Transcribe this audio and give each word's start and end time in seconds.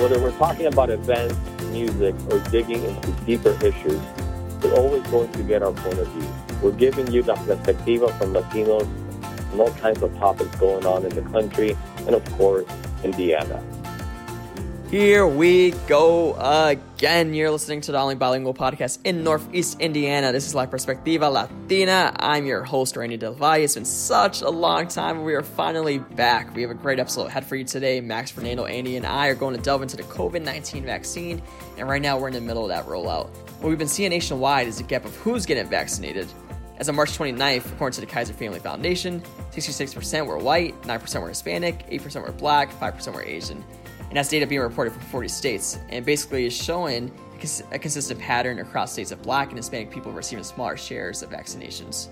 Whether 0.00 0.18
we're 0.18 0.36
talking 0.38 0.64
about 0.64 0.88
events, 0.88 1.36
music, 1.64 2.14
or 2.30 2.38
digging 2.50 2.82
into 2.82 3.10
deeper 3.26 3.50
issues, 3.62 4.00
we're 4.62 4.72
always 4.72 5.02
going 5.08 5.30
to 5.32 5.42
get 5.42 5.62
our 5.62 5.72
point 5.72 5.98
of 5.98 6.08
view. 6.08 6.26
We're 6.62 6.72
giving 6.72 7.12
you 7.12 7.22
the 7.22 7.34
perspectiva 7.34 8.10
from 8.16 8.32
Latinos 8.32 8.88
on 9.52 9.60
all 9.60 9.74
kinds 9.74 10.00
of 10.02 10.16
topics 10.16 10.56
going 10.56 10.86
on 10.86 11.04
in 11.04 11.14
the 11.14 11.20
country 11.30 11.76
and, 12.06 12.14
of 12.14 12.24
course, 12.38 12.64
Indiana. 13.04 13.62
Here 14.90 15.24
we 15.24 15.70
go 15.86 16.34
again. 16.34 17.32
You're 17.32 17.52
listening 17.52 17.80
to 17.82 17.92
the 17.92 17.98
only 17.98 18.16
bilingual 18.16 18.52
podcast 18.52 18.98
in 19.04 19.22
Northeast 19.22 19.78
Indiana. 19.78 20.32
This 20.32 20.48
is 20.48 20.54
La 20.56 20.66
Perspectiva 20.66 21.32
Latina. 21.32 22.12
I'm 22.18 22.44
your 22.44 22.64
host, 22.64 22.96
Randy 22.96 23.16
Del 23.16 23.34
Valle. 23.34 23.62
It's 23.62 23.74
been 23.74 23.84
such 23.84 24.42
a 24.42 24.50
long 24.50 24.88
time, 24.88 25.22
we 25.22 25.34
are 25.34 25.44
finally 25.44 25.98
back. 25.98 26.52
We 26.56 26.62
have 26.62 26.72
a 26.72 26.74
great 26.74 26.98
episode 26.98 27.28
ahead 27.28 27.44
for 27.44 27.54
you 27.54 27.62
today. 27.62 28.00
Max, 28.00 28.32
Fernando, 28.32 28.64
Andy, 28.64 28.96
and 28.96 29.06
I 29.06 29.28
are 29.28 29.36
going 29.36 29.54
to 29.54 29.62
delve 29.62 29.82
into 29.82 29.96
the 29.96 30.02
COVID 30.02 30.42
19 30.42 30.84
vaccine, 30.84 31.40
and 31.78 31.88
right 31.88 32.02
now 32.02 32.18
we're 32.18 32.26
in 32.26 32.34
the 32.34 32.40
middle 32.40 32.64
of 32.64 32.70
that 32.70 32.86
rollout. 32.86 33.28
What 33.60 33.68
we've 33.68 33.78
been 33.78 33.86
seeing 33.86 34.10
nationwide 34.10 34.66
is 34.66 34.80
a 34.80 34.82
gap 34.82 35.04
of 35.04 35.14
who's 35.18 35.46
getting 35.46 35.68
vaccinated. 35.68 36.26
As 36.78 36.88
of 36.88 36.96
March 36.96 37.16
29th, 37.16 37.70
according 37.72 37.94
to 37.94 38.00
the 38.00 38.08
Kaiser 38.08 38.32
Family 38.32 38.58
Foundation, 38.58 39.20
66% 39.52 40.26
were 40.26 40.38
white, 40.38 40.80
9% 40.82 41.22
were 41.22 41.28
Hispanic, 41.28 41.86
8% 41.90 42.26
were 42.26 42.32
black, 42.32 42.72
5% 42.72 43.14
were 43.14 43.22
Asian 43.22 43.62
and 44.10 44.16
that's 44.16 44.28
data 44.28 44.46
being 44.46 44.60
reported 44.60 44.92
from 44.92 45.02
40 45.02 45.28
states, 45.28 45.78
and 45.88 46.04
basically 46.04 46.44
is 46.44 46.52
showing 46.52 47.12
a 47.70 47.78
consistent 47.78 48.20
pattern 48.20 48.58
across 48.58 48.92
states 48.92 49.12
of 49.12 49.22
black 49.22 49.48
and 49.48 49.56
Hispanic 49.56 49.90
people 49.90 50.12
receiving 50.12 50.44
smaller 50.44 50.76
shares 50.76 51.22
of 51.22 51.30
vaccinations. 51.30 52.08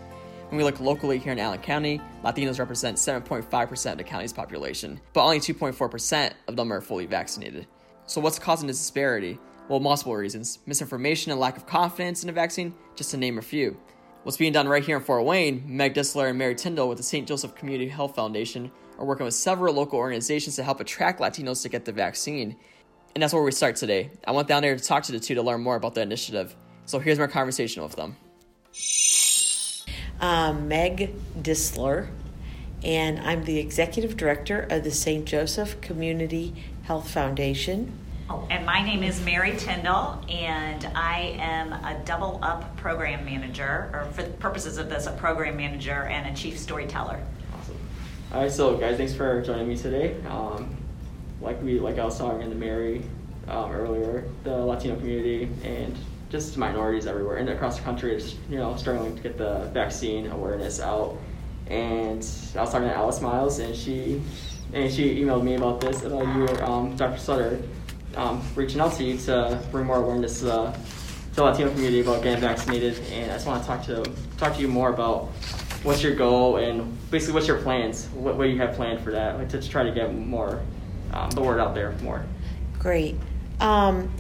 When 0.48 0.56
we 0.56 0.64
look 0.64 0.81
locally 0.81 1.19
here 1.19 1.33
in 1.33 1.39
Allen 1.39 1.59
County, 1.59 2.00
Latinos 2.25 2.59
represent 2.59 2.97
7.5% 2.97 3.92
of 3.92 3.98
the 3.98 4.05
county's 4.05 4.33
population, 4.33 4.98
but 5.12 5.25
only 5.25 5.41
2.4% 5.41 6.33
of 6.47 6.56
them 6.56 6.72
are 6.72 6.81
fully 6.81 7.05
vaccinated. 7.05 7.67
So, 8.06 8.20
what's 8.20 8.39
causing 8.39 8.69
this 8.69 8.78
disparity? 8.78 9.39
Well, 9.69 9.81
multiple 9.81 10.17
reasons 10.17 10.61
misinformation 10.67 11.33
and 11.33 11.41
lack 11.41 11.59
of 11.59 11.67
confidence 11.67 12.22
in 12.22 12.28
the 12.28 12.33
vaccine, 12.33 12.75
just 12.97 13.11
to 13.11 13.19
name 13.19 13.37
a 13.37 13.42
few. 13.42 13.77
What's 14.22 14.39
being 14.39 14.53
done 14.53 14.69
right 14.69 14.84
here 14.84 14.97
in 14.97 15.03
Fort 15.03 15.25
Wayne, 15.25 15.62
Meg 15.67 15.94
Distler 15.94 16.31
and 16.31 16.39
Mary 16.39 16.55
Tyndall 16.55 16.89
with 16.89 16.98
the 16.98 17.05
St. 17.05 17.27
Joseph 17.27 17.55
Community 17.55 17.89
Health 17.89 18.15
Foundation 18.15 18.70
are 18.98 19.04
working 19.04 19.24
with 19.24 19.34
several 19.34 19.74
local 19.74 19.98
organizations 19.98 20.56
to 20.56 20.64
help 20.64 20.80
attract 20.80 21.20
Latinos 21.20 21.62
to 21.62 21.68
get 21.68 21.84
the 21.84 21.92
vaccine. 21.92 22.56
And 23.14 23.22
that's 23.22 23.32
where 23.32 23.42
we 23.42 23.52
start 23.52 23.77
today. 23.77 24.10
I 24.27 24.32
went 24.32 24.48
down 24.48 24.62
there 24.62 24.77
to 24.77 24.82
talk 24.82 25.04
to 25.04 25.12
the 25.12 25.20
two 25.20 25.34
to 25.36 25.42
learn 25.42 25.62
more 25.62 25.77
about 25.77 25.94
the 25.94 26.02
initiative. 26.02 26.54
So 26.84 26.98
here's 26.98 27.19
my 27.19 27.26
conversation 27.26 27.82
with 27.82 27.96
them. 27.96 28.16
Uh, 30.20 30.52
Meg 30.52 31.14
Distler, 31.41 32.08
and 32.82 33.20
I'm 33.20 33.44
the 33.44 33.58
executive 33.58 34.16
director 34.16 34.66
of 34.70 34.84
the 34.84 34.91
St. 34.91 35.24
Joseph 35.24 35.80
Community 35.80 36.54
Health 36.82 37.10
Foundation. 37.10 37.92
Oh, 38.30 38.46
and 38.50 38.66
my 38.66 38.82
name 38.82 39.02
is 39.02 39.24
Mary 39.24 39.56
Tyndall, 39.56 40.22
and 40.28 40.84
I 40.94 41.36
am 41.38 41.72
a 41.72 42.02
double 42.04 42.41
up 42.42 42.76
program 42.76 43.24
manager, 43.24 43.91
or 43.92 44.06
for 44.12 44.22
the 44.22 44.30
purposes 44.30 44.76
of 44.76 44.91
this, 44.91 45.06
a 45.06 45.12
program 45.12 45.56
manager 45.56 46.04
and 46.04 46.26
a 46.26 46.38
chief 46.38 46.58
storyteller. 46.58 47.22
All 48.31 48.43
right, 48.43 48.53
so 48.53 48.77
guys, 48.77 48.98
thanks 48.98 49.15
for 49.15 49.41
joining 49.41 49.67
me 49.67 49.75
today. 49.75 50.15
Um, 50.29 50.77
like 51.41 51.62
we, 51.62 51.81
like 51.81 51.98
I 51.98 52.05
was 52.05 52.19
talking 52.19 52.51
to 52.51 52.55
Mary 52.55 53.03
um, 53.48 53.73
earlier, 53.73 54.29
the 54.45 54.55
Latino 54.55 54.97
community 54.97 55.48
and 55.65 55.97
just 56.29 56.59
minorities 56.59 57.06
everywhere 57.06 57.39
and 57.39 57.49
across 57.49 57.79
the 57.79 57.84
country 57.84 58.15
is 58.15 58.34
you 58.51 58.59
know 58.59 58.77
struggling 58.77 59.17
to 59.17 59.23
get 59.23 59.39
the 59.39 59.71
vaccine 59.73 60.27
awareness 60.27 60.79
out. 60.79 61.17
And 61.69 62.19
I 62.55 62.61
was 62.61 62.71
talking 62.71 62.88
to 62.88 62.94
Alice 62.94 63.22
Miles, 63.22 63.61
and 63.61 63.75
she 63.75 64.21
and 64.75 64.93
she 64.93 65.22
emailed 65.22 65.43
me 65.43 65.55
about 65.55 65.81
this 65.81 66.03
about 66.03 66.27
you, 66.37 66.49
um, 66.67 66.97
Dr. 66.97 67.17
Sutter, 67.17 67.62
um, 68.15 68.43
reaching 68.55 68.83
out 68.83 68.93
to 68.97 69.05
you 69.05 69.17
to 69.21 69.59
bring 69.72 69.87
more 69.87 70.05
awareness 70.05 70.41
to 70.41 70.44
the, 70.44 70.72
to 70.72 70.78
the 71.37 71.44
Latino 71.44 71.71
community 71.71 72.00
about 72.00 72.22
getting 72.22 72.43
vaccinated. 72.43 72.99
And 73.11 73.31
I 73.31 73.37
just 73.37 73.47
want 73.47 73.62
to 73.62 73.67
talk 73.67 73.87
to 73.87 74.05
talk 74.37 74.55
to 74.56 74.61
you 74.61 74.69
more 74.69 74.91
about 74.91 75.31
what's 75.83 76.03
your 76.03 76.15
goal 76.15 76.56
and 76.56 76.97
basically 77.11 77.34
what's 77.34 77.47
your 77.47 77.61
plans? 77.61 78.06
What, 78.09 78.37
what 78.37 78.44
do 78.44 78.50
you 78.50 78.59
have 78.59 78.75
planned 78.75 79.00
for 79.00 79.12
that 79.12 79.39
like, 79.39 79.49
to 79.50 79.69
try 79.69 79.83
to 79.83 79.93
get 79.93 80.15
more 80.15 80.61
um, 81.12 81.31
the 81.31 81.41
word 81.41 81.61
out 81.61 81.75
there 81.75 81.93
more? 82.03 82.25
Great. 82.78 83.16
Um, 83.61 84.12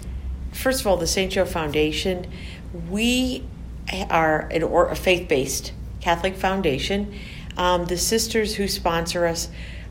first 0.52 0.80
of 0.80 0.86
all, 0.86 0.96
the 0.96 1.06
St. 1.06 1.32
Joe 1.32 1.44
Foundation, 1.44 2.26
we 2.90 3.44
are 4.10 4.40
an 4.50 4.62
or, 4.62 4.88
a 4.88 4.96
faith-based 4.96 5.72
Catholic 6.00 6.36
foundation. 6.36 7.14
Um, 7.56 7.86
the 7.86 7.98
sisters 7.98 8.54
who 8.54 8.68
sponsor 8.68 9.26
us 9.26 9.48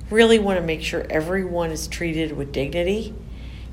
really 0.10 0.40
want 0.40 0.60
to 0.60 0.66
make 0.66 0.82
sure 0.82 1.06
everyone 1.10 1.72
is 1.72 1.88
treated 1.88 2.32
with 2.32 2.52
dignity. 2.52 3.14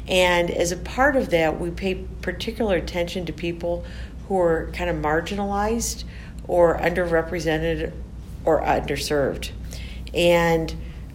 And 0.09 0.51
as 0.51 0.73
a 0.73 0.77
part 0.77 1.17
of 1.17 1.31
that, 1.31 1.61
we 1.61 1.71
pay 1.71 1.95
particular 1.95 2.77
attention 2.77 3.25
to 3.27 3.33
people 3.33 3.85
who 4.29 4.39
are 4.39 4.71
kind 4.73 4.91
of 4.91 4.97
marginalized 4.97 6.05
or 6.47 6.79
underrepresented 6.79 7.93
or 8.45 8.61
underserved. 8.63 9.51
And 10.13 10.75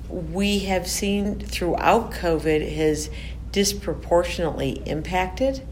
we 0.09 0.59
have 0.59 0.87
seen 0.87 1.39
throughout 1.39 2.11
COVID 2.11 2.75
has 2.75 3.09
disproportionately 3.51 4.81
impacted, 4.85 5.65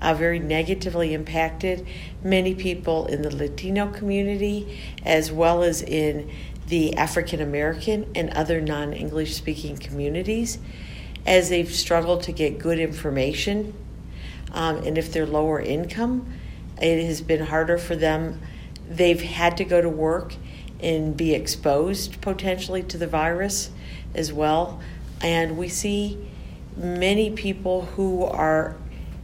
uh, 0.00 0.14
very 0.14 0.38
negatively 0.38 1.14
impacted 1.14 1.86
many 2.22 2.54
people 2.54 3.06
in 3.06 3.22
the 3.22 3.34
Latino 3.34 3.88
community 3.90 4.80
as 5.04 5.32
well 5.32 5.62
as 5.62 5.82
in 5.82 6.30
the 6.68 6.94
African 6.96 7.40
American 7.40 8.10
and 8.14 8.30
other 8.30 8.60
non 8.60 8.92
English 8.92 9.34
speaking 9.34 9.76
communities 9.76 10.58
as 11.24 11.48
they've 11.48 11.72
struggled 11.72 12.22
to 12.24 12.32
get 12.32 12.58
good 12.58 12.78
information. 12.78 13.74
Um, 14.52 14.76
and 14.84 14.96
if 14.96 15.12
they're 15.12 15.26
lower 15.26 15.60
income, 15.60 16.32
it 16.80 17.04
has 17.04 17.20
been 17.20 17.46
harder 17.46 17.78
for 17.78 17.96
them 17.96 18.40
they've 18.88 19.20
had 19.20 19.56
to 19.56 19.64
go 19.64 19.80
to 19.80 19.88
work 19.88 20.34
and 20.80 21.16
be 21.16 21.34
exposed 21.34 22.20
potentially 22.20 22.82
to 22.82 22.98
the 22.98 23.06
virus 23.06 23.70
as 24.14 24.32
well. 24.32 24.80
And 25.20 25.56
we 25.56 25.68
see 25.68 26.18
many 26.76 27.30
people 27.30 27.82
who 27.82 28.24
are, 28.24 28.76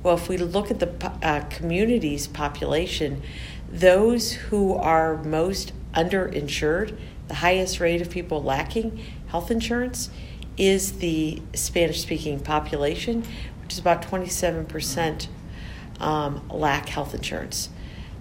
well, 0.03 0.17
if 0.17 0.28
we 0.28 0.37
look 0.37 0.71
at 0.71 0.81
the 0.81 1.12
uh, 1.22 1.45
community's 1.51 2.27
population, 2.27 3.22
those 3.71 4.33
who 4.33 4.75
are 4.75 5.22
most 5.22 5.72
underinsured, 5.95 6.97
the 7.28 7.34
highest 7.34 7.81
rate 7.81 8.01
of 8.01 8.11
people 8.11 8.43
lacking 8.43 9.03
health 9.28 9.51
insurance, 9.51 10.11
is 10.56 10.99
the 10.99 11.41
Spanish 11.55 12.03
speaking 12.03 12.41
population, 12.41 13.25
which 13.62 13.72
is 13.72 13.78
about 13.78 14.03
27% 14.03 15.28
um, 16.01 16.47
lack 16.51 16.89
health 16.89 17.15
insurance. 17.15 17.71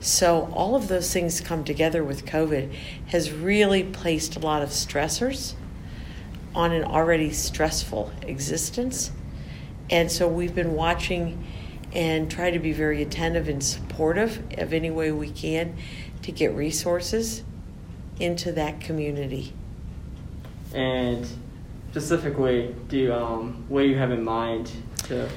So, 0.01 0.51
all 0.53 0.75
of 0.75 0.87
those 0.87 1.13
things 1.13 1.39
come 1.41 1.63
together 1.63 2.03
with 2.03 2.25
COVID 2.25 2.73
has 3.09 3.31
really 3.31 3.83
placed 3.83 4.35
a 4.35 4.39
lot 4.39 4.63
of 4.63 4.69
stressors 4.69 5.53
on 6.55 6.71
an 6.71 6.83
already 6.83 7.31
stressful 7.31 8.11
existence. 8.23 9.11
And 9.91 10.11
so, 10.11 10.27
we've 10.27 10.55
been 10.55 10.73
watching 10.73 11.45
and 11.93 12.31
try 12.31 12.49
to 12.49 12.57
be 12.57 12.73
very 12.73 13.03
attentive 13.03 13.47
and 13.47 13.63
supportive 13.63 14.41
of 14.57 14.73
any 14.73 14.89
way 14.89 15.11
we 15.11 15.29
can 15.29 15.77
to 16.23 16.31
get 16.31 16.55
resources 16.55 17.43
into 18.19 18.51
that 18.53 18.81
community. 18.81 19.53
And 20.73 21.27
specifically, 21.91 22.73
do 22.87 23.13
um, 23.13 23.65
what 23.67 23.81
do 23.81 23.87
you 23.87 23.97
have 23.97 24.11
in 24.11 24.23
mind 24.23 24.71
to? 25.03 25.29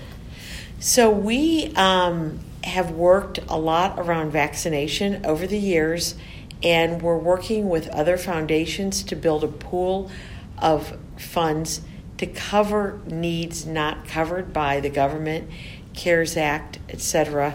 So 0.78 1.10
we 1.10 1.72
um, 1.76 2.38
have 2.64 2.90
worked 2.90 3.38
a 3.48 3.58
lot 3.58 3.98
around 3.98 4.30
vaccination 4.30 5.24
over 5.24 5.46
the 5.46 5.58
years, 5.58 6.14
and 6.62 7.02
we're 7.02 7.18
working 7.18 7.68
with 7.68 7.88
other 7.88 8.16
foundations 8.16 9.02
to 9.04 9.16
build 9.16 9.44
a 9.44 9.48
pool 9.48 10.10
of 10.58 10.96
funds 11.16 11.82
to 12.18 12.26
cover 12.26 13.00
needs 13.06 13.66
not 13.66 14.06
covered 14.06 14.52
by 14.52 14.80
the 14.80 14.88
government, 14.88 15.50
CARES 15.94 16.36
Act, 16.36 16.78
etc. 16.88 17.54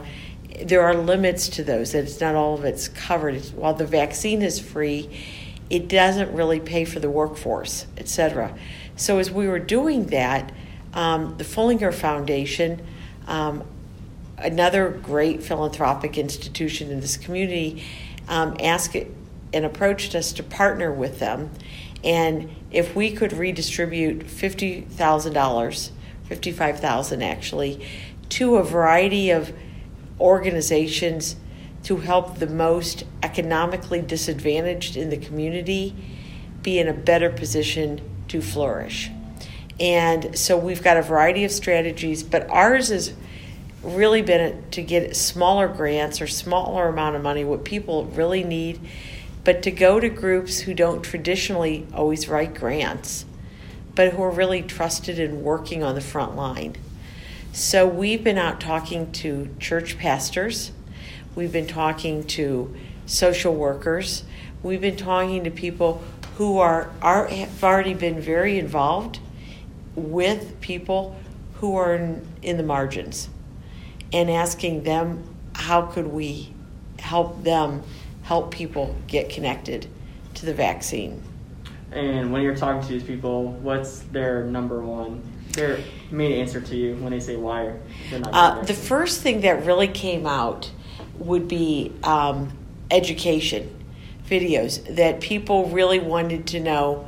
There 0.61 0.81
are 0.81 0.93
limits 0.93 1.47
to 1.49 1.63
those, 1.63 1.93
that 1.93 2.03
it's 2.03 2.19
not 2.19 2.35
all 2.35 2.55
of 2.55 2.65
it's 2.65 2.87
covered. 2.87 3.41
While 3.55 3.73
the 3.73 3.85
vaccine 3.85 4.41
is 4.41 4.59
free, 4.59 5.09
it 5.69 5.87
doesn't 5.87 6.33
really 6.33 6.59
pay 6.59 6.85
for 6.85 6.99
the 6.99 7.09
workforce, 7.09 7.85
etc. 7.97 8.55
So, 8.95 9.19
as 9.19 9.31
we 9.31 9.47
were 9.47 9.59
doing 9.59 10.07
that, 10.07 10.51
um, 10.93 11.37
the 11.37 11.43
Foellinger 11.43 11.93
Foundation 11.93 12.81
um, 13.27 13.63
another 14.41 14.89
great 14.89 15.43
philanthropic 15.43 16.17
institution 16.17 16.91
in 16.91 16.99
this 16.99 17.17
community 17.17 17.83
um, 18.27 18.55
asked 18.59 18.95
and 19.53 19.65
approached 19.65 20.15
us 20.15 20.31
to 20.33 20.43
partner 20.43 20.91
with 20.91 21.19
them. 21.19 21.49
And 22.03 22.49
if 22.71 22.95
we 22.95 23.11
could 23.11 23.33
redistribute 23.33 24.27
$50,000, 24.27 25.91
55,000 26.25 27.21
actually, 27.23 27.87
to 28.29 28.55
a 28.57 28.63
variety 28.63 29.31
of 29.31 29.53
organizations 30.19 31.35
to 31.83 31.97
help 31.97 32.39
the 32.39 32.47
most 32.47 33.03
economically 33.23 34.01
disadvantaged 34.01 34.95
in 34.97 35.09
the 35.09 35.17
community 35.17 35.95
be 36.61 36.77
in 36.77 36.87
a 36.87 36.93
better 36.93 37.29
position 37.29 38.01
to 38.27 38.41
flourish. 38.41 39.09
And 39.79 40.37
so 40.37 40.57
we've 40.57 40.83
got 40.83 40.97
a 40.97 41.01
variety 41.01 41.45
of 41.45 41.51
strategies, 41.51 42.21
but 42.21 42.49
ours 42.49 42.89
has 42.89 43.13
really 43.83 44.21
been 44.21 44.63
to 44.71 44.81
get 44.81 45.15
smaller 45.15 45.67
grants 45.67 46.21
or 46.21 46.27
smaller 46.27 46.87
amount 46.87 47.15
of 47.15 47.21
money, 47.21 47.43
what 47.43 47.63
people 47.63 48.05
really 48.05 48.43
need, 48.43 48.79
but 49.43 49.63
to 49.63 49.71
go 49.71 49.99
to 49.99 50.09
groups 50.09 50.59
who 50.59 50.73
don't 50.73 51.01
traditionally 51.01 51.87
always 51.93 52.27
write 52.27 52.53
grants, 52.53 53.25
but 53.95 54.13
who 54.13 54.23
are 54.23 54.31
really 54.31 54.61
trusted 54.61 55.17
in 55.17 55.43
working 55.43 55.83
on 55.83 55.95
the 55.95 56.01
front 56.01 56.35
line. 56.35 56.75
So 57.53 57.87
we've 57.87 58.23
been 58.23 58.37
out 58.37 58.59
talking 58.59 59.11
to 59.13 59.49
church 59.59 59.97
pastors, 59.97 60.71
we've 61.35 61.51
been 61.51 61.67
talking 61.67 62.23
to 62.25 62.75
social 63.05 63.55
workers, 63.55 64.23
we've 64.61 64.81
been 64.81 64.97
talking 64.97 65.43
to 65.45 65.51
people 65.51 66.03
who 66.35 66.57
are, 66.59 66.91
are 67.01 67.27
have 67.27 67.63
already 67.63 67.93
been 67.93 68.19
very 68.19 68.59
involved 68.59 69.19
with 69.95 70.59
people 70.61 71.17
who 71.55 71.75
are 71.75 71.95
in, 71.95 72.27
in 72.41 72.57
the 72.57 72.63
margins 72.63 73.29
and 74.11 74.29
asking 74.29 74.83
them 74.83 75.23
how 75.53 75.83
could 75.83 76.07
we 76.07 76.53
help 76.99 77.43
them 77.43 77.83
help 78.23 78.51
people 78.51 78.95
get 79.07 79.29
connected 79.29 79.87
to 80.35 80.45
the 80.45 80.53
vaccine. 80.53 81.21
And 81.91 82.31
when 82.31 82.43
you're 82.43 82.55
talking 82.55 82.81
to 82.81 82.87
these 82.87 83.03
people, 83.03 83.53
what's 83.53 84.01
their 84.01 84.45
number 84.45 84.81
one, 84.81 85.23
their 85.53 85.79
main 86.11 86.33
answer 86.33 86.61
to 86.61 86.75
you 86.75 86.95
when 86.97 87.11
they 87.11 87.19
say 87.19 87.35
why 87.35 87.73
they're 88.11 88.19
not? 88.19 88.33
Uh, 88.33 88.63
the 88.63 88.73
first 88.75 89.21
thing 89.21 89.41
that 89.41 89.65
really 89.65 89.87
came 89.87 90.27
out 90.27 90.69
would 91.17 91.47
be 91.47 91.91
um, 92.03 92.51
education 92.91 93.75
videos 94.27 94.95
that 94.95 95.19
people 95.19 95.67
really 95.69 95.99
wanted 95.99 96.45
to 96.47 96.59
know 96.59 97.07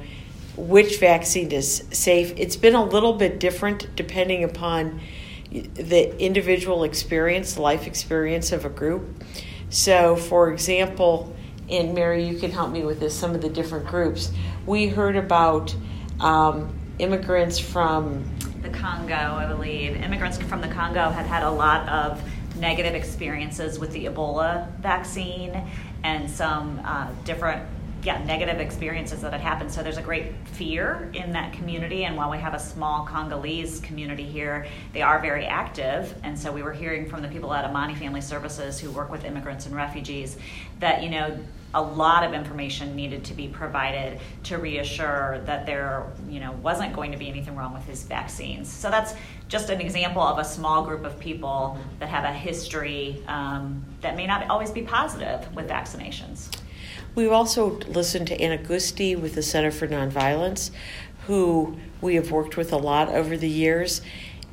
which 0.57 0.99
vaccine 0.99 1.51
is 1.51 1.83
safe. 1.91 2.33
It's 2.35 2.55
been 2.55 2.75
a 2.75 2.83
little 2.83 3.13
bit 3.13 3.39
different 3.39 3.95
depending 3.95 4.43
upon 4.43 4.99
the 5.51 6.17
individual 6.19 6.83
experience, 6.83 7.57
life 7.57 7.87
experience 7.87 8.51
of 8.51 8.65
a 8.65 8.69
group. 8.69 9.23
So, 9.69 10.15
for 10.15 10.51
example, 10.51 11.35
and 11.69 11.93
Mary, 11.93 12.27
you 12.27 12.37
can 12.37 12.51
help 12.51 12.71
me 12.71 12.83
with 12.83 12.99
this, 12.99 13.17
some 13.17 13.33
of 13.33 13.41
the 13.41 13.49
different 13.49 13.87
groups. 13.87 14.31
We 14.65 14.87
heard 14.87 15.15
about 15.15 15.75
um, 16.19 16.77
immigrants 16.99 17.59
from 17.59 18.25
the 18.61 18.69
Congo, 18.69 19.15
I 19.15 19.45
believe. 19.47 19.95
Immigrants 19.95 20.37
from 20.37 20.61
the 20.61 20.67
Congo 20.67 21.09
had 21.09 21.25
had 21.25 21.43
a 21.43 21.51
lot 21.51 21.87
of 21.89 22.21
negative 22.57 22.93
experiences 22.93 23.79
with 23.79 23.91
the 23.91 24.05
Ebola 24.05 24.69
vaccine 24.79 25.69
and 26.03 26.29
some 26.29 26.81
uh, 26.83 27.07
different 27.23 27.65
yeah, 28.03 28.23
negative 28.23 28.59
experiences 28.59 29.21
that 29.21 29.31
had 29.31 29.41
happened. 29.41 29.71
So 29.71 29.83
there's 29.83 29.97
a 29.97 30.01
great 30.01 30.33
fear 30.53 31.09
in 31.13 31.31
that 31.33 31.53
community. 31.53 32.05
And 32.05 32.17
while 32.17 32.31
we 32.31 32.37
have 32.39 32.53
a 32.53 32.59
small 32.59 33.05
Congolese 33.05 33.79
community 33.81 34.25
here, 34.25 34.65
they 34.93 35.01
are 35.01 35.19
very 35.19 35.45
active. 35.45 36.15
And 36.23 36.37
so 36.37 36.51
we 36.51 36.63
were 36.63 36.73
hearing 36.73 37.07
from 37.07 37.21
the 37.21 37.27
people 37.27 37.53
at 37.53 37.63
Amani 37.63 37.95
Family 37.95 38.21
Services 38.21 38.79
who 38.79 38.89
work 38.91 39.11
with 39.11 39.23
immigrants 39.23 39.65
and 39.67 39.75
refugees 39.75 40.37
that, 40.79 41.03
you 41.03 41.09
know, 41.09 41.37
a 41.73 41.81
lot 41.81 42.23
of 42.23 42.33
information 42.33 42.95
needed 42.95 43.23
to 43.23 43.33
be 43.33 43.47
provided 43.47 44.19
to 44.43 44.57
reassure 44.57 45.41
that 45.45 45.65
there, 45.65 46.07
you 46.27 46.39
know, 46.39 46.51
wasn't 46.63 46.93
going 46.93 47.11
to 47.11 47.17
be 47.17 47.29
anything 47.29 47.55
wrong 47.55 47.73
with 47.73 47.85
his 47.85 48.03
vaccines. 48.03 48.69
So 48.69 48.89
that's 48.89 49.13
just 49.47 49.69
an 49.69 49.79
example 49.79 50.21
of 50.21 50.37
a 50.37 50.43
small 50.43 50.83
group 50.83 51.05
of 51.05 51.17
people 51.19 51.77
that 51.99 52.09
have 52.09 52.25
a 52.25 52.33
history 52.33 53.23
um, 53.27 53.85
that 54.01 54.17
may 54.17 54.27
not 54.27 54.49
always 54.49 54.71
be 54.71 54.81
positive 54.81 55.53
with 55.55 55.69
vaccinations. 55.69 56.49
We've 57.13 57.31
also 57.31 57.77
listened 57.87 58.27
to 58.27 58.39
Anna 58.39 58.57
Gusti 58.57 59.15
with 59.15 59.35
the 59.35 59.43
Center 59.43 59.71
for 59.71 59.87
Nonviolence, 59.87 60.71
who 61.27 61.77
we 61.99 62.15
have 62.15 62.31
worked 62.31 62.57
with 62.57 62.71
a 62.71 62.77
lot 62.77 63.09
over 63.09 63.35
the 63.35 63.49
years. 63.49 64.01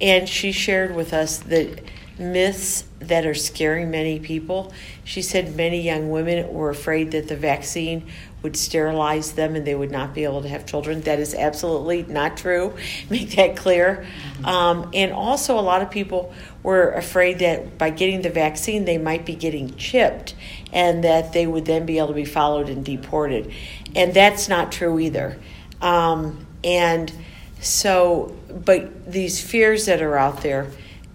And 0.00 0.28
she 0.28 0.52
shared 0.52 0.94
with 0.94 1.12
us 1.12 1.38
the 1.38 1.80
myths 2.18 2.84
that 3.00 3.24
are 3.26 3.34
scaring 3.34 3.90
many 3.90 4.18
people. 4.18 4.72
She 5.04 5.22
said 5.22 5.54
many 5.56 5.80
young 5.80 6.10
women 6.10 6.52
were 6.52 6.70
afraid 6.70 7.12
that 7.12 7.28
the 7.28 7.36
vaccine 7.36 8.06
would 8.42 8.56
sterilize 8.56 9.32
them 9.32 9.56
and 9.56 9.66
they 9.66 9.74
would 9.74 9.90
not 9.90 10.14
be 10.14 10.24
able 10.24 10.42
to 10.42 10.48
have 10.48 10.66
children. 10.66 11.00
That 11.02 11.18
is 11.18 11.34
absolutely 11.34 12.02
not 12.04 12.36
true. 12.36 12.74
Make 13.10 13.30
that 13.36 13.56
clear. 13.56 14.06
Mm-hmm. 14.34 14.46
Um, 14.46 14.90
and 14.94 15.12
also, 15.12 15.58
a 15.58 15.62
lot 15.62 15.82
of 15.82 15.90
people 15.90 16.32
were 16.62 16.90
afraid 16.92 17.38
that 17.40 17.78
by 17.78 17.90
getting 17.90 18.22
the 18.22 18.30
vaccine, 18.30 18.84
they 18.84 18.98
might 18.98 19.24
be 19.24 19.34
getting 19.34 19.74
chipped 19.76 20.34
and 20.72 21.04
that 21.04 21.32
they 21.32 21.46
would 21.46 21.64
then 21.64 21.86
be 21.86 21.98
able 21.98 22.08
to 22.08 22.14
be 22.14 22.24
followed 22.24 22.68
and 22.68 22.84
deported. 22.84 23.52
And 23.94 24.12
that's 24.12 24.48
not 24.48 24.70
true 24.72 24.98
either. 24.98 25.38
Um, 25.80 26.46
and 26.62 27.12
so, 27.60 28.36
but 28.50 29.10
these 29.10 29.40
fears 29.40 29.86
that 29.86 30.02
are 30.02 30.16
out 30.16 30.42
there 30.42 30.70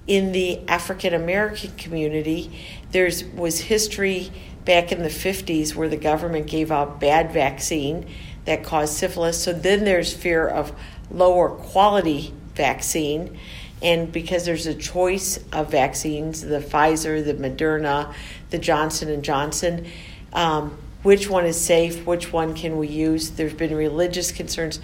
in 0.08 0.32
the 0.32 0.60
African 0.68 1.14
American 1.14 1.72
community, 1.72 2.52
there 2.92 3.10
was 3.36 3.60
history 3.62 4.32
back 4.66 4.92
in 4.92 5.04
the 5.04 5.10
50s 5.10 5.76
where 5.76 5.90
the 5.90 5.98
government 5.98 6.48
gave 6.48 6.72
out 6.72 7.00
bad 7.00 7.32
vaccine 7.32 8.06
that 8.46 8.64
caused 8.64 8.94
syphilis. 8.94 9.42
So 9.42 9.54
then 9.54 9.86
there's 9.86 10.14
fear 10.14 10.48
of 10.48 10.74
lower 11.10 11.50
quality 11.50 12.34
vaccine 12.56 13.38
and 13.84 14.12
because 14.12 14.46
there's 14.46 14.66
a 14.66 14.74
choice 14.74 15.38
of 15.52 15.70
vaccines 15.70 16.42
the 16.42 16.60
pfizer 16.60 17.24
the 17.24 17.34
moderna 17.34 18.14
the 18.50 18.58
johnson 18.58 19.10
and 19.10 19.24
johnson 19.24 19.86
um, 20.34 20.78
which 21.04 21.30
one 21.30 21.46
is 21.46 21.60
safe 21.60 22.06
which 22.08 22.34
one 22.34 22.56
can 22.56 22.78
we 22.78 22.88
use? 22.88 23.32
There's 23.32 23.54
been 23.54 23.76
religious 23.76 24.32
concerns. 24.32 24.80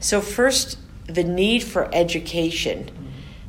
So 0.00 0.20
first 0.20 0.78
the 1.06 1.24
need 1.24 1.62
for 1.62 1.92
education. 1.92 2.90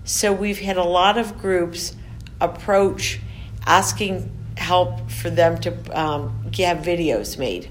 So 0.04 0.34
we've 0.34 0.60
had 0.60 0.78
a 0.78 0.84
lot 0.84 1.18
of 1.18 1.38
groups 1.38 1.96
approach 2.42 3.22
asking 3.66 4.32
help 4.58 5.10
for 5.10 5.30
them 5.30 5.60
to 5.62 5.72
um, 6.00 6.46
videos 6.52 7.38
made. 7.38 7.70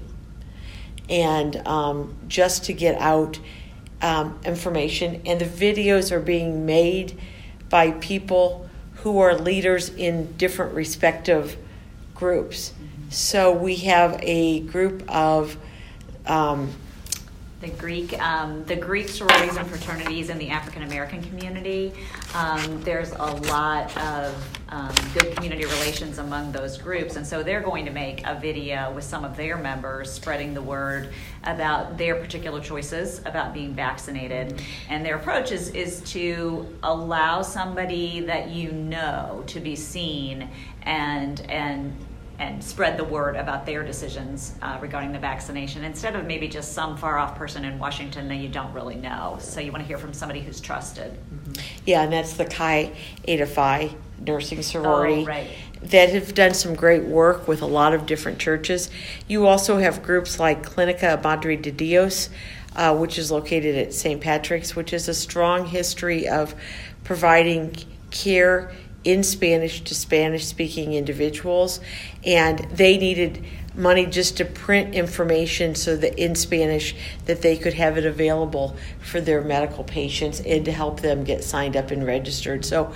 And 1.09 1.55
um, 1.67 2.15
just 2.27 2.65
to 2.65 2.73
get 2.73 2.99
out 2.99 3.39
um, 4.05 4.39
information, 4.45 5.19
and 5.25 5.41
the 5.41 5.45
videos 5.45 6.11
are 6.11 6.19
being 6.19 6.63
made 6.63 7.19
by 7.71 7.89
people 7.89 8.69
who 8.97 9.17
are 9.17 9.35
leaders 9.35 9.89
in 9.89 10.31
different 10.37 10.75
respective 10.75 11.57
groups. 12.13 12.69
Mm-hmm. 12.69 13.09
So 13.09 13.51
we 13.51 13.77
have 13.77 14.19
a 14.21 14.59
group 14.59 15.03
of 15.09 15.57
um, 16.27 16.71
the 17.61 17.69
Greek, 17.69 18.13
um, 18.21 18.63
the 18.65 18.75
Greek 18.75 19.09
sororities 19.09 19.57
and 19.57 19.67
fraternities 19.67 20.29
in 20.29 20.37
the 20.37 20.49
African 20.49 20.83
American 20.83 21.23
community. 21.23 21.91
Um, 22.35 22.81
there's 22.81 23.13
a 23.13 23.31
lot 23.47 23.95
of 23.95 24.59
um, 24.67 24.93
good 25.13 25.33
community 25.35 25.63
relations 25.63 26.17
among 26.17 26.51
those 26.51 26.77
groups, 26.77 27.15
and 27.15 27.25
so 27.25 27.41
they're 27.41 27.61
going 27.61 27.85
to 27.85 27.91
make 27.91 28.27
a 28.27 28.37
video 28.37 28.91
with 28.91 29.05
some 29.05 29.23
of 29.23 29.37
their 29.37 29.55
members 29.55 30.11
spreading 30.11 30.53
the 30.53 30.61
word 30.61 31.13
about 31.45 31.97
their 31.97 32.15
particular 32.15 32.59
choices 32.59 33.19
about 33.19 33.53
being 33.53 33.73
vaccinated. 33.73 34.61
And 34.89 35.05
their 35.05 35.15
approach 35.15 35.53
is, 35.53 35.69
is 35.69 36.01
to 36.11 36.67
allow 36.83 37.41
somebody 37.41 38.19
that 38.21 38.49
you 38.49 38.73
know 38.73 39.41
to 39.47 39.61
be 39.61 39.77
seen 39.77 40.49
and 40.81 41.39
and 41.49 41.95
and 42.39 42.63
spread 42.63 42.97
the 42.97 43.03
word 43.03 43.35
about 43.35 43.65
their 43.65 43.83
decisions 43.83 44.55
uh, 44.61 44.77
regarding 44.81 45.11
the 45.11 45.19
vaccination 45.19 45.83
instead 45.83 46.15
of 46.15 46.25
maybe 46.25 46.47
just 46.47 46.73
some 46.73 46.97
far 46.97 47.17
off 47.17 47.35
person 47.35 47.63
in 47.63 47.79
Washington 47.79 48.27
that 48.27 48.35
you 48.35 48.49
don't 48.49 48.73
really 48.73 48.95
know. 48.95 49.37
So 49.39 49.61
you 49.61 49.71
want 49.71 49.83
to 49.83 49.87
hear 49.87 49.97
from 49.97 50.13
somebody 50.13 50.41
who's 50.41 50.59
trusted. 50.59 51.11
Mm-hmm. 51.13 51.53
Yeah, 51.85 52.03
and 52.03 52.13
that's 52.13 52.33
the 52.33 52.45
Chi 52.45 52.91
Eta 53.27 53.45
Phi 53.45 53.95
nursing 54.19 54.61
sorority. 54.61 55.21
Oh, 55.21 55.25
right. 55.25 55.49
That 55.81 56.09
have 56.09 56.33
done 56.33 56.53
some 56.53 56.73
great 56.73 57.03
work 57.03 57.47
with 57.47 57.61
a 57.61 57.65
lot 57.65 57.93
of 57.93 58.05
different 58.05 58.39
churches. 58.39 58.89
You 59.27 59.45
also 59.45 59.77
have 59.77 60.01
groups 60.03 60.39
like 60.39 60.63
Clinica 60.63 61.21
Madre 61.21 61.55
de 61.57 61.71
Dios, 61.71 62.29
uh, 62.75 62.95
which 62.97 63.17
is 63.17 63.31
located 63.31 63.75
at 63.75 63.93
St. 63.93 64.19
Patrick's, 64.19 64.75
which 64.75 64.93
is 64.93 65.07
a 65.07 65.13
strong 65.13 65.67
history 65.67 66.27
of 66.27 66.55
providing 67.03 67.75
care 68.09 68.71
in 69.05 69.23
Spanish 69.23 69.81
to 69.81 69.95
Spanish 69.95 70.45
speaking 70.45 70.93
individuals, 70.93 71.79
and 72.25 72.59
they 72.71 72.97
needed 72.97 73.45
money 73.75 74.05
just 74.05 74.37
to 74.37 74.45
print 74.45 74.95
information 74.95 75.75
so 75.75 75.95
that 75.95 76.17
in 76.17 76.33
Spanish 76.33 76.95
that 77.25 77.41
they 77.41 77.57
could 77.57 77.73
have 77.73 77.97
it 77.97 78.05
available 78.05 78.75
for 78.99 79.21
their 79.21 79.41
medical 79.41 79.83
patients 79.83 80.39
and 80.41 80.65
to 80.65 80.71
help 80.71 81.01
them 81.01 81.23
get 81.23 81.43
signed 81.43 81.75
up 81.75 81.91
and 81.91 82.05
registered. 82.05 82.65
So 82.65 82.93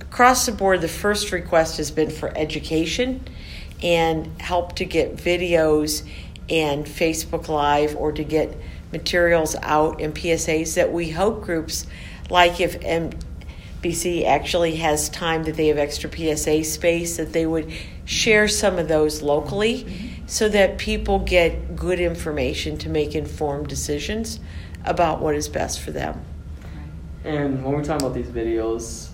across 0.00 0.46
the 0.46 0.52
board 0.52 0.80
the 0.80 0.88
first 0.88 1.30
request 1.30 1.76
has 1.76 1.90
been 1.90 2.10
for 2.10 2.36
education 2.36 3.26
and 3.82 4.40
help 4.40 4.76
to 4.76 4.84
get 4.84 5.16
videos 5.16 6.08
and 6.48 6.86
Facebook 6.86 7.48
live 7.48 7.94
or 7.96 8.12
to 8.12 8.24
get 8.24 8.56
materials 8.92 9.56
out 9.62 10.00
and 10.00 10.14
PSAs 10.14 10.74
that 10.74 10.92
we 10.92 11.10
hope 11.10 11.42
groups 11.42 11.86
like 12.30 12.60
if 12.60 12.82
BC 13.84 14.24
actually 14.24 14.76
has 14.76 15.10
time 15.10 15.44
that 15.44 15.56
they 15.56 15.66
have 15.66 15.76
extra 15.76 16.10
PSA 16.10 16.64
space, 16.64 17.18
that 17.18 17.34
they 17.34 17.44
would 17.44 17.70
share 18.06 18.48
some 18.48 18.78
of 18.78 18.88
those 18.88 19.20
locally 19.20 19.84
mm-hmm. 19.84 20.26
so 20.26 20.48
that 20.48 20.78
people 20.78 21.18
get 21.18 21.76
good 21.76 22.00
information 22.00 22.78
to 22.78 22.88
make 22.88 23.14
informed 23.14 23.68
decisions 23.68 24.40
about 24.84 25.20
what 25.20 25.34
is 25.34 25.48
best 25.48 25.80
for 25.80 25.90
them. 25.90 26.24
And 27.24 27.62
when 27.62 27.76
we 27.76 27.82
talk 27.82 28.00
about 28.00 28.14
these 28.14 28.28
videos, 28.28 29.08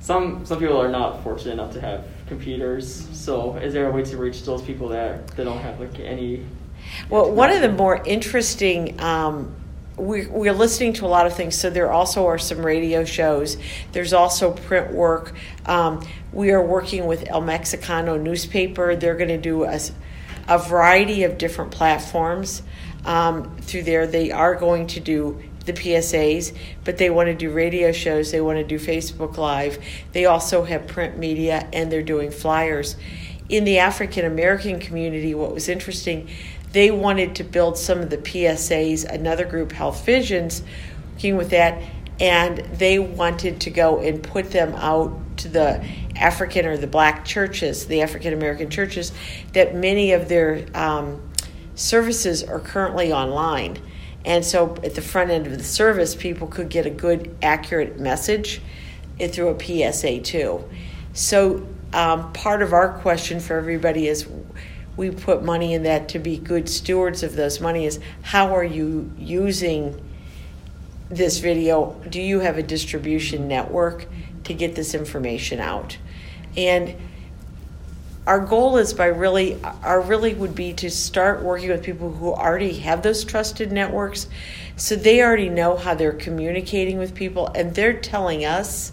some 0.00 0.44
some 0.44 0.58
people 0.58 0.80
are 0.80 0.88
not 0.88 1.22
fortunate 1.22 1.52
enough 1.52 1.72
to 1.74 1.80
have 1.80 2.04
computers. 2.26 3.08
So, 3.12 3.56
is 3.56 3.72
there 3.72 3.88
a 3.88 3.92
way 3.92 4.04
to 4.04 4.16
reach 4.16 4.44
those 4.44 4.62
people 4.62 4.88
that 4.88 5.28
that 5.28 5.44
don't 5.44 5.58
have 5.58 5.80
like 5.80 5.98
any? 6.00 6.44
Well, 7.10 7.32
one 7.32 7.50
of 7.50 7.60
the 7.60 7.68
more 7.68 8.02
interesting. 8.04 9.00
Um, 9.00 9.54
we, 9.98 10.26
we're 10.26 10.52
listening 10.52 10.92
to 10.94 11.06
a 11.06 11.08
lot 11.08 11.26
of 11.26 11.34
things, 11.34 11.56
so 11.56 11.70
there 11.70 11.90
also 11.90 12.26
are 12.26 12.38
some 12.38 12.64
radio 12.64 13.04
shows. 13.04 13.56
There's 13.92 14.12
also 14.12 14.52
print 14.52 14.92
work. 14.92 15.34
Um, 15.66 16.06
we 16.32 16.50
are 16.52 16.64
working 16.64 17.06
with 17.06 17.28
El 17.28 17.42
Mexicano 17.42 18.20
newspaper. 18.20 18.96
They're 18.96 19.16
going 19.16 19.28
to 19.28 19.38
do 19.38 19.64
a, 19.64 19.80
a 20.46 20.58
variety 20.58 21.24
of 21.24 21.38
different 21.38 21.70
platforms 21.70 22.62
um, 23.04 23.56
through 23.58 23.82
there. 23.82 24.06
They 24.06 24.30
are 24.30 24.54
going 24.54 24.86
to 24.88 25.00
do 25.00 25.42
the 25.68 25.72
PSAs, 25.72 26.56
but 26.84 26.98
they 26.98 27.10
want 27.10 27.28
to 27.28 27.34
do 27.34 27.50
radio 27.50 27.92
shows, 27.92 28.32
they 28.32 28.40
want 28.40 28.58
to 28.58 28.64
do 28.64 28.78
Facebook 28.78 29.36
Live. 29.36 29.78
They 30.12 30.24
also 30.24 30.64
have 30.64 30.86
print 30.86 31.18
media 31.18 31.68
and 31.72 31.92
they're 31.92 32.02
doing 32.02 32.30
flyers. 32.30 32.96
In 33.48 33.64
the 33.64 33.78
African 33.78 34.24
American 34.24 34.78
community, 34.78 35.34
what 35.34 35.54
was 35.54 35.68
interesting, 35.68 36.28
they 36.72 36.90
wanted 36.90 37.36
to 37.36 37.44
build 37.44 37.78
some 37.78 38.00
of 38.00 38.10
the 38.10 38.18
PSAs, 38.18 39.04
another 39.04 39.44
group, 39.44 39.72
Health 39.72 40.04
Visions, 40.04 40.62
working 41.14 41.36
with 41.36 41.50
that, 41.50 41.82
and 42.20 42.58
they 42.58 42.98
wanted 42.98 43.60
to 43.62 43.70
go 43.70 44.00
and 44.00 44.22
put 44.22 44.50
them 44.50 44.74
out 44.74 45.18
to 45.38 45.48
the 45.48 45.84
African 46.16 46.66
or 46.66 46.76
the 46.76 46.86
black 46.86 47.24
churches, 47.24 47.86
the 47.86 48.02
African 48.02 48.32
American 48.32 48.70
churches, 48.70 49.12
that 49.52 49.74
many 49.74 50.12
of 50.12 50.28
their 50.28 50.66
um, 50.74 51.22
services 51.74 52.42
are 52.42 52.58
currently 52.58 53.12
online. 53.12 53.78
And 54.24 54.44
so 54.44 54.76
at 54.82 54.94
the 54.94 55.00
front 55.00 55.30
end 55.30 55.46
of 55.46 55.56
the 55.56 55.64
service, 55.64 56.14
people 56.14 56.48
could 56.48 56.68
get 56.68 56.86
a 56.86 56.90
good, 56.90 57.34
accurate 57.40 57.98
message 58.00 58.60
through 59.30 59.48
a 59.48 59.92
PSA 59.92 60.20
too. 60.20 60.64
So 61.12 61.66
um, 61.92 62.32
part 62.32 62.62
of 62.62 62.72
our 62.72 62.98
question 62.98 63.40
for 63.40 63.56
everybody 63.56 64.08
is 64.08 64.26
we 64.98 65.10
put 65.10 65.44
money 65.44 65.72
in 65.74 65.84
that 65.84 66.08
to 66.08 66.18
be 66.18 66.36
good 66.36 66.68
stewards 66.68 67.22
of 67.22 67.36
those 67.36 67.60
money 67.60 67.86
is 67.86 68.00
how 68.20 68.54
are 68.54 68.64
you 68.64 69.10
using 69.16 70.04
this 71.08 71.38
video? 71.38 71.94
Do 72.10 72.20
you 72.20 72.40
have 72.40 72.58
a 72.58 72.64
distribution 72.64 73.46
network 73.46 74.06
to 74.42 74.52
get 74.52 74.74
this 74.74 74.94
information 74.94 75.60
out? 75.60 75.96
And 76.56 76.96
our 78.26 78.40
goal 78.40 78.76
is 78.76 78.92
by 78.92 79.06
really 79.06 79.58
our 79.62 80.00
really 80.00 80.34
would 80.34 80.56
be 80.56 80.74
to 80.74 80.90
start 80.90 81.44
working 81.44 81.68
with 81.70 81.84
people 81.84 82.12
who 82.12 82.32
already 82.32 82.74
have 82.80 83.02
those 83.02 83.24
trusted 83.24 83.70
networks 83.70 84.28
so 84.76 84.96
they 84.96 85.22
already 85.22 85.48
know 85.48 85.76
how 85.76 85.94
they're 85.94 86.12
communicating 86.12 86.98
with 86.98 87.14
people 87.14 87.46
and 87.54 87.74
they're 87.74 87.98
telling 87.98 88.44
us 88.44 88.92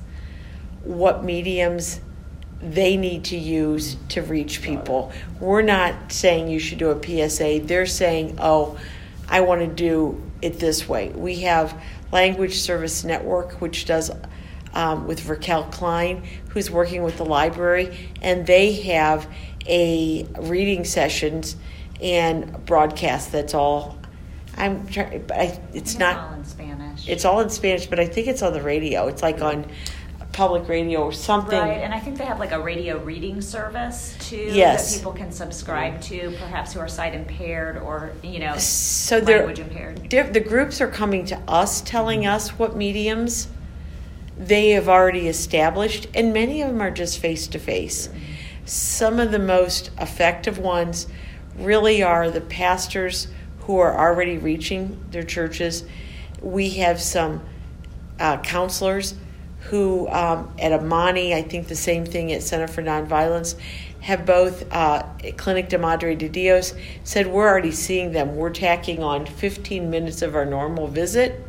what 0.83 1.23
mediums 1.23 1.99
they 2.73 2.97
need 2.97 3.25
to 3.25 3.37
use 3.37 3.97
to 4.09 4.21
reach 4.21 4.61
people. 4.61 5.11
We're 5.39 5.61
not 5.61 6.11
saying 6.11 6.47
you 6.47 6.59
should 6.59 6.77
do 6.79 6.89
a 6.89 7.01
PSA. 7.29 7.59
They're 7.63 7.85
saying, 7.85 8.37
"Oh, 8.39 8.77
I 9.29 9.41
want 9.41 9.61
to 9.61 9.67
do 9.67 10.21
it 10.41 10.59
this 10.59 10.87
way." 10.87 11.09
We 11.09 11.41
have 11.41 11.79
Language 12.11 12.59
Service 12.59 13.03
Network 13.03 13.61
which 13.61 13.85
does 13.85 14.11
um, 14.73 15.07
with 15.07 15.25
Raquel 15.27 15.63
Klein, 15.65 16.23
who's 16.49 16.69
working 16.69 17.03
with 17.03 17.17
the 17.17 17.25
library, 17.25 18.11
and 18.21 18.45
they 18.45 18.73
have 18.83 19.27
a 19.67 20.23
reading 20.39 20.83
sessions 20.83 21.55
and 22.01 22.65
broadcast 22.65 23.31
that's 23.31 23.53
all. 23.53 23.97
I'm 24.57 24.87
trying, 24.87 25.23
but 25.27 25.37
I, 25.37 25.43
it's, 25.73 25.91
It's 25.91 25.99
not. 25.99 26.17
all 26.17 26.33
in 26.33 26.45
Spanish. 26.45 27.09
It's 27.09 27.25
all 27.25 27.39
in 27.41 27.49
Spanish, 27.49 27.87
but 27.87 27.99
I 27.99 28.05
think 28.05 28.27
it's 28.27 28.41
on 28.41 28.53
the 28.53 28.61
radio. 28.61 29.07
It's 29.07 29.21
like 29.21 29.41
on 29.41 29.65
public 30.35 30.67
radio 30.67 31.01
or 31.01 31.13
something. 31.13 31.57
Right, 31.57 31.81
and 31.81 31.93
I 31.93 31.99
think 31.99 32.17
they 32.17 32.25
have 32.25 32.39
like 32.39 32.51
a 32.51 32.59
radio 32.59 32.99
reading 32.99 33.39
service 33.41 34.15
too 34.19 34.35
Yes. 34.35 34.91
that 34.91 34.97
people 34.99 35.13
can 35.13 35.31
subscribe 35.31 36.01
to, 36.01 36.35
perhaps 36.39 36.73
who 36.73 36.81
are 36.81 36.89
sight 36.89 37.15
impaired 37.15 37.77
or 37.77 38.11
you 38.21 38.39
know 38.39 38.57
So 38.57 39.19
language 39.19 39.59
impaired. 39.59 40.09
The 40.09 40.39
groups 40.41 40.81
are 40.81 40.89
coming 40.89 41.25
to 41.27 41.39
us 41.47 41.81
telling 41.81 42.25
us 42.27 42.49
what 42.59 42.75
mediums 42.75 43.47
they 44.37 44.71
have 44.71 44.89
already 44.89 45.27
established 45.29 46.07
and 46.13 46.33
many 46.33 46.61
of 46.61 46.67
them 46.67 46.81
are 46.81 46.91
just 46.91 47.19
face 47.19 47.47
to 47.47 47.57
face 47.57 48.09
some 48.65 49.19
of 49.19 49.31
the 49.31 49.39
most 49.39 49.91
effective 49.99 50.57
ones 50.57 51.07
really 51.57 52.03
are 52.03 52.29
the 52.29 52.41
pastors 52.41 53.27
who 53.61 53.77
are 53.77 53.97
already 53.97 54.37
reaching 54.37 54.99
their 55.11 55.23
churches 55.23 55.85
we 56.41 56.71
have 56.71 56.99
some 56.99 57.41
uh, 58.19 58.37
counselors 58.41 59.13
who 59.65 60.07
um, 60.09 60.51
at 60.59 60.71
amani 60.71 61.33
i 61.33 61.41
think 61.41 61.67
the 61.67 61.75
same 61.75 62.05
thing 62.05 62.31
at 62.31 62.41
center 62.41 62.67
for 62.67 62.81
nonviolence 62.81 63.55
have 64.01 64.25
both 64.25 64.71
uh, 64.71 65.03
clinic 65.37 65.69
de 65.69 65.77
madre 65.77 66.15
de 66.15 66.29
dios 66.29 66.73
said 67.03 67.27
we're 67.27 67.47
already 67.47 67.71
seeing 67.71 68.11
them 68.11 68.35
we're 68.35 68.49
tacking 68.49 69.01
on 69.01 69.25
15 69.25 69.89
minutes 69.89 70.21
of 70.21 70.35
our 70.35 70.45
normal 70.45 70.87
visit 70.87 71.43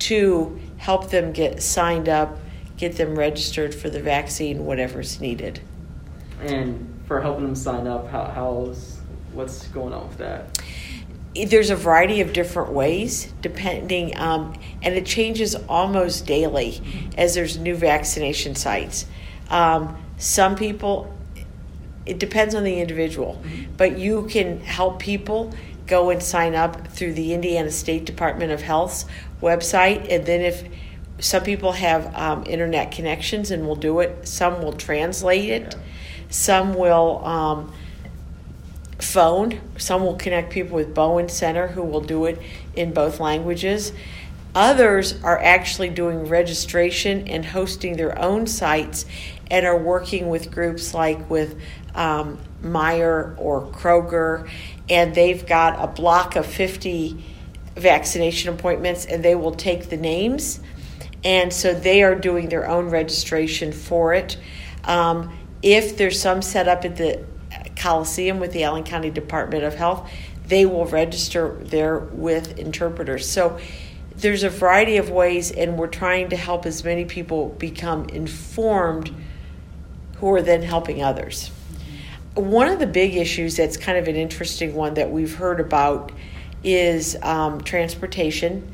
to 0.00 0.58
help 0.78 1.10
them 1.10 1.30
get 1.30 1.62
signed 1.62 2.08
up, 2.08 2.38
get 2.76 2.96
them 2.96 3.16
registered 3.16 3.74
for 3.74 3.88
the 3.88 4.00
vaccine, 4.00 4.64
whatever's 4.64 5.20
needed. 5.20 5.60
And 6.40 7.00
for 7.06 7.20
helping 7.20 7.44
them 7.44 7.54
sign 7.54 7.86
up, 7.86 8.08
how, 8.10 8.24
how's 8.24 8.98
what's 9.32 9.68
going 9.68 9.92
on 9.92 10.08
with 10.08 10.18
that? 10.18 10.58
There's 11.34 11.70
a 11.70 11.76
variety 11.76 12.20
of 12.20 12.32
different 12.32 12.72
ways, 12.72 13.32
depending, 13.40 14.18
um, 14.18 14.54
and 14.82 14.94
it 14.94 15.06
changes 15.06 15.54
almost 15.68 16.26
daily 16.26 16.80
as 17.16 17.36
there's 17.36 17.56
new 17.56 17.76
vaccination 17.76 18.56
sites. 18.56 19.06
Um, 19.48 19.96
some 20.16 20.56
people, 20.56 21.16
it 22.04 22.18
depends 22.18 22.54
on 22.54 22.64
the 22.64 22.80
individual, 22.80 23.40
but 23.76 23.96
you 23.96 24.26
can 24.26 24.60
help 24.60 24.98
people 24.98 25.54
go 25.86 26.10
and 26.10 26.22
sign 26.22 26.54
up 26.54 26.88
through 26.88 27.14
the 27.14 27.32
Indiana 27.32 27.70
State 27.70 28.04
Department 28.04 28.50
of 28.50 28.62
Health's 28.62 29.06
website, 29.40 30.06
and 30.10 30.26
then 30.26 30.40
if 30.40 30.64
some 31.20 31.42
people 31.42 31.72
have 31.72 32.14
um, 32.16 32.44
internet 32.46 32.90
connections 32.90 33.50
and 33.50 33.66
will 33.66 33.76
do 33.76 34.00
it, 34.00 34.26
some 34.26 34.62
will 34.62 34.72
translate 34.72 35.50
it, 35.50 35.76
some 36.28 36.74
will 36.74 37.24
um, 37.24 37.72
phone, 39.00 39.60
some 39.76 40.02
will 40.04 40.16
connect 40.16 40.50
people 40.50 40.76
with 40.76 40.94
Bowen 40.94 41.28
Center 41.28 41.68
who 41.68 41.82
will 41.82 42.00
do 42.00 42.26
it 42.26 42.40
in 42.74 42.92
both 42.92 43.20
languages. 43.20 43.92
Others 44.54 45.22
are 45.22 45.38
actually 45.38 45.90
doing 45.90 46.26
registration 46.26 47.28
and 47.28 47.44
hosting 47.44 47.96
their 47.96 48.18
own 48.18 48.46
sites 48.46 49.06
and 49.50 49.64
are 49.64 49.78
working 49.78 50.28
with 50.28 50.50
groups 50.50 50.92
like 50.92 51.30
with 51.30 51.60
um, 51.94 52.38
Meijer 52.62 53.36
or 53.38 53.66
Kroger, 53.66 54.48
and 54.88 55.14
they've 55.14 55.46
got 55.46 55.82
a 55.82 55.86
block 55.86 56.36
of 56.36 56.46
50 56.46 57.24
vaccination 57.76 58.52
appointments, 58.52 59.06
and 59.06 59.24
they 59.24 59.34
will 59.34 59.54
take 59.54 59.88
the 59.88 59.96
names. 59.96 60.60
And 61.22 61.52
so 61.52 61.74
they 61.74 62.02
are 62.02 62.14
doing 62.14 62.48
their 62.48 62.68
own 62.68 62.90
registration 62.90 63.72
for 63.72 64.14
it. 64.14 64.36
Um, 64.84 65.36
if 65.62 65.96
there's 65.96 66.20
some 66.20 66.42
set 66.42 66.68
up 66.68 66.84
at 66.84 66.96
the 66.96 67.24
Coliseum 67.80 68.38
with 68.38 68.52
the 68.52 68.62
Allen 68.62 68.84
County 68.84 69.10
Department 69.10 69.64
of 69.64 69.74
Health, 69.74 70.08
they 70.46 70.66
will 70.66 70.86
register 70.86 71.56
there 71.60 71.98
with 71.98 72.58
interpreters. 72.58 73.28
So 73.28 73.58
there's 74.16 74.42
a 74.42 74.50
variety 74.50 74.98
of 74.98 75.10
ways, 75.10 75.50
and 75.50 75.78
we're 75.78 75.86
trying 75.86 76.28
to 76.30 76.36
help 76.36 76.66
as 76.66 76.84
many 76.84 77.04
people 77.04 77.48
become 77.58 78.08
informed 78.10 79.14
who 80.18 80.30
are 80.34 80.42
then 80.42 80.62
helping 80.62 81.02
others. 81.02 81.50
One 82.34 82.68
of 82.68 82.78
the 82.78 82.86
big 82.86 83.16
issues 83.16 83.56
that's 83.56 83.76
kind 83.76 83.96
of 83.96 84.08
an 84.08 84.16
interesting 84.16 84.74
one 84.74 84.94
that 84.94 85.10
we've 85.10 85.34
heard 85.34 85.58
about 85.58 86.12
is 86.62 87.16
um, 87.22 87.62
transportation, 87.62 88.70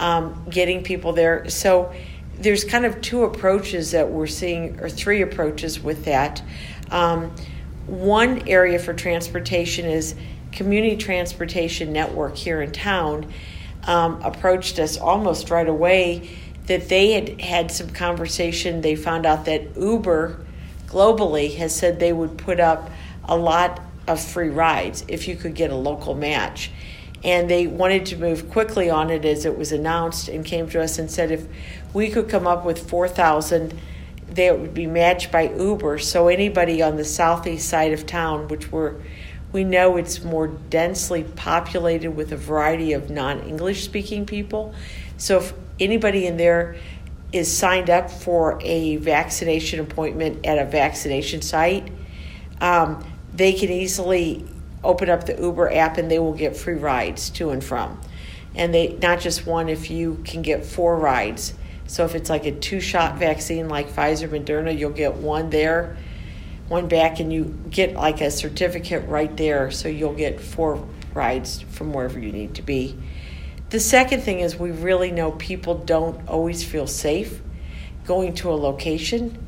um, 0.00 0.44
getting 0.50 0.82
people 0.82 1.12
there. 1.12 1.48
So 1.48 1.92
there's 2.38 2.64
kind 2.64 2.84
of 2.84 3.00
two 3.00 3.22
approaches 3.22 3.92
that 3.92 4.10
we're 4.10 4.26
seeing, 4.26 4.80
or 4.80 4.88
three 4.88 5.22
approaches 5.22 5.78
with 5.78 6.04
that. 6.06 6.42
Um, 6.90 7.32
one 7.86 8.48
area 8.48 8.78
for 8.78 8.94
transportation 8.94 9.86
is 9.86 10.14
Community 10.52 10.96
Transportation 10.96 11.92
Network 11.92 12.36
here 12.36 12.62
in 12.62 12.72
town 12.72 13.32
um, 13.84 14.20
approached 14.22 14.78
us 14.78 14.96
almost 14.96 15.50
right 15.50 15.68
away 15.68 16.30
that 16.66 16.88
they 16.88 17.12
had 17.12 17.40
had 17.40 17.70
some 17.70 17.90
conversation. 17.90 18.80
They 18.80 18.94
found 18.94 19.26
out 19.26 19.46
that 19.46 19.76
Uber 19.76 20.44
globally 20.86 21.56
has 21.56 21.74
said 21.74 21.98
they 21.98 22.12
would 22.12 22.38
put 22.38 22.60
up 22.60 22.90
a 23.24 23.36
lot 23.36 23.80
of 24.06 24.20
free 24.20 24.48
rides 24.48 25.04
if 25.08 25.26
you 25.26 25.36
could 25.36 25.54
get 25.54 25.70
a 25.70 25.76
local 25.76 26.14
match. 26.14 26.70
And 27.24 27.48
they 27.48 27.66
wanted 27.66 28.06
to 28.06 28.16
move 28.16 28.50
quickly 28.50 28.90
on 28.90 29.10
it 29.10 29.24
as 29.24 29.44
it 29.44 29.56
was 29.56 29.72
announced 29.72 30.28
and 30.28 30.44
came 30.44 30.68
to 30.70 30.82
us 30.82 30.98
and 30.98 31.10
said 31.10 31.30
if 31.30 31.46
we 31.92 32.10
could 32.10 32.28
come 32.28 32.46
up 32.46 32.64
with 32.64 32.88
4,000, 32.90 33.78
they 34.34 34.50
would 34.50 34.74
be 34.74 34.86
matched 34.86 35.30
by 35.30 35.50
Uber. 35.50 35.98
So 35.98 36.28
anybody 36.28 36.82
on 36.82 36.96
the 36.96 37.04
southeast 37.04 37.68
side 37.68 37.92
of 37.92 38.06
town, 38.06 38.48
which 38.48 38.72
we're 38.72 38.96
we 39.52 39.64
know 39.64 39.98
it's 39.98 40.24
more 40.24 40.48
densely 40.48 41.24
populated 41.24 42.12
with 42.12 42.32
a 42.32 42.36
variety 42.38 42.94
of 42.94 43.10
non-English 43.10 43.84
speaking 43.84 44.24
people. 44.24 44.74
So 45.18 45.38
if 45.38 45.52
anybody 45.78 46.26
in 46.26 46.38
there 46.38 46.76
is 47.32 47.54
signed 47.54 47.90
up 47.90 48.10
for 48.10 48.58
a 48.62 48.96
vaccination 48.96 49.78
appointment 49.78 50.46
at 50.46 50.56
a 50.58 50.64
vaccination 50.64 51.42
site, 51.42 51.90
um, 52.62 53.04
they 53.34 53.52
can 53.52 53.70
easily 53.70 54.46
open 54.82 55.10
up 55.10 55.26
the 55.26 55.38
Uber 55.38 55.70
app 55.72 55.98
and 55.98 56.10
they 56.10 56.18
will 56.18 56.32
get 56.32 56.56
free 56.56 56.74
rides 56.74 57.28
to 57.30 57.50
and 57.50 57.62
from. 57.62 58.00
And 58.54 58.72
they 58.72 58.98
not 59.02 59.20
just 59.20 59.46
one 59.46 59.68
if 59.68 59.90
you 59.90 60.20
can 60.24 60.40
get 60.40 60.64
four 60.64 60.96
rides. 60.96 61.54
So 61.92 62.06
if 62.06 62.14
it's 62.14 62.30
like 62.30 62.46
a 62.46 62.52
two 62.52 62.80
shot 62.80 63.18
vaccine 63.18 63.68
like 63.68 63.90
Pfizer 63.90 64.26
Moderna, 64.26 64.76
you'll 64.76 64.92
get 64.92 65.16
one 65.16 65.50
there, 65.50 65.98
one 66.68 66.88
back, 66.88 67.20
and 67.20 67.30
you 67.30 67.54
get 67.68 67.92
like 67.92 68.22
a 68.22 68.30
certificate 68.30 69.06
right 69.10 69.36
there. 69.36 69.70
So 69.70 69.90
you'll 69.90 70.14
get 70.14 70.40
four 70.40 70.88
rides 71.12 71.60
from 71.60 71.92
wherever 71.92 72.18
you 72.18 72.32
need 72.32 72.54
to 72.54 72.62
be. 72.62 72.96
The 73.68 73.78
second 73.78 74.22
thing 74.22 74.40
is 74.40 74.56
we 74.56 74.70
really 74.70 75.10
know 75.10 75.32
people 75.32 75.74
don't 75.74 76.26
always 76.30 76.64
feel 76.64 76.86
safe 76.86 77.42
going 78.06 78.36
to 78.36 78.50
a 78.50 78.56
location 78.56 79.46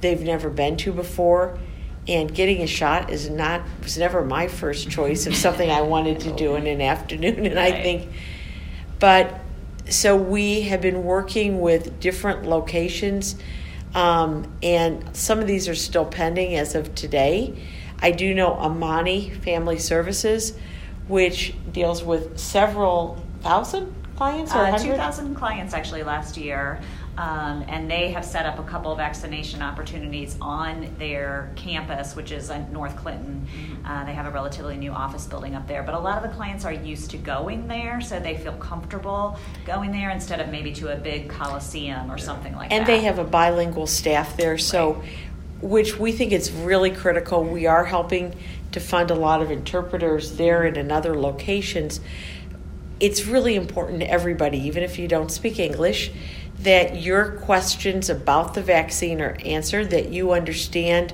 they've 0.00 0.22
never 0.22 0.50
been 0.50 0.76
to 0.76 0.92
before 0.92 1.58
and 2.06 2.32
getting 2.32 2.62
a 2.62 2.66
shot 2.68 3.10
is 3.10 3.28
not 3.28 3.60
was 3.82 3.98
never 3.98 4.24
my 4.24 4.46
first 4.46 4.88
choice 4.88 5.26
of 5.26 5.34
something 5.34 5.68
I 5.68 5.82
wanted 5.82 6.20
to 6.20 6.32
do 6.36 6.54
in 6.54 6.68
an 6.68 6.80
afternoon 6.80 7.44
and 7.46 7.58
I 7.58 7.72
think 7.72 8.08
but 9.00 9.41
so 9.92 10.16
we 10.16 10.62
have 10.62 10.80
been 10.80 11.04
working 11.04 11.60
with 11.60 12.00
different 12.00 12.44
locations 12.44 13.36
um, 13.94 14.50
and 14.62 15.14
some 15.14 15.40
of 15.40 15.46
these 15.46 15.68
are 15.68 15.74
still 15.74 16.06
pending 16.06 16.56
as 16.56 16.74
of 16.74 16.94
today. 16.94 17.54
I 18.00 18.10
do 18.10 18.34
know 18.34 18.54
Amani 18.54 19.30
Family 19.30 19.78
Services, 19.78 20.54
which 21.08 21.54
deals 21.70 22.02
with 22.02 22.38
several 22.38 23.22
thousand 23.42 23.94
clients 24.16 24.54
or 24.54 24.66
Uh, 24.66 24.78
2,000 24.78 25.34
clients 25.34 25.74
actually 25.74 26.02
last 26.02 26.36
year, 26.36 26.80
um, 27.18 27.64
and 27.68 27.90
they 27.90 28.10
have 28.10 28.24
set 28.24 28.46
up 28.46 28.58
a 28.58 28.62
couple 28.62 28.92
of 28.92 28.98
vaccination 28.98 29.62
opportunities 29.62 30.36
on 30.40 30.88
their 30.98 31.52
campus, 31.56 32.16
which 32.16 32.32
is 32.32 32.50
in 32.50 32.72
North 32.72 32.96
Clinton. 32.96 33.46
Uh, 33.84 34.04
they 34.04 34.14
have 34.14 34.26
a 34.26 34.30
relatively 34.30 34.76
new 34.76 34.92
office 34.92 35.26
building 35.26 35.54
up 35.54 35.66
there, 35.66 35.82
but 35.82 35.94
a 35.94 35.98
lot 35.98 36.22
of 36.22 36.28
the 36.28 36.34
clients 36.36 36.64
are 36.64 36.72
used 36.72 37.10
to 37.10 37.16
going 37.18 37.68
there, 37.68 38.00
so 38.00 38.18
they 38.20 38.36
feel 38.36 38.54
comfortable 38.54 39.38
going 39.64 39.92
there 39.92 40.10
instead 40.10 40.40
of 40.40 40.48
maybe 40.48 40.72
to 40.72 40.92
a 40.92 40.96
big 40.96 41.28
coliseum 41.28 42.10
or 42.10 42.18
something 42.18 42.54
like 42.54 42.72
and 42.72 42.86
that. 42.86 42.90
And 42.92 43.00
they 43.00 43.04
have 43.04 43.18
a 43.18 43.24
bilingual 43.24 43.86
staff 43.86 44.36
there 44.36 44.58
so 44.58 44.92
Right. 44.92 45.08
which 45.60 45.98
we 45.98 46.12
think 46.12 46.32
is 46.32 46.50
really 46.50 46.90
critical 46.90 47.44
we 47.44 47.66
are 47.66 47.84
helping 47.84 48.34
to 48.72 48.80
fund 48.80 49.10
a 49.10 49.14
lot 49.14 49.42
of 49.42 49.50
interpreters 49.50 50.36
there 50.36 50.64
and 50.64 50.76
in 50.76 50.90
other 50.90 51.16
locations 51.16 52.00
it's 52.98 53.26
really 53.26 53.54
important 53.54 54.00
to 54.00 54.10
everybody 54.10 54.58
even 54.58 54.82
if 54.82 54.98
you 54.98 55.06
don't 55.06 55.30
speak 55.30 55.58
english 55.58 56.10
that 56.62 57.00
your 57.00 57.32
questions 57.38 58.08
about 58.08 58.54
the 58.54 58.62
vaccine 58.62 59.20
are 59.20 59.36
answered 59.44 59.90
that 59.90 60.10
you 60.10 60.32
understand 60.32 61.12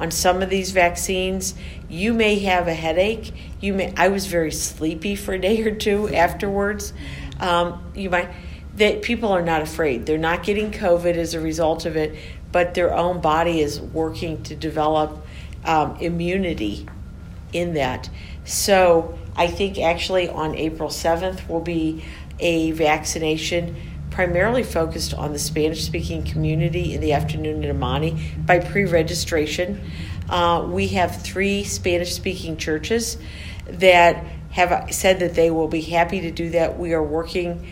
on 0.00 0.10
some 0.10 0.42
of 0.42 0.50
these 0.50 0.70
vaccines 0.70 1.54
you 1.88 2.12
may 2.12 2.40
have 2.40 2.66
a 2.66 2.74
headache. 2.74 3.32
You 3.60 3.74
may 3.74 3.92
i 3.96 4.08
was 4.08 4.26
very 4.26 4.50
sleepy 4.50 5.14
for 5.16 5.34
a 5.34 5.40
day 5.40 5.62
or 5.62 5.74
two 5.74 6.12
afterwards. 6.12 6.92
Um, 7.40 7.92
you 7.94 8.10
might 8.10 8.30
that 8.76 9.02
people 9.02 9.30
are 9.30 9.42
not 9.42 9.62
afraid. 9.62 10.06
They're 10.06 10.18
not 10.18 10.42
getting 10.42 10.70
covid 10.72 11.16
as 11.16 11.34
a 11.34 11.40
result 11.40 11.86
of 11.86 11.96
it 11.96 12.16
but 12.52 12.74
their 12.74 12.94
own 12.94 13.20
body 13.20 13.60
is 13.60 13.80
working 13.80 14.40
to 14.44 14.54
develop 14.54 15.26
um, 15.64 15.96
immunity 15.96 16.86
in 17.52 17.74
that. 17.74 18.08
So 18.44 19.18
i 19.36 19.46
think 19.48 19.78
actually 19.78 20.28
on 20.28 20.54
april 20.54 20.88
7th 20.88 21.48
will 21.48 21.60
be 21.60 22.04
a 22.38 22.70
vaccination 22.72 23.76
primarily 24.14 24.62
focused 24.62 25.12
on 25.12 25.32
the 25.32 25.38
Spanish 25.40 25.84
speaking 25.84 26.22
community 26.22 26.94
in 26.94 27.00
the 27.00 27.12
afternoon 27.12 27.64
in 27.64 27.70
Amani 27.70 28.32
by 28.46 28.60
pre 28.60 28.84
registration. 28.84 29.80
Uh, 30.30 30.64
we 30.70 30.86
have 30.88 31.20
three 31.20 31.64
Spanish 31.64 32.14
speaking 32.14 32.56
churches 32.56 33.18
that 33.66 34.24
have 34.52 34.94
said 34.94 35.18
that 35.18 35.34
they 35.34 35.50
will 35.50 35.66
be 35.66 35.80
happy 35.80 36.20
to 36.20 36.30
do 36.30 36.50
that. 36.50 36.78
We 36.78 36.94
are 36.94 37.02
working 37.02 37.66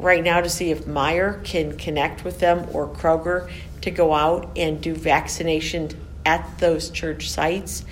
right 0.00 0.22
now 0.22 0.40
to 0.40 0.50
see 0.50 0.72
if 0.72 0.84
Meijer 0.84 1.44
can 1.44 1.78
connect 1.78 2.24
with 2.24 2.40
them 2.40 2.66
or 2.72 2.88
Kroger 2.88 3.48
to 3.82 3.92
go 3.92 4.12
out 4.12 4.50
and 4.56 4.80
do 4.80 4.96
vaccination 4.96 5.90
at 6.26 6.58
those 6.58 6.90
church 6.90 7.30
sites. 7.30 7.84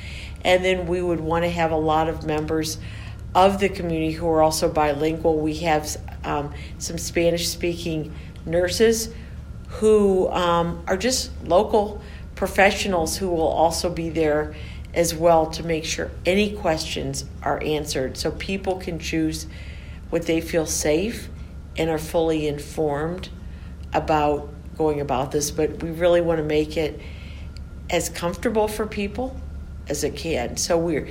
And 0.45 0.65
then 0.65 0.89
we 0.89 1.01
would 1.01 1.21
want 1.21 1.45
to 1.45 1.51
have 1.51 1.71
a 1.71 1.77
lot 1.77 2.09
of 2.09 2.27
members 2.27 2.79
of 3.35 3.61
the 3.61 3.69
community 3.69 4.13
who 4.13 4.29
are 4.29 4.43
also 4.43 4.69
bilingual. 4.71 5.39
We 5.39 5.55
have 5.59 5.97
um, 6.25 6.53
some 6.79 6.99
Spanish 6.99 7.49
speaking 7.49 8.15
nurses 8.45 9.13
who 9.69 10.29
um, 10.29 10.83
are 10.87 10.97
just 10.97 11.31
local 11.47 12.03
professionals 12.35 13.17
who 13.17 13.29
will 13.29 13.49
also 13.49 13.89
be 13.89 14.11
there 14.11 14.55
as 14.95 15.15
well 15.15 15.47
to 15.47 15.63
make 15.63 15.85
sure 15.85 16.11
any 16.27 16.55
questions 16.55 17.25
are 17.43 17.63
answered 17.63 18.17
so 18.17 18.31
people 18.33 18.77
can 18.77 18.99
choose 18.99 19.47
what 20.11 20.27
they 20.27 20.41
feel 20.41 20.67
safe 20.67 21.29
and 21.79 21.89
are 21.89 21.99
fully 21.99 22.47
informed 22.47 23.31
about 23.95 24.49
going 24.77 25.01
about 25.01 25.33
this. 25.33 25.51
But 25.51 25.83
we 25.83 25.91
really 25.91 26.21
want 26.21 26.39
to 26.39 26.45
make 26.45 26.77
it 26.77 27.01
as 27.89 28.09
comfortable 28.11 28.69
for 28.69 28.87
people 28.87 29.35
as 29.89 30.05
it 30.05 30.17
can. 30.17 30.57
So 30.57 30.77
we're 30.77 31.09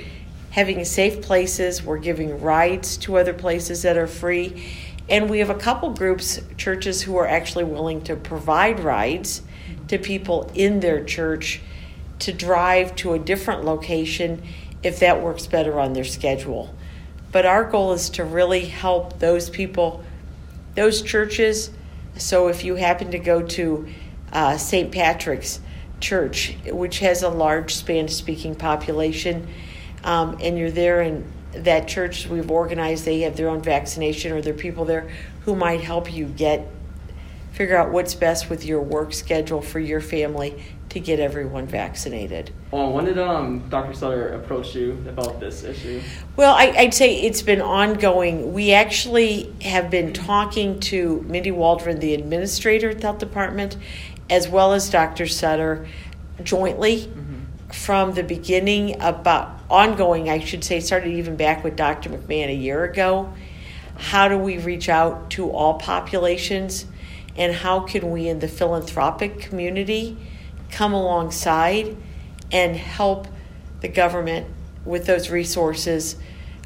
having 0.52 0.84
safe 0.84 1.22
places, 1.22 1.82
we're 1.82 1.98
giving 1.98 2.40
rides 2.40 2.98
to 2.98 3.16
other 3.16 3.32
places 3.32 3.82
that 3.82 3.96
are 3.96 4.06
free. 4.06 4.62
And 5.08 5.28
we 5.28 5.38
have 5.40 5.50
a 5.50 5.54
couple 5.54 5.90
groups, 5.90 6.40
churches, 6.58 7.02
who 7.02 7.16
are 7.16 7.26
actually 7.26 7.64
willing 7.64 8.02
to 8.02 8.16
provide 8.16 8.78
rides 8.78 9.42
to 9.88 9.98
people 9.98 10.50
in 10.54 10.80
their 10.80 11.02
church 11.04 11.60
to 12.20 12.32
drive 12.32 12.94
to 12.96 13.14
a 13.14 13.18
different 13.18 13.64
location 13.64 14.42
if 14.82 15.00
that 15.00 15.22
works 15.22 15.46
better 15.46 15.80
on 15.80 15.94
their 15.94 16.04
schedule. 16.04 16.74
But 17.32 17.46
our 17.46 17.64
goal 17.64 17.92
is 17.92 18.10
to 18.10 18.24
really 18.24 18.66
help 18.66 19.18
those 19.20 19.48
people, 19.48 20.04
those 20.74 21.00
churches. 21.00 21.70
So 22.16 22.48
if 22.48 22.62
you 22.62 22.76
happen 22.76 23.10
to 23.12 23.18
go 23.18 23.42
to 23.42 23.88
uh, 24.32 24.58
St. 24.58 24.92
Patrick's 24.92 25.60
Church, 25.98 26.56
which 26.66 26.98
has 26.98 27.22
a 27.22 27.28
large 27.30 27.74
Spanish 27.74 28.14
speaking 28.14 28.54
population, 28.54 29.48
um, 30.04 30.36
and 30.40 30.58
you're 30.58 30.70
there 30.70 31.00
and 31.00 31.24
that 31.52 31.86
church 31.86 32.26
we've 32.28 32.50
organized 32.50 33.04
they 33.04 33.20
have 33.20 33.36
their 33.36 33.48
own 33.48 33.60
vaccination 33.62 34.32
or 34.32 34.40
there 34.40 34.54
are 34.54 34.56
people 34.56 34.84
there 34.84 35.10
who 35.44 35.54
might 35.54 35.80
help 35.82 36.12
you 36.12 36.24
get 36.24 36.66
figure 37.52 37.76
out 37.76 37.90
what's 37.90 38.14
best 38.14 38.48
with 38.48 38.64
your 38.64 38.80
work 38.80 39.12
schedule 39.12 39.60
for 39.60 39.78
your 39.78 40.00
family 40.00 40.64
to 40.88 40.98
get 41.00 41.20
everyone 41.20 41.66
vaccinated 41.66 42.50
Well, 42.70 42.92
when 42.92 43.04
did 43.06 43.18
um, 43.18 43.68
Dr. 43.68 43.92
Sutter 43.94 44.28
approach 44.34 44.74
you 44.74 44.92
about 45.06 45.40
this 45.40 45.62
issue? 45.62 46.00
well 46.36 46.54
I, 46.54 46.72
i'd 46.78 46.94
say 46.94 47.20
it's 47.20 47.42
been 47.42 47.60
ongoing 47.60 48.54
we 48.54 48.72
actually 48.72 49.52
have 49.62 49.90
been 49.90 50.14
talking 50.14 50.80
to 50.80 51.22
mindy 51.28 51.50
waldron 51.50 51.98
the 52.00 52.14
administrator 52.14 52.90
at 52.90 52.98
the 53.00 53.06
health 53.08 53.18
department 53.18 53.76
as 54.30 54.48
well 54.48 54.72
as 54.72 54.88
dr 54.88 55.26
sutter 55.26 55.86
jointly 56.42 57.10
from 57.72 58.12
the 58.12 58.22
beginning 58.22 59.00
about 59.00 59.58
ongoing, 59.70 60.28
I 60.28 60.40
should 60.40 60.62
say, 60.62 60.80
started 60.80 61.12
even 61.14 61.36
back 61.36 61.64
with 61.64 61.76
Dr. 61.76 62.10
McMahan 62.10 62.48
a 62.48 62.54
year 62.54 62.84
ago. 62.84 63.32
How 63.96 64.28
do 64.28 64.36
we 64.36 64.58
reach 64.58 64.88
out 64.88 65.30
to 65.30 65.50
all 65.50 65.74
populations? 65.74 66.86
And 67.36 67.54
how 67.54 67.80
can 67.80 68.10
we 68.10 68.28
in 68.28 68.40
the 68.40 68.48
philanthropic 68.48 69.40
community 69.40 70.16
come 70.70 70.92
alongside 70.92 71.96
and 72.50 72.76
help 72.76 73.26
the 73.80 73.88
government 73.88 74.46
with 74.84 75.06
those 75.06 75.30
resources? 75.30 76.16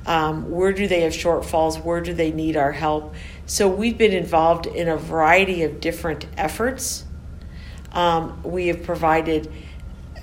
Um, 0.06 0.50
where 0.50 0.72
do 0.72 0.88
they 0.88 1.02
have 1.02 1.12
shortfalls? 1.12 1.82
Where 1.82 2.00
do 2.00 2.14
they 2.14 2.32
need 2.32 2.56
our 2.56 2.72
help? 2.72 3.14
So 3.46 3.68
we've 3.68 3.98
been 3.98 4.12
involved 4.12 4.66
in 4.66 4.88
a 4.88 4.96
variety 4.96 5.62
of 5.62 5.80
different 5.80 6.26
efforts. 6.36 7.04
Um, 7.92 8.42
we 8.42 8.68
have 8.68 8.82
provided 8.82 9.52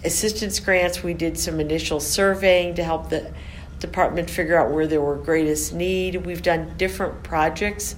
assistance 0.04 0.60
grants. 0.60 1.04
We 1.04 1.14
did 1.14 1.38
some 1.38 1.60
initial 1.60 2.00
surveying 2.00 2.76
to 2.76 2.84
help 2.84 3.10
the 3.10 3.32
department 3.80 4.30
figure 4.30 4.58
out 4.58 4.72
where 4.72 4.88
there 4.88 5.02
were 5.02 5.18
greatest 5.18 5.74
need. 5.74 6.26
We've 6.26 6.42
done 6.42 6.74
different 6.78 7.24
projects 7.24 7.96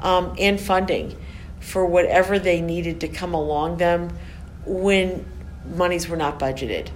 um, 0.00 0.34
and 0.38 0.60
funding 0.60 1.16
for 1.60 1.84
whatever 1.84 2.38
they 2.38 2.60
needed 2.60 3.00
to 3.00 3.08
come 3.08 3.34
along 3.34 3.78
them 3.78 4.16
when 4.64 5.24
monies 5.66 6.08
were 6.08 6.16
not 6.16 6.38
budgeted. 6.38 6.88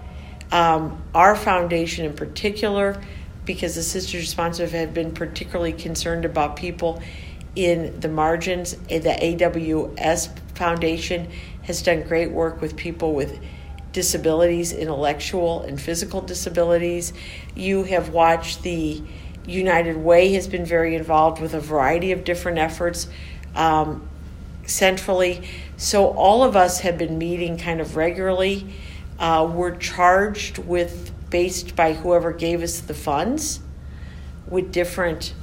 Um, 0.51 1.03
our 1.15 1.35
foundation, 1.35 2.05
in 2.05 2.15
particular, 2.15 3.03
because 3.45 3.75
the 3.75 3.83
Sisters 3.83 4.21
Responsive 4.21 4.73
have 4.73 4.95
been 4.95 5.13
particularly 5.13 5.73
concerned 5.73 6.25
about 6.25 6.57
people 6.57 7.03
in 7.55 8.01
the 8.01 8.09
margins, 8.09 8.77
the 8.89 9.17
AWS 9.21 10.39
Foundation 10.55 11.29
has 11.63 11.83
done 11.83 12.03
great 12.03 12.31
work 12.31 12.61
with 12.61 12.77
people 12.77 13.15
with 13.15 13.39
disabilities, 13.93 14.73
intellectual 14.73 15.63
and 15.63 15.81
physical 15.81 16.21
disabilities. 16.21 17.13
You 17.55 17.85
have 17.85 18.09
watched 18.09 18.63
the 18.63 19.03
United 19.47 19.97
Way 19.97 20.33
has 20.33 20.49
been 20.49 20.65
very 20.65 20.95
involved 20.95 21.41
with 21.41 21.55
a 21.55 21.61
variety 21.61 22.13
of 22.13 22.25
different 22.25 22.59
efforts. 22.59 23.09
Um, 23.55 24.09
centrally. 24.67 25.43
So 25.77 26.09
all 26.09 26.43
of 26.43 26.57
us 26.57 26.81
have 26.81 26.99
been 26.99 27.19
meeting 27.19 27.59
kind 27.59 27.81
of 27.81 27.97
regularly. 27.97 28.67
Uh, 29.19 29.51
we're 29.53 29.77
charged 29.77 30.59
with, 30.59 31.13
based 31.31 31.77
by 31.77 31.95
whoever 31.95 32.33
gave 32.33 32.63
us 32.63 32.81
the 32.81 32.95
funds, 32.95 33.61
with 34.49 34.73
different 34.73 35.35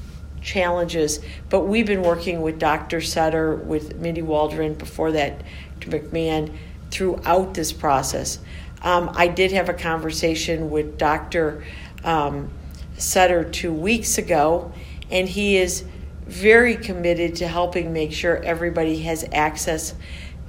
challenges. 0.41 1.19
But 1.49 1.61
we've 1.61 1.85
been 1.85 2.03
working 2.03 2.41
with 2.41 2.59
Dr. 2.59 3.01
Sutter, 3.01 3.55
with 3.55 3.95
Mindy 3.97 4.21
Waldron, 4.21 4.73
before 4.73 5.11
that, 5.13 5.41
to 5.81 5.89
McMahan, 5.89 6.53
throughout 6.91 7.53
this 7.53 7.71
process. 7.71 8.39
Um, 8.81 9.11
I 9.15 9.27
did 9.27 9.51
have 9.51 9.69
a 9.69 9.73
conversation 9.73 10.69
with 10.69 10.97
Dr. 10.97 11.63
Um, 12.03 12.49
Sutter 12.97 13.43
two 13.43 13.73
weeks 13.73 14.17
ago, 14.17 14.73
and 15.09 15.27
he 15.27 15.57
is 15.57 15.85
very 16.25 16.75
committed 16.75 17.35
to 17.37 17.47
helping 17.47 17.91
make 17.93 18.11
sure 18.11 18.37
everybody 18.43 18.99
has 19.03 19.25
access 19.31 19.95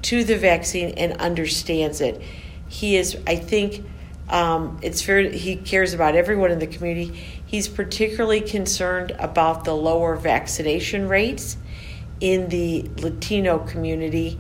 to 0.02 0.24
the 0.24 0.36
vaccine 0.36 0.90
and 0.96 1.14
understands 1.20 2.00
it. 2.00 2.20
He 2.68 2.96
is, 2.96 3.16
I 3.26 3.36
think, 3.36 3.84
um, 4.28 4.78
it's 4.82 5.02
fair. 5.02 5.22
He 5.30 5.56
cares 5.56 5.92
about 5.92 6.14
everyone 6.14 6.50
in 6.50 6.58
the 6.58 6.66
community. 6.66 7.12
He's 7.44 7.66
particularly 7.68 8.40
concerned 8.40 9.12
about 9.18 9.64
the 9.64 9.74
lower 9.74 10.16
vaccination 10.16 11.08
rates 11.08 11.56
in 12.20 12.48
the 12.48 12.88
Latino 12.98 13.58
community 13.58 14.38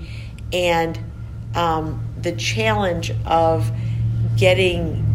and 0.52 0.98
um, 1.54 2.04
the 2.20 2.32
challenge 2.32 3.12
of 3.26 3.70
getting 4.36 5.06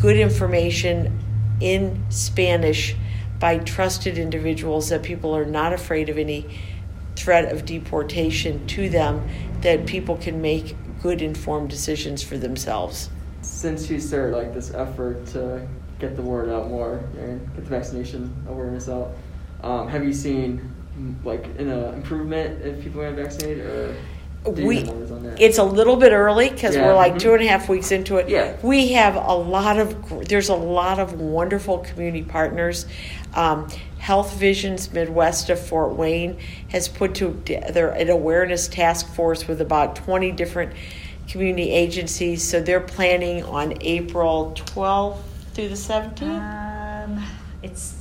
good 0.00 0.16
information 0.16 1.20
in 1.60 2.04
Spanish 2.10 2.94
by 3.38 3.58
trusted 3.58 4.18
individuals 4.18 4.88
that 4.88 5.02
people 5.02 5.36
are 5.36 5.44
not 5.44 5.72
afraid 5.72 6.08
of 6.08 6.18
any 6.18 6.46
threat 7.16 7.52
of 7.52 7.64
deportation 7.64 8.66
to 8.66 8.88
them, 8.88 9.26
that 9.60 9.86
people 9.86 10.16
can 10.16 10.40
make 10.40 10.76
good 11.02 11.22
informed 11.22 11.68
decisions 11.68 12.22
for 12.22 12.38
themselves. 12.38 13.10
Since 13.42 13.90
you 13.90 14.00
started 14.00 14.36
like 14.36 14.54
this 14.54 14.72
effort 14.72 15.26
to 15.28 15.66
get 15.98 16.16
the 16.16 16.22
word 16.22 16.48
out 16.48 16.68
more 16.68 16.96
and 17.18 17.44
get 17.54 17.64
the 17.64 17.70
vaccination 17.70 18.34
awareness 18.48 18.88
out, 18.88 19.12
um, 19.62 19.88
have 19.88 20.04
you 20.04 20.12
seen 20.12 20.72
like 21.24 21.44
an 21.58 21.70
uh, 21.70 21.92
improvement 21.94 22.62
if 22.62 22.82
people 22.82 23.02
get 23.02 23.14
vaccinated 23.14 23.66
or? 23.66 23.96
We 24.44 24.78
it's 25.38 25.58
a 25.58 25.64
little 25.64 25.96
bit 25.96 26.12
early 26.12 26.50
because 26.50 26.76
yeah. 26.76 26.86
we're 26.86 26.94
like 26.94 27.12
mm-hmm. 27.12 27.18
two 27.18 27.34
and 27.34 27.42
a 27.42 27.46
half 27.46 27.68
weeks 27.68 27.90
into 27.90 28.16
it 28.16 28.28
yeah. 28.28 28.56
we 28.62 28.92
have 28.92 29.16
a 29.16 29.34
lot 29.34 29.78
of 29.78 30.28
there's 30.28 30.48
a 30.48 30.54
lot 30.54 30.98
of 30.98 31.14
wonderful 31.14 31.78
community 31.78 32.22
partners 32.22 32.86
um, 33.34 33.68
health 33.98 34.34
visions 34.34 34.92
midwest 34.92 35.48
of 35.48 35.58
fort 35.58 35.94
wayne 35.94 36.38
has 36.68 36.88
put 36.88 37.14
together 37.14 37.88
an 37.88 38.10
awareness 38.10 38.68
task 38.68 39.06
force 39.14 39.48
with 39.48 39.60
about 39.60 39.96
20 39.96 40.32
different 40.32 40.72
community 41.26 41.70
agencies 41.70 42.42
so 42.42 42.60
they're 42.60 42.80
planning 42.80 43.42
on 43.44 43.74
april 43.80 44.52
12th 44.56 45.18
through 45.54 45.68
the 45.68 45.74
17th 45.74 46.22
um, 46.22 46.73
it's 46.73 46.73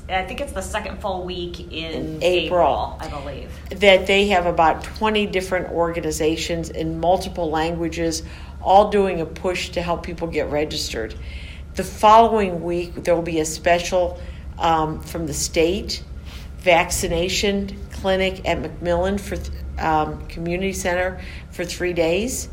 I 0.09 0.23
think 0.23 0.41
it's 0.41 0.51
the 0.51 0.61
second 0.61 0.99
full 0.99 1.23
week 1.23 1.71
in, 1.71 1.71
in 1.71 2.23
April, 2.23 2.97
April, 2.97 2.97
I 2.99 3.07
believe. 3.09 3.79
That 3.79 4.05
they 4.05 4.27
have 4.27 4.45
about 4.45 4.83
20 4.83 5.27
different 5.27 5.71
organizations 5.71 6.69
in 6.69 6.99
multiple 6.99 7.49
languages 7.49 8.23
all 8.61 8.89
doing 8.89 9.21
a 9.21 9.25
push 9.25 9.69
to 9.69 9.81
help 9.81 10.03
people 10.03 10.27
get 10.27 10.49
registered. 10.49 11.15
The 11.75 11.83
following 11.83 12.63
week 12.63 13.03
there 13.03 13.15
will 13.15 13.21
be 13.21 13.39
a 13.39 13.45
special 13.45 14.19
um, 14.59 15.01
from 15.01 15.25
the 15.25 15.33
state 15.33 16.03
vaccination 16.59 17.77
clinic 17.91 18.47
at 18.47 18.57
McMillen 18.59 19.19
for 19.19 19.37
um, 19.81 20.25
community 20.27 20.73
center 20.73 21.21
for 21.51 21.65
3 21.65 21.93
days. 21.93 22.49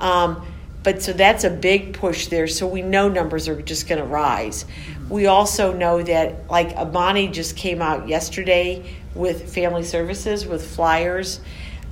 Um, 0.00 0.46
but 0.84 1.02
so 1.02 1.12
that's 1.12 1.44
a 1.44 1.50
big 1.50 1.94
push 1.94 2.28
there. 2.28 2.46
So 2.46 2.66
we 2.66 2.82
know 2.82 3.08
numbers 3.08 3.48
are 3.48 3.60
just 3.60 3.88
going 3.88 4.00
to 4.00 4.06
rise. 4.06 4.66
We 5.08 5.26
also 5.26 5.72
know 5.72 6.02
that, 6.02 6.50
like 6.50 6.74
Amani 6.76 7.28
just 7.28 7.56
came 7.56 7.82
out 7.82 8.08
yesterday 8.08 8.96
with 9.14 9.54
Family 9.54 9.84
Services 9.84 10.46
with 10.46 10.66
flyers 10.74 11.40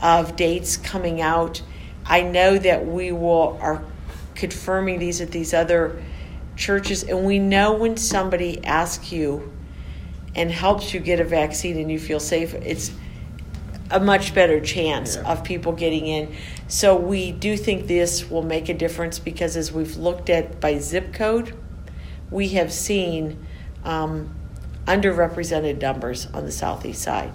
of 0.01 0.35
dates 0.37 0.77
coming 0.77 1.20
out. 1.20 1.62
I 2.07 2.22
know 2.22 2.59
that 2.59 2.87
we 2.87 3.12
will 3.12 3.59
are 3.61 3.85
confirming 4.35 4.98
these 4.98 5.20
at 5.20 5.31
these 5.31 5.55
other 5.55 6.03
churches, 6.57 7.05
and 7.05 7.25
we 7.25 7.38
know 7.38 7.75
when 7.75 7.96
somebody 7.96 8.64
asks 8.64 9.12
you 9.12 9.53
and 10.35 10.51
helps 10.51 10.94
you 10.94 11.01
get 11.01 11.20
a 11.20 11.25
vaccine 11.25 11.79
and 11.79 11.92
you 11.92 11.98
feel 11.98 12.20
safe, 12.20 12.55
it's 12.55 12.90
a 13.90 14.01
much 14.01 14.35
better 14.35 14.59
chance 14.59 15.16
yeah. 15.16 15.31
of 15.31 15.44
people 15.44 15.72
getting 15.72 16.07
in. 16.07 16.35
So 16.66 16.96
we 16.96 17.31
do 17.31 17.57
think 17.57 17.87
this 17.87 18.29
will 18.31 18.42
make 18.42 18.70
a 18.70 18.75
difference 18.75 19.18
because 19.18 19.57
as 19.57 19.70
we've 19.70 19.96
looked 19.96 20.31
at 20.31 20.61
by 20.61 20.79
zip 20.79 21.12
code, 21.12 21.55
we 22.32 22.48
have 22.48 22.72
seen 22.72 23.46
um, 23.84 24.34
underrepresented 24.86 25.80
numbers 25.80 26.26
on 26.32 26.44
the 26.44 26.52
southeast 26.52 27.02
side. 27.02 27.30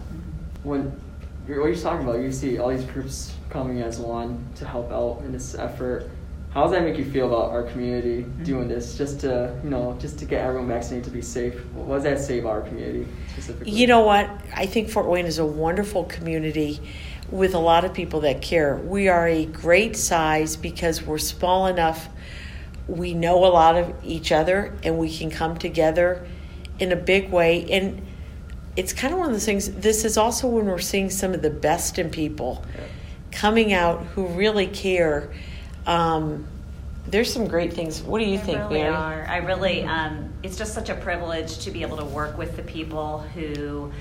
When 0.64 1.00
you're, 1.48 1.62
what 1.62 1.68
you're 1.68 1.82
talking 1.82 2.08
about, 2.08 2.20
you 2.20 2.32
see 2.32 2.58
all 2.58 2.70
these 2.70 2.84
groups 2.84 3.34
coming 3.50 3.82
as 3.82 4.00
one 4.00 4.46
to 4.56 4.66
help 4.66 4.92
out 4.92 5.22
in 5.24 5.32
this 5.32 5.56
effort. 5.56 6.10
How 6.52 6.64
does 6.64 6.72
that 6.72 6.84
make 6.84 6.98
you 6.98 7.06
feel 7.06 7.28
about 7.28 7.52
our 7.52 7.64
community 7.64 8.24
mm-hmm. 8.24 8.44
doing 8.44 8.68
this, 8.68 8.98
just 8.98 9.20
to 9.22 9.56
you 9.64 9.70
know, 9.70 9.96
just 10.00 10.18
to 10.20 10.26
get 10.26 10.44
everyone 10.44 10.68
vaccinated 10.68 11.06
to 11.06 11.12
be 11.12 11.22
safe? 11.22 11.54
What 11.74 11.96
does 11.96 12.04
that 12.04 12.20
save 12.20 12.46
our 12.46 12.62
community 12.62 13.08
specifically? 13.34 13.72
You 13.72 13.86
know 13.86 14.02
what? 14.02 14.30
I 14.56 14.66
think 14.66 14.90
Fort 14.90 15.08
Wayne 15.08 15.26
is 15.26 15.38
a 15.38 15.46
wonderful 15.46 16.06
community 16.06 16.80
with 17.30 17.54
a 17.54 17.60
lot 17.60 17.86
of 17.86 17.94
people 17.94 18.22
that 18.22 18.42
care. 18.42 18.78
We 18.78 19.08
are 19.08 19.28
a 19.28 19.46
great 19.46 19.96
size 19.96 20.56
because 20.56 21.04
we're 21.04 21.18
small 21.20 21.68
enough. 21.68 22.10
We 22.88 23.14
know 23.14 23.46
a 23.46 23.48
lot 23.48 23.76
of 23.76 23.94
each 24.04 24.32
other, 24.32 24.74
and 24.84 24.98
we 24.98 25.16
can 25.16 25.30
come 25.30 25.58
together 25.58 26.28
in 26.80 26.92
a 26.92 26.96
big 26.96 27.32
way. 27.32 27.70
And 27.72 28.06
it's 28.76 28.94
kind 28.94 29.14
of 29.14 29.20
one 29.20 29.30
of 29.30 29.34
those 29.34 29.46
things. 29.46 29.72
This 29.72 30.06
is 30.06 30.18
also 30.18 30.48
when 30.48 30.66
we're 30.66 30.80
seeing 30.80 31.10
some 31.10 31.34
of 31.34 31.42
the 31.42 31.50
best 31.50 32.00
in 32.00 32.10
people 32.10 32.64
yeah. 32.76 32.84
coming 33.32 33.74
out 33.74 34.04
who 34.08 34.28
really 34.28 34.68
care 34.68 35.32
um, 35.88 36.46
there's 37.08 37.32
some 37.32 37.48
great 37.48 37.74
things. 37.74 38.02
What 38.02 38.20
do 38.20 38.26
you 38.26 38.38
there 38.38 38.46
think, 38.46 38.58
really 38.60 38.82
Mary? 38.82 38.94
Are. 38.94 39.26
I 39.28 39.38
really, 39.38 39.84
um, 39.84 40.34
it's 40.44 40.58
just 40.58 40.74
such 40.74 40.90
a 40.90 40.96
privilege 40.96 41.60
to 41.60 41.72
be 41.72 41.82
able 41.82 41.98
to 41.98 42.06
work 42.06 42.38
with 42.38 42.58
the 42.58 42.64
people 42.64 43.20
who 43.20 43.92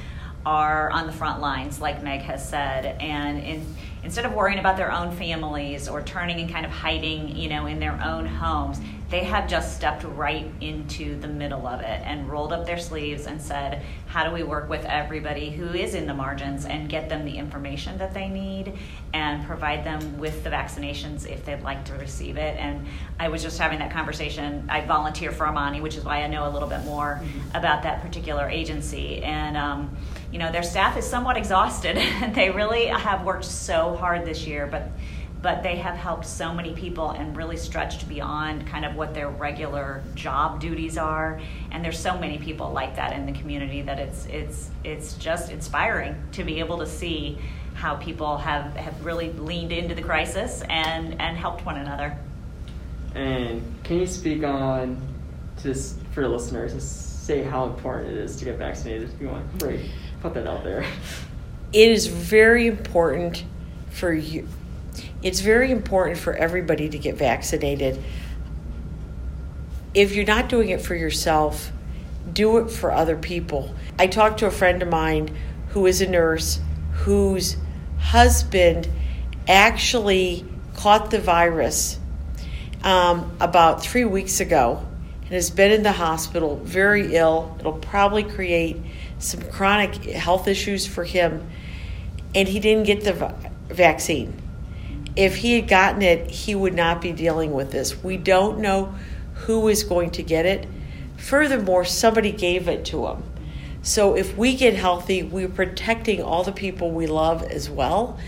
are 0.47 0.91
on 0.93 1.07
the 1.07 1.13
front 1.13 1.41
lines, 1.41 1.81
like 1.81 2.03
Meg 2.05 2.21
has 2.21 2.49
said, 2.49 2.97
and 3.01 3.43
in, 3.43 3.67
instead 4.05 4.25
of 4.25 4.33
worrying 4.33 4.61
about 4.61 4.77
their 4.77 4.93
own 4.93 5.11
families 5.11 5.89
or 5.89 6.01
turning 6.03 6.39
and 6.39 6.49
kind 6.49 6.65
of 6.65 6.71
hiding, 6.71 7.37
you 7.37 7.49
know, 7.49 7.67
in 7.67 7.81
their 7.81 8.01
own 8.01 8.25
homes, 8.25 8.79
they 9.11 9.25
have 9.25 9.49
just 9.49 9.77
stepped 9.77 10.05
right 10.05 10.51
into 10.61 11.19
the 11.21 11.29
middle 11.29 11.67
of 11.67 11.81
it 11.81 12.01
and 12.05 12.29
rolled 12.29 12.53
up 12.53 12.65
their 12.65 12.79
sleeves 12.79 13.27
and 13.27 13.41
said, 13.43 13.85
How 14.07 14.25
do 14.25 14.33
we 14.33 14.45
work 14.45 14.69
with 14.69 14.85
everybody 14.85 15.51
who 15.51 15.67
is 15.73 15.95
in 15.95 16.07
the 16.07 16.15
margins 16.15 16.65
and 16.65 16.89
get 16.89 17.09
them 17.09 17.25
the 17.25 17.37
information 17.37 17.99
that 17.99 18.15
they 18.15 18.29
need 18.29 18.73
and 19.15 19.45
provide 19.47 19.85
them 19.85 20.19
with 20.19 20.43
the 20.45 20.51
vaccinations 20.51 21.29
if 21.29 21.45
they'd 21.45 21.63
like 21.63 21.85
to 21.87 21.95
receive 21.95 22.37
it? 22.37 22.57
And 22.59 22.87
I 23.19 23.29
was 23.29 23.43
just 23.43 23.59
having 23.59 23.81
that 23.81 23.93
conversation. 23.93 24.67
I 24.69 24.81
volunteer 24.81 25.31
for 25.31 25.47
Amani, 25.47 25.81
which 25.81 25.97
is 25.97 26.05
why 26.05 26.23
I 26.23 26.27
know 26.27 26.49
a 26.49 26.51
little 26.51 26.69
bit 26.69 26.85
more 26.85 27.21
mm-hmm. 27.23 27.57
about 27.57 27.83
that 27.85 28.03
particular 28.03 28.49
agency. 28.49 29.23
And, 29.23 29.57
um, 29.57 29.97
you 30.37 30.43
know, 30.43 30.53
their 30.53 30.63
staff 30.63 30.99
is 30.99 31.07
somewhat 31.07 31.39
exhausted. 31.39 31.97
And 31.97 32.35
they 32.35 32.51
really 32.51 32.89
have 32.89 33.25
worked 33.25 33.47
so 33.47 33.97
hard 33.97 34.27
this 34.27 34.47
year, 34.47 34.67
but 34.67 34.91
but 35.41 35.63
they 35.63 35.77
have 35.77 35.97
helped 35.97 36.27
so 36.27 36.53
many 36.53 36.75
people 36.75 37.11
and 37.11 37.35
really 37.37 37.57
stretched 37.57 38.07
beyond 38.07 38.67
kind 38.67 38.85
of 38.85 38.97
what 38.97 39.15
their 39.15 39.31
regular 39.31 40.03
job 40.15 40.61
duties 40.61 40.99
are. 40.99 41.41
And 41.71 41.83
there's 41.83 41.99
so 41.99 42.19
many 42.19 42.37
people 42.37 42.71
like 42.71 42.97
that 42.97 43.15
in 43.15 43.25
the 43.25 43.33
community 43.33 43.81
that 43.81 43.99
it's 43.99 44.27
it's 44.27 44.69
it's 44.85 45.15
just 45.15 45.51
inspiring 45.51 46.15
to 46.33 46.45
be 46.45 46.59
able 46.59 46.77
to 46.79 46.87
see 46.87 47.39
how 47.73 47.95
people 47.95 48.37
have 48.37 48.77
have 48.77 49.07
really 49.07 49.33
leaned 49.33 49.73
into 49.73 49.95
the 49.95 50.03
crisis 50.03 50.63
and 50.69 51.19
and 51.19 51.39
helped 51.39 51.65
one 51.65 51.79
another. 51.79 52.15
And 53.15 53.63
can 53.85 54.01
you 54.01 54.07
speak 54.07 54.45
on 54.45 55.01
just 55.63 55.99
for 56.13 56.29
listeners 56.29 56.75
say 57.27 57.43
how 57.43 57.65
important 57.65 58.13
it 58.13 58.19
is 58.19 58.37
to 58.37 58.45
get 58.45 58.57
vaccinated 58.57 59.11
if 59.11 59.21
you 59.21 59.29
want. 59.29 59.59
To 59.59 59.67
put 60.21 60.35
that 60.35 60.47
out 60.47 60.65
there 60.65 60.85
it 61.73 61.89
is 61.91 62.07
very 62.07 62.67
important 62.67 63.45
for 63.91 64.13
you 64.13 64.49
it's 65.23 65.41
very 65.41 65.71
important 65.71 66.19
for 66.19 66.35
everybody 66.35 66.89
to 66.89 66.99
get 66.99 67.17
vaccinated. 67.17 68.03
If 69.95 70.15
you're 70.15 70.27
not 70.27 70.49
doing 70.49 70.69
it 70.69 70.81
for 70.81 70.95
yourself, 70.95 71.73
do 72.33 72.59
it 72.59 72.71
for 72.71 72.93
other 72.93 73.17
people. 73.17 73.75
I 73.99 74.07
talked 74.07 74.39
to 74.41 74.47
a 74.47 74.51
friend 74.51 74.83
of 74.83 74.89
mine 74.89 75.37
who 75.71 75.87
is 75.87 76.01
a 76.01 76.09
nurse 76.09 76.61
whose 76.93 77.57
husband 77.99 78.89
actually 79.49 80.45
caught 80.77 81.11
the 81.11 81.21
virus 81.21 81.99
um, 82.83 83.37
about 83.41 83.83
three 83.83 84.05
weeks 84.05 84.41
ago 84.41 84.87
and 85.23 85.31
has 85.31 85.51
been 85.51 85.73
in 85.73 85.83
the 85.83 85.93
hospital 85.93 86.57
very 86.57 87.17
ill. 87.17 87.57
It'll 87.59 87.73
probably 87.73 88.23
create 88.23 88.77
some 89.19 89.43
chronic 89.43 89.95
health 90.05 90.49
issues 90.49 90.87
for 90.87 91.05
him. 91.05 91.47
And 92.35 92.49
he 92.49 92.61
didn't 92.61 92.85
get 92.85 93.05
the 93.05 93.35
vaccine. 93.69 94.43
If 95.17 95.37
he 95.37 95.55
had 95.55 95.69
gotten 95.69 96.03
it, 96.03 96.31
he 96.31 96.55
would 96.55 96.75
not 96.75 97.01
be 97.01 97.13
dealing 97.13 97.53
with 97.53 97.73
this. 97.73 98.03
We 98.03 98.19
don't 98.19 98.59
know 98.59 98.95
who 99.35 99.69
is 99.69 99.83
going 99.83 100.11
to 100.11 100.23
get 100.23 100.45
it. 100.45 100.67
Furthermore, 101.17 101.85
somebody 101.85 102.33
gave 102.33 102.69
it 102.69 102.85
to 102.87 103.07
him. 103.07 103.23
So 103.83 104.15
if 104.15 104.37
we 104.37 104.55
get 104.57 104.75
healthy, 104.75 105.23
we're 105.23 105.49
protecting 105.49 106.21
all 106.21 106.43
the 106.43 106.53
people 106.53 106.91
we 106.91 107.07
love 107.07 107.43
as 107.43 107.71
well. 107.71 108.19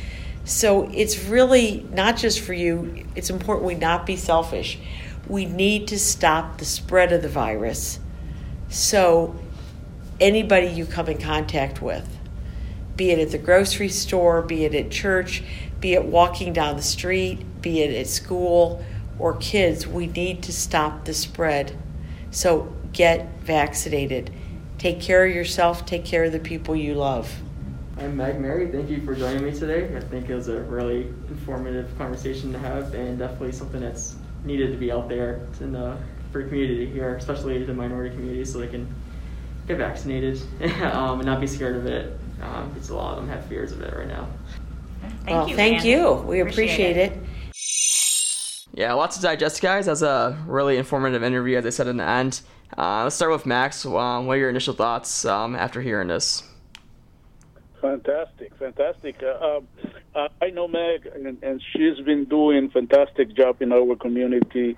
So 0.44 0.88
it's 0.94 1.24
really 1.24 1.86
not 1.92 2.16
just 2.16 2.40
for 2.40 2.54
you, 2.54 3.04
it's 3.14 3.28
important 3.28 3.66
we 3.66 3.74
not 3.74 4.06
be 4.06 4.16
selfish. 4.16 4.78
We 5.26 5.44
need 5.44 5.88
to 5.88 5.98
stop 5.98 6.56
the 6.56 6.64
spread 6.64 7.12
of 7.12 7.20
the 7.20 7.28
virus. 7.28 8.00
So 8.70 9.36
anybody 10.20 10.66
you 10.66 10.86
come 10.86 11.08
in 11.08 11.18
contact 11.18 11.80
with, 11.80 12.16
be 12.96 13.10
it 13.10 13.18
at 13.18 13.30
the 13.30 13.38
grocery 13.38 13.88
store, 13.88 14.42
be 14.42 14.64
it 14.64 14.74
at 14.74 14.90
church, 14.90 15.42
be 15.80 15.94
it 15.94 16.04
walking 16.04 16.52
down 16.52 16.76
the 16.76 16.82
street, 16.82 17.44
be 17.62 17.82
it 17.82 17.94
at 17.94 18.06
school 18.06 18.84
or 19.18 19.36
kids, 19.36 19.86
we 19.86 20.06
need 20.06 20.42
to 20.42 20.52
stop 20.52 21.04
the 21.04 21.14
spread. 21.14 21.76
So 22.30 22.74
get 22.92 23.28
vaccinated. 23.40 24.30
Take 24.78 25.00
care 25.00 25.26
of 25.26 25.34
yourself, 25.34 25.86
take 25.86 26.04
care 26.04 26.24
of 26.24 26.32
the 26.32 26.38
people 26.38 26.76
you 26.76 26.94
love. 26.94 27.32
I'm 27.96 28.16
Meg 28.16 28.40
Mary. 28.40 28.70
Thank 28.70 28.90
you 28.90 29.04
for 29.04 29.14
joining 29.14 29.44
me 29.44 29.50
today. 29.50 29.96
I 29.96 30.00
think 30.00 30.28
it 30.30 30.34
was 30.34 30.46
a 30.46 30.60
really 30.62 31.08
informative 31.28 31.96
conversation 31.98 32.52
to 32.52 32.58
have 32.58 32.94
and 32.94 33.18
definitely 33.18 33.50
something 33.50 33.80
that's 33.80 34.14
needed 34.44 34.70
to 34.70 34.78
be 34.78 34.92
out 34.92 35.08
there 35.08 35.40
in 35.60 35.72
the 35.72 35.96
for 36.30 36.42
community 36.42 36.86
here, 36.86 37.16
especially 37.16 37.64
the 37.64 37.74
minority 37.74 38.14
community, 38.14 38.44
so 38.44 38.58
they 38.58 38.68
can 38.68 38.86
get 39.68 39.78
vaccinated 39.78 40.40
um, 40.82 41.20
and 41.20 41.26
not 41.26 41.40
be 41.40 41.46
scared 41.46 41.76
of 41.76 41.86
it. 41.86 42.18
Um, 42.40 42.70
because 42.72 42.90
a 42.90 42.96
lot 42.96 43.18
of 43.18 43.24
them 43.24 43.28
have 43.28 43.44
fears 43.46 43.72
of 43.72 43.80
it 43.82 43.94
right 43.94 44.06
now. 44.06 44.28
Thank 45.24 45.26
well, 45.26 45.48
you. 45.48 45.56
Thank 45.56 45.80
Annie. 45.80 45.90
you. 45.90 46.12
We 46.12 46.40
appreciate, 46.40 46.92
appreciate 46.92 46.96
it. 46.96 47.12
it. 47.12 47.22
Yeah, 48.74 48.92
lots 48.92 49.16
to 49.16 49.22
digest, 49.22 49.60
guys. 49.60 49.86
That's 49.86 50.02
a 50.02 50.38
really 50.46 50.76
informative 50.76 51.24
interview, 51.24 51.56
as 51.58 51.66
I 51.66 51.70
said 51.70 51.88
in 51.88 51.96
the 51.96 52.08
end. 52.08 52.42
Uh, 52.76 53.02
let's 53.02 53.16
start 53.16 53.32
with 53.32 53.44
Max. 53.44 53.84
Um, 53.84 54.26
what 54.26 54.34
are 54.34 54.36
your 54.36 54.50
initial 54.50 54.74
thoughts 54.74 55.24
um, 55.24 55.56
after 55.56 55.80
hearing 55.80 56.08
this? 56.08 56.44
Fantastic, 57.80 58.54
fantastic. 58.56 59.22
Uh, 59.22 59.56
um, 59.56 59.68
uh, 60.14 60.28
I 60.42 60.50
know 60.50 60.68
Meg, 60.68 61.06
and, 61.06 61.42
and, 61.42 61.62
she's 61.72 61.98
been 62.04 62.24
doing 62.24 62.70
fantastic 62.70 63.34
job 63.34 63.62
in 63.62 63.72
our 63.72 63.94
community. 63.96 64.76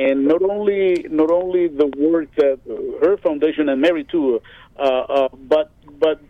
And 0.00 0.26
not 0.26 0.42
only 0.42 1.04
not 1.10 1.30
only 1.30 1.68
the 1.68 1.88
work 2.08 2.34
that 2.36 2.58
her 3.02 3.18
foundation 3.18 3.68
and 3.68 3.82
Mary 3.82 4.04
too, 4.04 4.40
uh, 4.78 4.82
uh, 4.82 5.28
but 5.54 5.70
but 5.98 6.22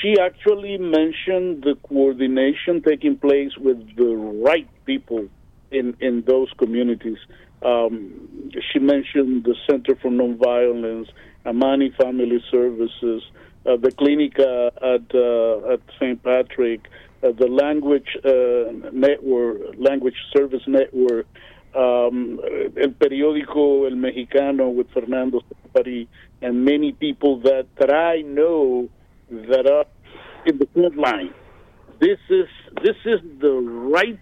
she 0.00 0.14
actually 0.20 0.78
mentioned 0.78 1.64
the 1.64 1.74
coordination 1.88 2.82
taking 2.82 3.16
place 3.16 3.50
with 3.58 3.78
the 3.96 4.14
right 4.46 4.68
people 4.86 5.26
in 5.72 5.96
in 5.98 6.22
those 6.24 6.48
communities. 6.56 7.18
Um, 7.62 8.52
she 8.70 8.78
mentioned 8.78 9.42
the 9.42 9.56
Center 9.68 9.96
for 9.96 10.12
Nonviolence, 10.12 11.08
Amani 11.44 11.90
Family 12.00 12.44
Services, 12.48 13.22
uh, 13.66 13.76
the 13.76 13.90
clinic 13.90 14.38
uh, 14.38 14.94
at 14.94 15.06
uh, 15.14 15.72
at 15.72 15.80
St. 15.98 16.22
Patrick, 16.22 16.82
uh, 17.24 17.32
the 17.32 17.48
language 17.48 18.10
network, 18.92 19.58
language 19.78 20.16
service 20.36 20.62
network, 20.68 21.26
um, 21.74 22.40
el 22.76 22.92
periódico 22.92 23.86
El 23.86 23.96
Mexicano 23.96 24.68
with 24.68 24.88
Fernando 24.92 25.40
Zapari, 25.40 26.06
and 26.42 26.64
many 26.64 26.92
people 26.92 27.40
that, 27.40 27.66
that 27.78 27.92
I 27.92 28.22
know 28.22 28.88
that 29.30 29.70
are 29.70 29.86
in 30.46 30.58
the 30.58 30.66
front 30.74 30.96
line. 30.96 31.34
This 32.00 32.18
is 32.28 32.48
this 32.82 32.96
is 33.04 33.20
the 33.40 33.52
right 33.52 34.20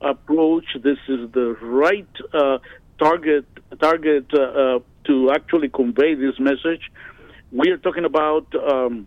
approach. 0.00 0.64
This 0.82 0.98
is 1.08 1.30
the 1.32 1.56
right 1.62 2.08
uh, 2.34 2.58
target 2.98 3.46
target 3.80 4.26
uh, 4.34 4.42
uh, 4.42 4.78
to 5.04 5.30
actually 5.30 5.68
convey 5.68 6.14
this 6.14 6.38
message. 6.38 6.82
We 7.52 7.70
are 7.70 7.78
talking 7.78 8.04
about 8.04 8.46
um, 8.54 9.06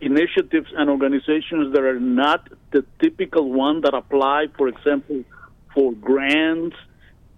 initiatives 0.00 0.68
and 0.76 0.90
organizations 0.90 1.72
that 1.72 1.82
are 1.82 2.00
not 2.00 2.48
the 2.72 2.84
typical 3.00 3.50
one 3.52 3.80
that 3.82 3.94
apply, 3.94 4.46
for 4.56 4.68
example, 4.68 5.24
for 5.74 5.92
grants. 5.92 6.76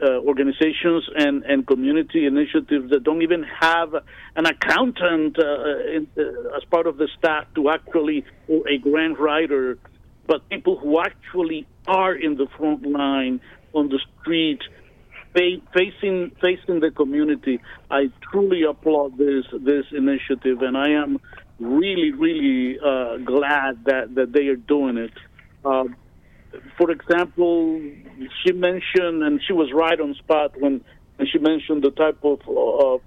Uh, 0.00 0.20
organizations 0.20 1.02
and, 1.16 1.42
and 1.42 1.66
community 1.66 2.24
initiatives 2.24 2.88
that 2.90 3.02
don't 3.02 3.22
even 3.22 3.42
have 3.42 3.92
an 4.37 4.46
accountant 4.46 5.37
uh, 5.37 5.96
in, 5.96 6.06
uh, 6.16 6.56
as 6.56 6.62
part 6.70 6.87
of 6.87 6.98
the 6.98 7.08
staff 7.18 7.44
to 7.56 7.68
actually, 7.68 8.24
or 8.46 8.62
a 8.68 8.78
grant 8.78 9.18
writer, 9.18 9.76
but 10.28 10.48
people 10.50 10.78
who 10.78 11.00
actually 11.00 11.66
are 11.88 12.14
in 12.14 12.37
the 12.37 12.46
front 12.56 12.87
line 12.87 13.40
on 13.72 13.88
the 13.88 13.98
street 14.20 14.61
facing 15.34 16.30
facing 16.40 16.80
the 16.80 16.90
community. 16.94 17.61
I 17.90 18.11
truly 18.30 18.62
applaud 18.62 19.18
this 19.18 19.44
this 19.61 19.87
initiative, 19.90 20.62
and 20.62 20.76
I 20.76 20.90
am 20.90 21.18
really 21.58 22.12
really 22.12 22.78
uh, 22.78 23.16
glad 23.18 23.84
that 23.87 24.14
that 24.14 24.32
they 24.32 24.46
are 24.46 24.56
doing 24.56 24.96
it. 24.96 25.12
For 26.76 26.90
example, 26.90 27.80
she 28.44 28.52
mentioned, 28.52 29.22
and 29.22 29.40
she 29.46 29.52
was 29.52 29.70
right 29.72 30.00
on 30.00 30.14
spot 30.14 30.52
when, 30.58 30.82
when 31.16 31.28
she 31.30 31.38
mentioned 31.38 31.82
the 31.82 31.90
type 31.90 32.18
of 32.22 32.40
uh, 32.48 32.98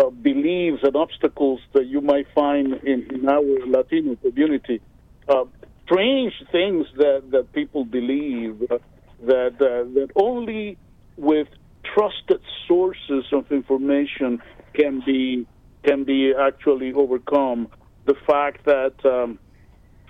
uh, 0.00 0.10
beliefs 0.10 0.82
and 0.82 0.96
obstacles 0.96 1.60
that 1.74 1.86
you 1.86 2.00
might 2.00 2.26
find 2.34 2.74
in, 2.84 3.08
in 3.12 3.28
our 3.28 3.66
Latino 3.66 4.16
community. 4.16 4.80
Uh, 5.28 5.44
strange 5.84 6.32
things 6.52 6.86
that, 6.96 7.22
that 7.30 7.52
people 7.52 7.84
believe 7.84 8.62
uh, 8.70 8.78
that 9.26 9.54
uh, 9.60 9.84
that 9.94 10.08
only 10.16 10.78
with 11.16 11.48
trusted 11.94 12.40
sources 12.66 13.24
of 13.32 13.50
information 13.50 14.40
can 14.72 15.02
be 15.04 15.46
can 15.84 16.04
be 16.04 16.32
actually 16.38 16.92
overcome. 16.92 17.68
The 18.06 18.14
fact 18.26 18.64
that 18.64 18.94
um, 19.04 19.38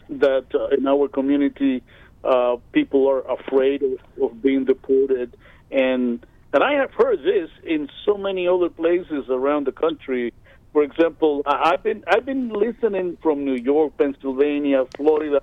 that 0.09 0.47
uh, 0.55 0.77
in 0.77 0.87
our 0.87 1.09
community 1.09 1.83
uh, 2.25 2.57
people 2.73 3.09
are 3.09 3.21
afraid 3.21 3.83
of, 3.83 3.99
of 4.23 4.43
being 4.43 4.65
deported, 4.65 5.37
and 5.71 6.25
and 6.53 6.65
I 6.65 6.75
have 6.75 6.93
heard 6.93 7.21
this 7.21 7.49
in 7.65 7.89
so 8.05 8.17
many 8.17 8.49
other 8.49 8.69
places 8.69 9.27
around 9.29 9.67
the 9.67 9.73
country. 9.73 10.33
For 10.73 10.83
example, 10.83 11.43
I've 11.47 11.83
been 11.83 12.05
I've 12.07 12.27
been 12.27 12.51
listening 12.51 13.19
from 13.23 13.45
New 13.45 13.57
York, 13.57 13.97
Pennsylvania, 13.97 14.85
Florida, 14.97 15.41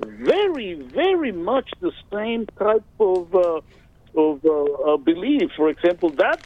very 0.00 0.74
very 0.74 1.32
much 1.32 1.70
the 1.80 1.92
same 2.12 2.46
type 2.58 2.84
of 2.98 3.34
uh, 3.34 3.60
of 4.16 4.44
uh, 4.44 4.50
uh, 4.50 4.96
beliefs. 4.96 5.54
For 5.56 5.68
example, 5.68 6.10
that 6.10 6.40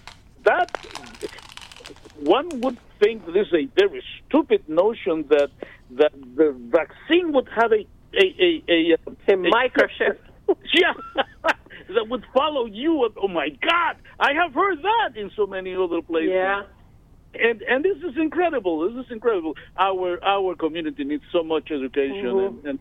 that 0.45 0.71
one 2.21 2.49
would 2.61 2.79
think 3.01 3.27
this 3.27 3.47
is 3.47 3.55
a 3.55 3.69
very 3.77 4.03
stupid 4.27 4.69
notion 4.69 5.25
that 5.29 5.51
that 5.93 6.13
the 6.37 6.55
vaccine 6.71 7.33
would 7.33 7.49
have 7.55 7.73
a 7.73 7.87
a 8.15 8.19
a 8.19 8.65
a, 8.69 8.93
a, 8.93 9.33
a 9.33 9.37
microchip. 9.37 10.19
yeah, 10.75 10.95
that 11.89 12.09
would 12.09 12.25
follow 12.35 12.67
you. 12.67 13.09
Oh 13.21 13.29
my 13.29 13.49
God, 13.49 13.97
I 14.19 14.33
have 14.35 14.55
heard 14.55 14.79
that 14.83 15.17
in 15.17 15.31
so 15.37 15.47
many 15.47 15.75
other 15.75 16.03
places. 16.03 16.31
Yeah. 16.33 16.63
And 17.35 17.61
and 17.63 17.85
this 17.85 17.99
is 17.99 18.17
incredible. 18.17 18.91
This 18.91 19.05
is 19.05 19.13
incredible. 19.13 19.55
Our 19.79 20.23
our 20.25 20.55
community 20.55 21.05
needs 21.05 21.25
so 21.33 21.43
much 21.43 21.71
education. 21.71 22.25
Mm-hmm. 22.25 22.57
And, 22.59 22.67
and, 22.67 22.79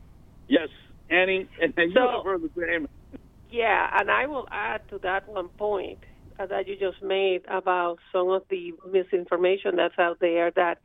yes, 0.47 0.69
Annie, 1.09 1.49
and, 1.61 1.73
and 1.77 1.93
so, 1.93 2.01
you 2.01 2.09
have 2.09 2.23
heard 2.23 2.41
the 2.43 2.49
same. 2.55 2.87
Yeah, 3.51 3.89
and 3.99 4.09
I 4.09 4.27
will 4.27 4.47
add 4.51 4.87
to 4.89 4.99
that 4.99 5.27
one 5.27 5.49
point 5.49 5.99
uh, 6.39 6.45
that 6.47 6.67
you 6.67 6.75
just 6.77 7.01
made 7.01 7.41
about 7.47 7.99
some 8.11 8.29
of 8.29 8.43
the 8.49 8.73
misinformation 8.89 9.75
that's 9.75 9.97
out 9.99 10.19
there. 10.19 10.51
That 10.51 10.79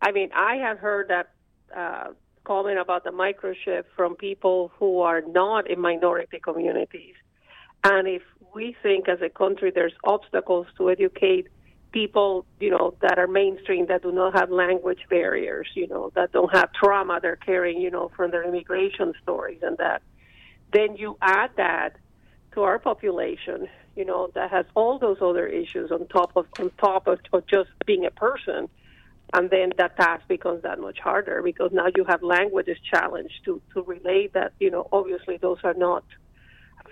I 0.00 0.12
mean, 0.12 0.30
I 0.34 0.56
have 0.56 0.78
heard 0.78 1.08
that 1.08 1.30
uh, 1.74 2.12
comment 2.44 2.78
about 2.78 3.04
the 3.04 3.10
microchip 3.10 3.84
from 3.96 4.16
people 4.16 4.72
who 4.78 5.00
are 5.00 5.20
not 5.22 5.70
in 5.70 5.80
minority 5.80 6.40
communities, 6.40 7.14
and 7.84 8.06
if 8.06 8.22
we 8.54 8.76
think 8.82 9.08
as 9.08 9.20
a 9.22 9.28
country 9.28 9.70
there's 9.74 9.94
obstacles 10.04 10.66
to 10.78 10.90
educate 10.90 11.48
people, 11.92 12.46
you 12.58 12.70
know, 12.70 12.94
that 13.00 13.18
are 13.18 13.26
mainstream 13.26 13.86
that 13.86 14.02
do 14.02 14.10
not 14.12 14.34
have 14.34 14.50
language 14.50 15.00
barriers, 15.10 15.68
you 15.74 15.86
know, 15.86 16.10
that 16.14 16.32
don't 16.32 16.54
have 16.54 16.72
trauma 16.72 17.20
they're 17.20 17.36
carrying, 17.36 17.80
you 17.80 17.90
know, 17.90 18.10
from 18.16 18.30
their 18.30 18.44
immigration 18.44 19.12
stories 19.22 19.58
and 19.62 19.76
that 19.78 20.02
then 20.72 20.96
you 20.96 21.16
add 21.20 21.50
that 21.56 21.96
to 22.52 22.62
our 22.62 22.78
population, 22.78 23.68
you 23.94 24.04
know, 24.04 24.30
that 24.34 24.50
has 24.50 24.64
all 24.74 24.98
those 24.98 25.18
other 25.20 25.46
issues 25.46 25.90
on 25.90 26.06
top 26.08 26.32
of 26.34 26.46
on 26.58 26.70
top 26.78 27.06
of, 27.06 27.20
of 27.32 27.46
just 27.46 27.70
being 27.86 28.06
a 28.06 28.10
person, 28.10 28.68
and 29.34 29.50
then 29.50 29.72
that 29.78 29.96
task 29.96 30.26
becomes 30.28 30.62
that 30.62 30.78
much 30.78 30.98
harder 30.98 31.40
because 31.42 31.70
now 31.72 31.86
you 31.96 32.04
have 32.04 32.22
languages 32.22 32.76
challenged 32.92 33.44
to 33.44 33.60
to 33.72 33.82
relate 33.82 34.32
that 34.34 34.52
you 34.60 34.70
know 34.70 34.88
obviously 34.92 35.38
those 35.38 35.58
are 35.64 35.74
not 35.74 36.04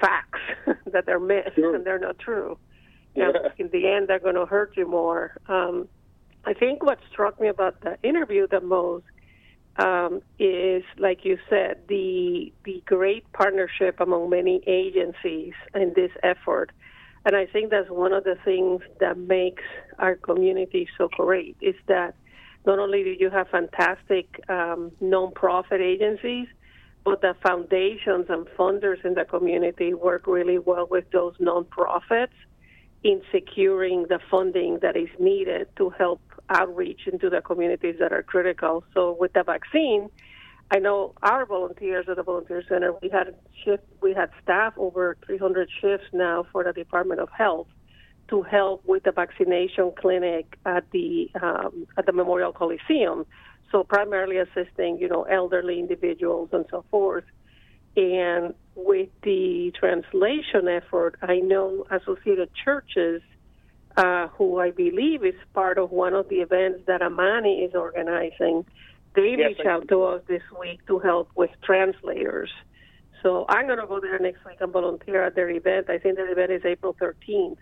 facts 0.01 0.41
that 0.93 1.07
they're 1.07 1.21
myths 1.21 1.55
sure. 1.55 1.75
and 1.75 1.85
they're 1.85 1.99
not 1.99 2.19
true. 2.19 2.59
Yeah. 3.15 3.31
And 3.31 3.37
in 3.59 3.69
the 3.71 3.89
end, 3.89 4.09
they're 4.09 4.21
going 4.21 4.37
to 4.37 4.47
hurt 4.47 4.77
you 4.77 4.89
more. 4.89 5.37
Um, 5.49 5.89
I 6.45 6.55
think 6.55 6.83
what 6.83 6.99
struck 7.11 7.41
me 7.41 7.49
about 7.49 7.81
the 7.83 7.99
interview 8.03 8.47
the 8.47 8.61
most 8.61 9.05
um, 9.77 10.23
is, 10.39 10.83
like 10.99 11.25
you 11.25 11.39
said, 11.49 11.83
the 11.89 12.53
the 12.65 12.83
great 12.87 13.31
partnership 13.33 14.01
among 14.01 14.31
many 14.31 14.63
agencies 14.67 15.55
in 15.75 15.93
this 15.95 16.11
effort. 16.23 16.71
And 17.25 17.37
I 17.37 17.45
think 17.47 17.71
that's 17.71 17.91
one 17.91 18.15
of 18.15 18.25
the 18.25 18.37
things 18.45 18.81
that 19.01 19.19
makes 19.19 19.63
our 19.99 20.17
community 20.17 20.89
so 20.97 21.09
great 21.09 21.57
is 21.61 21.75
that 21.87 22.15
not 22.67 22.79
only 22.79 23.03
do 23.03 23.17
you 23.19 23.31
have 23.31 23.49
fantastic 23.49 24.43
um, 24.49 24.93
nonprofit 25.03 25.81
agencies, 25.81 26.47
but 27.05 27.23
the 27.23 27.35
foundations 27.43 28.27
and 28.29 28.47
funders 28.59 29.05
in 29.05 29.15
the 29.15 29.25
community 29.25 29.95
work 29.95 30.27
really 30.27 30.59
well 30.59 30.87
with 30.91 31.11
those 31.11 31.35
nonprofits 31.39 32.29
in 33.03 33.23
securing 33.33 34.03
the 34.09 34.19
funding 34.31 34.79
that 34.83 34.97
is 34.97 35.09
needed 35.19 35.69
to 35.77 35.89
help 35.91 36.21
outreach 36.51 37.07
into 37.11 37.31
the 37.31 37.41
communities 37.41 37.97
that 37.99 38.13
are 38.13 38.23
critical. 38.23 38.85
So 38.93 39.17
with 39.19 39.33
the 39.33 39.43
vaccine, 39.43 40.11
I 40.71 40.79
know 40.79 41.15
our 41.23 41.47
volunteers 41.47 42.07
at 42.09 42.17
the 42.17 42.23
Volunteer 42.23 42.63
Center, 42.69 42.93
we 43.01 43.09
had 43.09 43.35
shift, 43.65 43.85
we 44.03 44.13
had 44.13 44.31
staff 44.43 44.75
over 44.77 45.17
300 45.27 45.69
shifts 45.81 46.07
now 46.13 46.47
for 46.53 46.63
the 46.63 46.73
Department 46.73 47.21
of 47.21 47.31
Health 47.31 47.67
to 48.31 48.43
help 48.43 48.85
with 48.87 49.03
the 49.03 49.13
vaccination 49.13 49.93
clinic 50.01 50.57
at 50.65 50.85
the 50.93 51.31
um, 51.43 51.87
at 51.99 52.07
the 52.07 52.13
Memorial 52.13 52.53
Coliseum. 52.53 53.27
So 53.71 53.85
primarily 53.85 54.39
assisting, 54.39 54.99
you 54.99 55.09
know, 55.09 55.25
elderly 55.25 55.79
individuals 55.79 56.49
and 56.53 56.65
so 56.71 56.85
forth. 56.91 57.25
And 57.97 58.55
with 58.75 59.09
the 59.23 59.73
translation 59.79 60.69
effort, 60.69 61.17
I 61.23 61.37
know 61.37 61.87
Associated 61.91 62.51
Churches, 62.65 63.23
uh, 63.97 64.29
who 64.29 64.59
I 64.59 64.71
believe 64.71 65.25
is 65.25 65.35
part 65.55 65.79
of 65.79 65.91
one 65.91 66.15
of 66.15 66.29
the 66.29 66.37
events 66.37 66.81
that 66.87 67.03
Amani 67.03 67.61
is 67.61 67.75
organizing, 67.75 68.65
they 69.15 69.35
Yes, 69.37 69.51
reached 69.51 69.67
out 69.67 69.89
to 69.89 70.03
us 70.05 70.23
this 70.29 70.43
week 70.61 70.87
to 70.87 70.99
help 71.01 71.31
with 71.35 71.51
translators. 71.65 72.51
So 73.23 73.45
I'm 73.49 73.67
going 73.67 73.81
to 73.81 73.87
go 73.87 74.01
there 74.01 74.19
next 74.19 74.45
week 74.45 74.59
and 74.61 74.73
volunteer 74.73 75.25
at 75.25 75.35
their 75.35 75.51
event. 75.51 75.91
I 75.91 75.99
think 75.99 76.17
the 76.17 76.31
event 76.31 76.53
is 76.53 76.63
April 76.65 76.97
13th. 77.01 77.59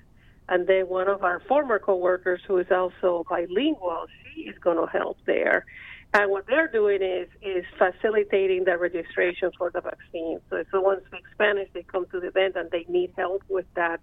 And 0.48 0.66
then 0.66 0.88
one 0.88 1.08
of 1.08 1.22
our 1.24 1.40
former 1.40 1.78
coworkers, 1.78 2.40
who 2.46 2.58
is 2.58 2.66
also 2.70 3.24
bilingual, 3.28 4.06
she 4.34 4.42
is 4.42 4.56
going 4.58 4.78
to 4.78 4.90
help 4.90 5.18
there. 5.26 5.66
And 6.14 6.30
what 6.30 6.46
they're 6.46 6.68
doing 6.68 7.02
is 7.02 7.28
is 7.42 7.64
facilitating 7.76 8.64
the 8.64 8.78
registration 8.78 9.50
for 9.58 9.70
the 9.70 9.82
vaccine. 9.82 10.40
So 10.48 10.56
if 10.56 10.66
someone 10.70 11.00
speaks 11.06 11.30
Spanish, 11.34 11.68
they 11.74 11.82
come 11.82 12.06
to 12.12 12.20
the 12.20 12.28
event 12.28 12.56
and 12.56 12.70
they 12.70 12.86
need 12.88 13.12
help 13.16 13.42
with 13.48 13.66
that 13.74 14.00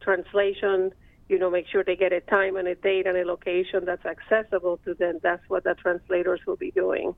translation. 0.00 0.92
You 1.28 1.38
know, 1.38 1.50
make 1.50 1.66
sure 1.68 1.84
they 1.84 1.96
get 1.96 2.12
a 2.12 2.20
time 2.20 2.56
and 2.56 2.66
a 2.66 2.74
date 2.74 3.06
and 3.06 3.16
a 3.16 3.24
location 3.26 3.84
that's 3.84 4.04
accessible 4.06 4.78
to 4.86 4.94
them. 4.94 5.20
That's 5.22 5.42
what 5.48 5.64
the 5.64 5.74
translators 5.74 6.40
will 6.46 6.56
be 6.56 6.70
doing. 6.70 7.14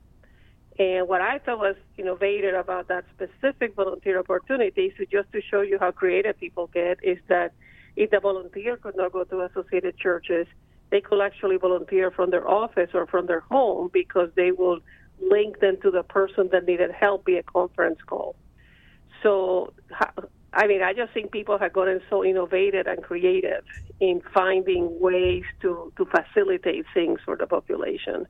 And 0.77 1.07
what 1.07 1.21
I 1.21 1.39
thought 1.39 1.59
was 1.59 1.75
innovative 1.97 2.53
about 2.53 2.89
that 2.89 3.05
specific 3.15 3.75
volunteer 3.75 4.19
opportunity, 4.19 4.93
so 4.97 5.05
just 5.09 5.31
to 5.31 5.41
show 5.41 5.61
you 5.61 5.79
how 5.79 5.91
creative 5.91 6.37
people 6.37 6.67
get, 6.67 6.99
is 7.01 7.17
that 7.29 7.53
if 7.97 8.11
the 8.11 8.19
volunteer 8.19 8.77
could 8.77 8.95
not 8.95 9.11
go 9.11 9.23
to 9.25 9.41
associated 9.41 9.97
churches, 9.97 10.47
they 10.91 11.01
could 11.01 11.19
actually 11.19 11.57
volunteer 11.57 12.11
from 12.11 12.29
their 12.29 12.47
office 12.47 12.91
or 12.93 13.07
from 13.07 13.25
their 13.25 13.41
home 13.41 13.89
because 13.91 14.29
they 14.35 14.51
will 14.51 14.79
link 15.19 15.59
them 15.59 15.77
to 15.81 15.91
the 15.91 16.03
person 16.03 16.47
that 16.51 16.65
needed 16.65 16.91
help 16.91 17.25
via 17.25 17.43
conference 17.43 17.99
call. 18.05 18.35
So, 19.23 19.73
I 20.53 20.67
mean, 20.67 20.83
I 20.83 20.93
just 20.93 21.11
think 21.11 21.31
people 21.31 21.57
have 21.57 21.73
gotten 21.73 21.99
so 22.09 22.23
innovative 22.23 22.85
and 22.85 23.03
creative 23.03 23.63
in 23.99 24.21
finding 24.33 24.99
ways 24.99 25.43
to, 25.63 25.91
to 25.97 26.05
facilitate 26.05 26.85
things 26.93 27.19
for 27.25 27.35
the 27.35 27.47
population. 27.47 28.27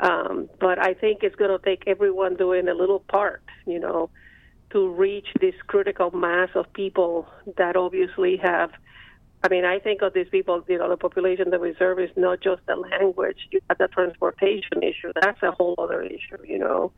Um, 0.00 0.48
but 0.58 0.78
I 0.78 0.94
think 0.94 1.22
it's 1.22 1.36
going 1.36 1.56
to 1.56 1.62
take 1.62 1.84
everyone 1.86 2.36
doing 2.36 2.68
a 2.68 2.74
little 2.74 3.00
part, 3.00 3.44
you 3.66 3.78
know, 3.78 4.10
to 4.70 4.88
reach 4.88 5.28
this 5.40 5.54
critical 5.66 6.10
mass 6.10 6.48
of 6.54 6.72
people 6.72 7.28
that 7.58 7.76
obviously 7.76 8.38
have. 8.38 8.70
I 9.44 9.48
mean, 9.50 9.66
I 9.66 9.78
think 9.78 10.00
of 10.00 10.14
these 10.14 10.28
people, 10.30 10.64
you 10.66 10.78
know, 10.78 10.88
the 10.88 10.96
population 10.96 11.50
that 11.50 11.60
we 11.60 11.74
serve 11.78 12.00
is 12.00 12.08
not 12.16 12.40
just 12.40 12.62
the 12.66 12.76
language, 12.76 13.36
you 13.50 13.60
have 13.68 13.76
the 13.76 13.88
transportation 13.88 14.82
issue. 14.82 15.12
That's 15.20 15.42
a 15.42 15.50
whole 15.50 15.74
other 15.76 16.00
issue, 16.00 16.42
you 16.44 16.58
know. 16.58 16.92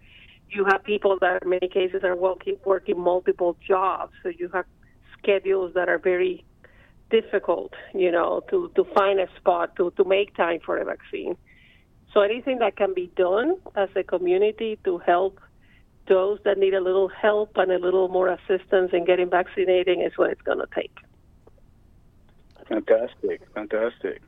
You 0.49 0.65
have 0.65 0.85
people 0.85 1.19
that 1.21 1.43
in 1.43 1.51
many 1.51 1.67
cases 1.67 2.05
are 2.05 2.15
working, 2.15 2.57
working 2.65 3.01
multiple 3.01 3.57
jobs, 3.67 4.13
so 4.23 4.29
you 4.29 4.49
have 4.55 4.65
schedules 5.19 5.75
that 5.75 5.89
are 5.89 5.99
very 5.99 6.45
difficult, 7.11 7.73
you 7.93 8.13
know, 8.13 8.45
to, 8.51 8.71
to 8.77 8.85
find 8.95 9.19
a 9.19 9.27
spot 9.39 9.75
to, 9.79 9.93
to 9.97 10.05
make 10.05 10.37
time 10.37 10.61
for 10.65 10.79
a 10.79 10.85
vaccine. 10.85 11.37
So 12.15 12.21
anything 12.21 12.61
that 12.61 12.77
can 12.77 12.95
be 12.95 13.11
done 13.17 13.57
as 13.75 13.89
a 13.97 14.05
community 14.05 14.79
to 14.85 14.99
help 14.99 15.41
those 16.07 16.39
that 16.45 16.59
need 16.59 16.75
a 16.75 16.81
little 16.81 17.09
help 17.09 17.57
and 17.57 17.73
a 17.73 17.79
little 17.79 18.07
more 18.07 18.29
assistance 18.29 18.91
in 18.93 19.05
getting 19.05 19.31
vaccinated 19.31 19.99
is 19.99 20.13
what 20.15 20.31
it's 20.31 20.43
going 20.43 20.59
to 20.59 20.69
take. 20.73 20.97
Fantastic, 22.69 23.41
fantastic. 23.55 24.23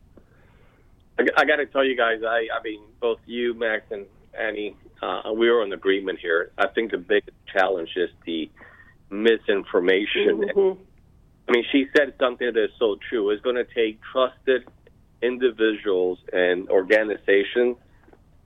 I, 1.19 1.25
I 1.37 1.45
got 1.45 1.57
to 1.57 1.67
tell 1.67 1.85
you 1.85 1.97
guys, 1.97 2.21
I, 2.27 2.47
I 2.57 2.63
mean, 2.63 2.81
both 3.01 3.19
you, 3.27 3.55
Max, 3.55 3.85
and 3.91 4.07
Annie, 4.39 4.77
uh, 5.03 5.33
we 5.35 5.49
are 5.49 5.63
in 5.65 5.73
agreement 5.73 6.19
here. 6.21 6.53
I 6.59 6.69
think 6.69 6.93
the 6.93 6.99
biggest 6.99 7.37
challenge 7.53 7.91
is 7.97 8.11
the 8.27 8.51
misinformation. 9.11 10.43
Mhm. 10.55 10.79
I 11.49 11.53
mean, 11.53 11.65
she 11.73 11.87
said 11.97 12.15
something 12.21 12.47
that 12.53 12.63
is 12.63 12.71
so 12.79 12.97
true. 13.09 13.31
It's 13.31 13.43
going 13.43 13.57
to 13.57 13.65
take 13.65 13.99
trusted 14.13 14.65
individuals 15.23 16.19
and 16.33 16.69
organizations 16.69 17.77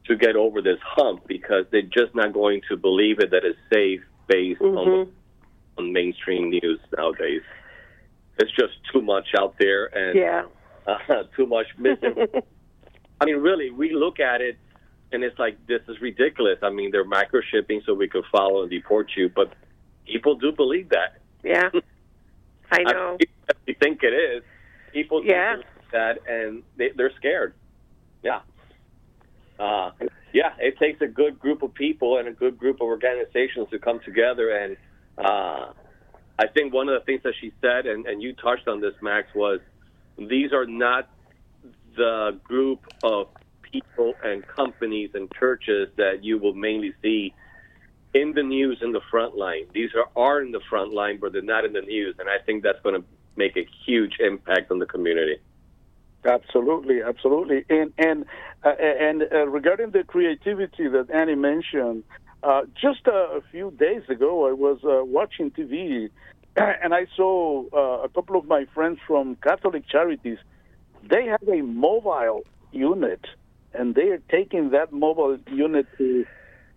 to 0.06 0.16
get 0.16 0.36
over 0.36 0.62
this 0.62 0.78
hump 0.82 1.26
because 1.26 1.64
they're 1.70 1.82
just 1.82 2.14
not 2.14 2.32
going 2.32 2.60
to 2.68 2.76
believe 2.76 3.18
it 3.18 3.30
that 3.32 3.44
it's 3.44 3.58
safe 3.72 4.00
based 4.28 4.60
Mhm. 4.60 4.76
on, 4.78 5.12
on 5.78 5.92
mainstream 5.92 6.50
news 6.50 6.78
nowadays. 6.96 7.42
It's 8.42 8.50
just 8.52 8.74
too 8.92 9.00
much 9.00 9.28
out 9.38 9.54
there 9.58 9.86
and 9.86 10.18
Yeah. 10.18 10.44
uh, 10.86 11.22
too 11.36 11.46
much 11.46 11.66
misinformation. 11.78 12.42
I 13.20 13.24
mean, 13.24 13.36
really, 13.36 13.70
we 13.70 13.92
look 13.94 14.18
at 14.18 14.40
it 14.40 14.58
and 15.12 15.22
it's 15.22 15.38
like 15.38 15.56
this 15.66 15.80
is 15.88 16.00
ridiculous. 16.00 16.58
I 16.62 16.70
mean, 16.70 16.90
they're 16.90 17.04
microchipping 17.04 17.84
so 17.86 17.94
we 17.94 18.08
could 18.08 18.24
follow 18.32 18.62
and 18.62 18.70
deport 18.70 19.10
you, 19.16 19.28
but 19.28 19.52
people 20.06 20.34
do 20.34 20.50
believe 20.52 20.88
that. 20.88 21.18
Yeah. 21.44 21.70
I 22.72 22.82
know. 22.82 23.16
I 23.20 23.52
we 23.66 23.74
think 23.74 24.02
it 24.02 24.14
is. 24.14 24.42
People 24.92 25.22
do 25.22 25.28
Yeah. 25.28 25.52
believe 25.52 25.66
that, 25.92 26.18
and 26.26 26.62
they, 26.76 26.90
they're 26.96 27.12
scared. 27.16 27.54
Yeah. 28.22 28.40
Uh, 29.58 29.90
yeah, 30.32 30.54
it 30.58 30.78
takes 30.78 31.00
a 31.02 31.06
good 31.06 31.38
group 31.38 31.62
of 31.62 31.74
people 31.74 32.18
and 32.18 32.26
a 32.26 32.32
good 32.32 32.58
group 32.58 32.76
of 32.76 32.86
organizations 32.88 33.68
to 33.70 33.78
come 33.78 34.00
together. 34.00 34.50
And 34.50 34.76
uh, 35.18 35.72
I 36.42 36.48
think 36.48 36.74
one 36.74 36.88
of 36.88 37.00
the 37.00 37.04
things 37.04 37.22
that 37.22 37.34
she 37.40 37.52
said, 37.60 37.86
and, 37.86 38.04
and 38.04 38.20
you 38.20 38.32
touched 38.32 38.66
on 38.66 38.80
this, 38.80 38.94
Max, 39.00 39.28
was 39.32 39.60
these 40.18 40.52
are 40.52 40.66
not 40.66 41.08
the 41.96 42.40
group 42.42 42.80
of 43.04 43.28
people 43.62 44.14
and 44.24 44.44
companies 44.48 45.10
and 45.14 45.32
churches 45.38 45.88
that 45.96 46.24
you 46.24 46.38
will 46.38 46.52
mainly 46.54 46.94
see 47.00 47.32
in 48.12 48.32
the 48.32 48.42
news 48.42 48.78
in 48.82 48.90
the 48.90 49.00
front 49.08 49.36
line. 49.36 49.66
These 49.72 49.90
are, 49.94 50.08
are 50.20 50.42
in 50.42 50.50
the 50.50 50.60
front 50.68 50.92
line, 50.92 51.18
but 51.20 51.32
they're 51.32 51.42
not 51.42 51.64
in 51.64 51.74
the 51.74 51.80
news. 51.80 52.16
And 52.18 52.28
I 52.28 52.38
think 52.44 52.64
that's 52.64 52.80
going 52.82 53.00
to 53.00 53.06
make 53.36 53.56
a 53.56 53.64
huge 53.86 54.14
impact 54.18 54.72
on 54.72 54.80
the 54.80 54.86
community. 54.86 55.36
Absolutely, 56.24 57.02
absolutely. 57.02 57.64
And 57.68 57.92
and 57.98 58.24
uh, 58.64 58.70
and 58.80 59.24
uh, 59.32 59.46
regarding 59.46 59.90
the 59.90 60.02
creativity 60.02 60.88
that 60.88 61.08
Annie 61.12 61.36
mentioned, 61.36 62.02
uh, 62.42 62.62
just 62.80 63.06
a, 63.06 63.40
few 63.50 63.70
days 63.72 64.02
ago, 64.08 64.48
I 64.48 64.52
was 64.52 64.78
uh, 64.84 65.04
watching 65.04 65.50
TV, 65.50 66.10
and 66.56 66.94
I 66.94 67.06
saw 67.16 67.64
uh, 67.72 68.04
a 68.04 68.08
couple 68.08 68.36
of 68.36 68.46
my 68.46 68.66
friends 68.74 68.98
from 69.06 69.36
Catholic 69.36 69.88
Charities. 69.88 70.38
They 71.08 71.26
have 71.26 71.48
a 71.48 71.62
mobile 71.62 72.42
unit, 72.72 73.24
and 73.74 73.94
they 73.94 74.08
are 74.08 74.22
taking 74.30 74.70
that 74.70 74.92
mobile 74.92 75.38
unit 75.50 75.86
to 75.98 76.24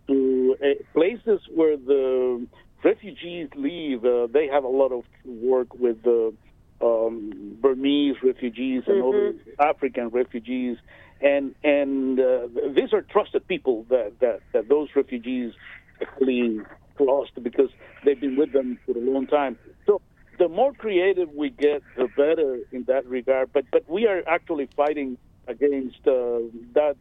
to 0.07 0.55
places 0.93 1.41
where 1.53 1.77
the 1.77 2.45
refugees 2.83 3.49
live. 3.55 4.05
Uh, 4.05 4.27
they 4.31 4.47
have 4.47 4.63
a 4.63 4.67
lot 4.67 4.91
of 4.91 5.03
work 5.25 5.73
with 5.73 6.03
the 6.03 6.33
um, 6.81 7.57
Burmese 7.61 8.17
refugees 8.23 8.83
and 8.87 9.03
other 9.03 9.33
African 9.59 10.09
refugees, 10.09 10.77
and 11.21 11.55
and 11.63 12.19
uh, 12.19 12.47
these 12.75 12.93
are 12.93 13.01
trusted 13.01 13.47
people 13.47 13.85
that, 13.89 14.13
that, 14.19 14.39
that 14.53 14.69
those 14.69 14.89
refugees 14.95 15.53
actually 16.01 16.59
trust 16.97 17.31
because 17.41 17.69
they've 18.03 18.19
been 18.19 18.35
with 18.35 18.51
them 18.53 18.79
for 18.85 18.91
a 18.97 18.99
long 18.99 19.27
time. 19.27 19.57
So 19.85 20.01
the 20.39 20.49
more 20.49 20.73
creative 20.73 21.29
we 21.33 21.49
get, 21.49 21.81
the 21.97 22.07
better 22.15 22.59
in 22.71 22.83
that 22.85 23.05
regard. 23.07 23.51
But 23.53 23.65
but 23.71 23.89
we 23.89 24.07
are 24.07 24.21
actually 24.27 24.69
fighting 24.75 25.17
against 25.47 25.99
uh, 26.07 26.39
that 26.73 26.95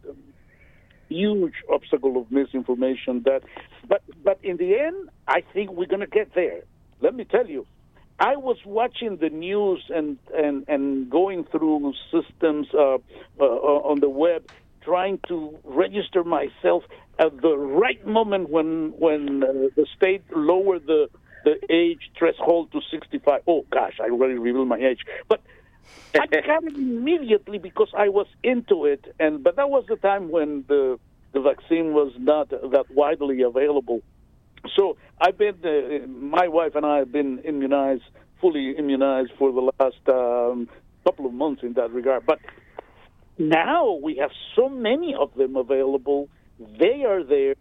huge 1.08 1.54
obstacle 1.72 2.16
of 2.16 2.30
misinformation. 2.30 3.22
That 3.24 3.42
but 3.88 4.02
but 4.22 4.38
in 4.42 4.56
the 4.56 4.78
end, 4.78 5.10
I 5.26 5.42
think 5.52 5.70
we're 5.70 5.86
going 5.86 6.00
to 6.00 6.06
get 6.06 6.34
there. 6.34 6.62
Let 7.00 7.14
me 7.14 7.24
tell 7.24 7.46
you. 7.46 7.66
I 8.18 8.36
was 8.36 8.58
watching 8.64 9.16
the 9.16 9.28
news 9.28 9.84
and, 9.90 10.18
and, 10.34 10.64
and 10.68 11.10
going 11.10 11.44
through 11.44 11.94
systems 12.12 12.68
uh, 12.72 12.98
uh, 13.40 13.44
on 13.44 14.00
the 14.00 14.08
web, 14.08 14.48
trying 14.82 15.18
to 15.28 15.58
register 15.64 16.22
myself 16.22 16.84
at 17.18 17.40
the 17.40 17.56
right 17.56 18.04
moment 18.06 18.50
when 18.50 18.92
when 18.98 19.42
uh, 19.42 19.46
the 19.76 19.86
state 19.96 20.22
lowered 20.34 20.86
the 20.86 21.08
the 21.44 21.58
age 21.70 22.10
threshold 22.18 22.72
to 22.72 22.80
65. 22.90 23.42
Oh 23.46 23.64
gosh, 23.70 23.98
I 24.00 24.10
already 24.10 24.34
revealed 24.34 24.68
my 24.68 24.78
age, 24.78 25.00
but 25.28 25.40
I 26.14 26.26
got 26.26 26.64
it 26.64 26.76
immediately 26.76 27.58
because 27.58 27.88
I 27.96 28.08
was 28.08 28.26
into 28.42 28.86
it, 28.86 29.14
and 29.20 29.44
but 29.44 29.56
that 29.56 29.70
was 29.70 29.84
the 29.88 29.96
time 29.96 30.30
when 30.30 30.64
the 30.68 30.98
the 31.32 31.40
vaccine 31.40 31.92
was 31.92 32.12
not 32.18 32.50
that 32.50 32.86
widely 32.90 33.42
available. 33.42 34.02
So 34.76 34.96
I've 35.20 35.38
been, 35.38 35.56
uh, 35.64 36.06
my 36.06 36.48
wife 36.48 36.74
and 36.74 36.84
I 36.86 36.98
have 36.98 37.12
been 37.12 37.40
immunized, 37.40 38.04
fully 38.40 38.76
immunized 38.76 39.32
for 39.38 39.52
the 39.52 39.70
last 39.78 40.08
um, 40.08 40.68
couple 41.04 41.26
of 41.26 41.32
months 41.32 41.62
in 41.62 41.74
that 41.74 41.92
regard. 41.92 42.26
But 42.26 42.38
now 43.38 43.98
we 44.02 44.16
have 44.16 44.30
so 44.54 44.68
many 44.68 45.14
of 45.14 45.34
them 45.34 45.56
available. 45.56 46.28
They 46.78 47.04
are 47.04 47.22
there. 47.22 47.54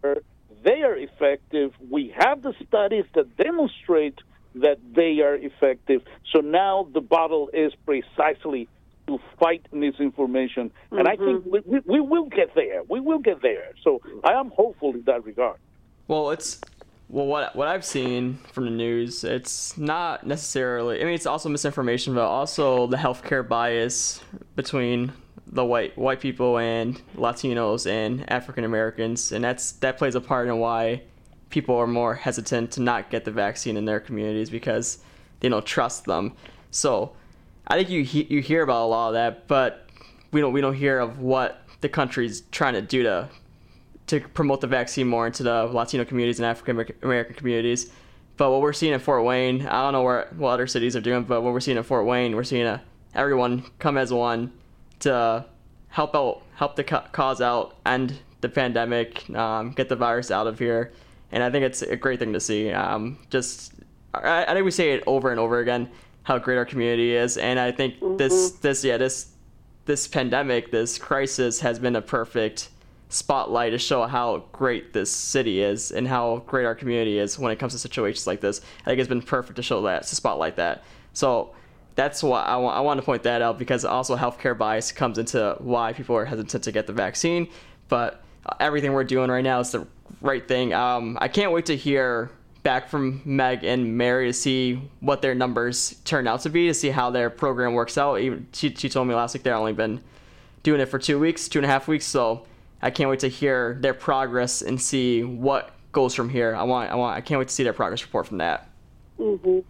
They 0.62 0.82
are 0.82 0.96
effective. 0.96 1.72
We 1.90 2.14
have 2.16 2.42
the 2.42 2.54
studies 2.66 3.04
that 3.14 3.36
demonstrate 3.36 4.18
that 4.56 4.78
they 4.94 5.20
are 5.20 5.34
effective. 5.34 6.02
So 6.32 6.40
now 6.40 6.88
the 6.92 7.00
battle 7.00 7.50
is 7.52 7.72
precisely 7.84 8.68
to 9.06 9.18
fight 9.38 9.66
misinformation. 9.72 10.70
Mm-hmm. 10.70 10.98
And 10.98 11.08
I 11.08 11.16
think 11.16 11.44
we, 11.44 11.60
we, 11.66 11.80
we, 11.84 12.00
will 12.00 12.26
get 12.26 12.54
there. 12.54 12.82
We 12.88 13.00
will 13.00 13.18
get 13.18 13.42
there. 13.42 13.72
So 13.82 14.00
I 14.22 14.32
am 14.32 14.50
hopeful 14.50 14.94
in 14.94 15.02
that 15.02 15.24
regard. 15.24 15.58
Well, 16.06 16.30
it's 16.30 16.60
well 17.08 17.26
what 17.26 17.54
what 17.54 17.68
I've 17.68 17.84
seen 17.84 18.38
from 18.52 18.64
the 18.64 18.70
news, 18.70 19.24
it's 19.24 19.76
not 19.76 20.26
necessarily. 20.26 21.00
I 21.00 21.04
mean, 21.04 21.14
it's 21.14 21.26
also 21.26 21.48
misinformation, 21.48 22.14
but 22.14 22.26
also 22.26 22.86
the 22.86 22.96
healthcare 22.96 23.46
bias 23.46 24.20
between 24.56 25.12
the 25.46 25.64
white 25.64 25.96
white 25.96 26.20
people 26.20 26.58
and 26.58 27.00
Latinos 27.16 27.88
and 27.88 28.30
African 28.30 28.64
Americans, 28.64 29.32
and 29.32 29.44
that's 29.44 29.72
that 29.72 29.98
plays 29.98 30.14
a 30.14 30.20
part 30.20 30.48
in 30.48 30.58
why 30.58 31.02
people 31.50 31.76
are 31.76 31.86
more 31.86 32.14
hesitant 32.14 32.72
to 32.72 32.82
not 32.82 33.10
get 33.10 33.24
the 33.24 33.30
vaccine 33.30 33.76
in 33.76 33.84
their 33.84 34.00
communities 34.00 34.50
because 34.50 34.98
they 35.40 35.48
don't 35.48 35.64
trust 35.64 36.04
them. 36.04 36.32
So 36.70 37.14
I 37.68 37.76
think 37.76 37.90
you 37.90 38.00
you 38.00 38.40
hear 38.40 38.62
about 38.62 38.84
a 38.84 38.88
lot 38.88 39.08
of 39.08 39.14
that, 39.14 39.46
but 39.46 39.88
we 40.32 40.40
don't 40.40 40.52
we 40.52 40.60
don't 40.60 40.74
hear 40.74 40.98
of 40.98 41.20
what 41.20 41.62
the 41.80 41.88
country's 41.88 42.40
trying 42.50 42.74
to 42.74 42.82
do 42.82 43.02
to 43.04 43.28
to 44.06 44.20
promote 44.20 44.60
the 44.60 44.66
vaccine 44.66 45.06
more 45.06 45.26
into 45.26 45.42
the 45.42 45.64
Latino 45.64 46.04
communities 46.04 46.38
and 46.38 46.46
African 46.46 46.86
American 47.02 47.34
communities. 47.34 47.90
But 48.36 48.50
what 48.50 48.60
we're 48.60 48.72
seeing 48.72 48.92
in 48.92 49.00
Fort 49.00 49.24
Wayne, 49.24 49.66
I 49.66 49.82
don't 49.82 49.92
know 49.92 50.02
where 50.02 50.28
what 50.36 50.50
other 50.50 50.66
cities 50.66 50.96
are 50.96 51.00
doing, 51.00 51.22
but 51.22 51.42
what 51.42 51.52
we're 51.52 51.60
seeing 51.60 51.76
in 51.76 51.82
Fort 51.84 52.04
Wayne, 52.04 52.34
we're 52.34 52.44
seeing 52.44 52.66
a, 52.66 52.82
everyone 53.14 53.64
come 53.78 53.96
as 53.96 54.12
one 54.12 54.52
to 55.00 55.46
help 55.88 56.16
out, 56.16 56.42
help 56.56 56.76
the 56.76 56.84
cause 56.84 57.40
out, 57.40 57.76
end 57.86 58.18
the 58.40 58.48
pandemic, 58.48 59.30
um, 59.30 59.70
get 59.70 59.88
the 59.88 59.96
virus 59.96 60.30
out 60.30 60.46
of 60.46 60.58
here, 60.58 60.92
and 61.30 61.42
I 61.42 61.50
think 61.50 61.64
it's 61.64 61.82
a 61.82 61.96
great 61.96 62.18
thing 62.18 62.32
to 62.32 62.40
see. 62.40 62.72
Um, 62.72 63.18
just, 63.30 63.74
I, 64.12 64.44
I, 64.44 64.52
think 64.52 64.64
we 64.64 64.70
say 64.70 64.92
it 64.92 65.04
over 65.06 65.30
and 65.30 65.38
over 65.38 65.60
again 65.60 65.88
how 66.24 66.38
great 66.38 66.56
our 66.56 66.64
community 66.64 67.14
is, 67.14 67.36
and 67.36 67.60
I 67.60 67.70
think 67.70 68.00
mm-hmm. 68.00 68.16
this, 68.16 68.50
this, 68.52 68.84
yeah, 68.84 68.96
this, 68.96 69.30
this 69.84 70.08
pandemic, 70.08 70.72
this 70.72 70.98
crisis 70.98 71.60
has 71.60 71.78
been 71.78 71.96
a 71.96 72.02
perfect 72.02 72.70
spotlight 73.08 73.72
to 73.72 73.78
show 73.78 74.06
how 74.06 74.44
great 74.52 74.92
this 74.92 75.10
city 75.10 75.62
is 75.62 75.92
and 75.92 76.08
how 76.08 76.42
great 76.46 76.64
our 76.64 76.74
community 76.74 77.18
is 77.18 77.38
when 77.38 77.52
it 77.52 77.58
comes 77.58 77.72
to 77.72 77.78
situations 77.78 78.26
like 78.26 78.40
this. 78.40 78.60
I 78.80 78.84
think 78.90 78.98
it's 78.98 79.08
been 79.08 79.22
perfect 79.22 79.56
to 79.56 79.62
show 79.62 79.82
that, 79.82 80.04
to 80.04 80.14
spotlight 80.14 80.56
that. 80.56 80.82
So 81.12 81.54
that's 81.94 82.22
why 82.22 82.42
I 82.42 82.56
want, 82.56 82.76
I 82.76 82.80
want 82.80 82.98
to 82.98 83.04
point 83.04 83.22
that 83.22 83.40
out 83.40 83.58
because 83.58 83.84
also 83.84 84.16
healthcare 84.16 84.56
bias 84.56 84.90
comes 84.90 85.18
into 85.18 85.56
why 85.60 85.92
people 85.92 86.16
are 86.16 86.24
hesitant 86.24 86.64
to 86.64 86.72
get 86.72 86.86
the 86.86 86.92
vaccine. 86.92 87.48
But 87.88 88.22
everything 88.58 88.92
we're 88.92 89.04
doing 89.04 89.30
right 89.30 89.44
now 89.44 89.60
is 89.60 89.70
the 89.70 89.86
right 90.20 90.46
thing. 90.46 90.72
Um, 90.72 91.16
I 91.20 91.28
can't 91.28 91.52
wait 91.52 91.66
to 91.66 91.76
hear 91.76 92.30
back 92.64 92.88
from 92.88 93.20
Meg 93.24 93.62
and 93.62 93.96
Mary 93.96 94.26
to 94.26 94.32
see 94.32 94.80
what 95.00 95.22
their 95.22 95.34
numbers 95.34 96.00
turn 96.04 96.26
out 96.26 96.40
to 96.40 96.50
be, 96.50 96.66
to 96.66 96.74
see 96.74 96.88
how 96.88 97.10
their 97.10 97.30
program 97.30 97.74
works 97.74 97.96
out. 97.98 98.16
Even 98.20 98.48
she, 98.52 98.74
she 98.74 98.88
told 98.88 99.06
me 99.06 99.14
last 99.14 99.34
week 99.34 99.42
they've 99.42 99.52
only 99.52 99.74
been 99.74 100.02
doing 100.62 100.80
it 100.80 100.86
for 100.86 100.98
two 100.98 101.20
weeks, 101.20 101.46
two 101.46 101.58
and 101.58 101.66
a 101.66 101.68
half 101.68 101.86
weeks. 101.86 102.06
So 102.06 102.46
I 102.82 102.90
can't 102.90 103.10
wait 103.10 103.20
to 103.20 103.28
hear 103.28 103.78
their 103.80 103.94
progress 103.94 104.62
and 104.62 104.80
see 104.80 105.22
what 105.22 105.70
goes 105.92 106.14
from 106.14 106.28
here. 106.28 106.54
I 106.54 106.64
want, 106.64 106.90
I 106.90 106.96
want, 106.96 107.16
I 107.16 107.20
can't 107.20 107.38
wait 107.38 107.48
to 107.48 107.54
see 107.54 107.62
their 107.62 107.72
progress 107.72 108.02
report 108.02 108.26
from 108.26 108.38
that. 108.38 108.68
Mm-hmm. 109.18 109.60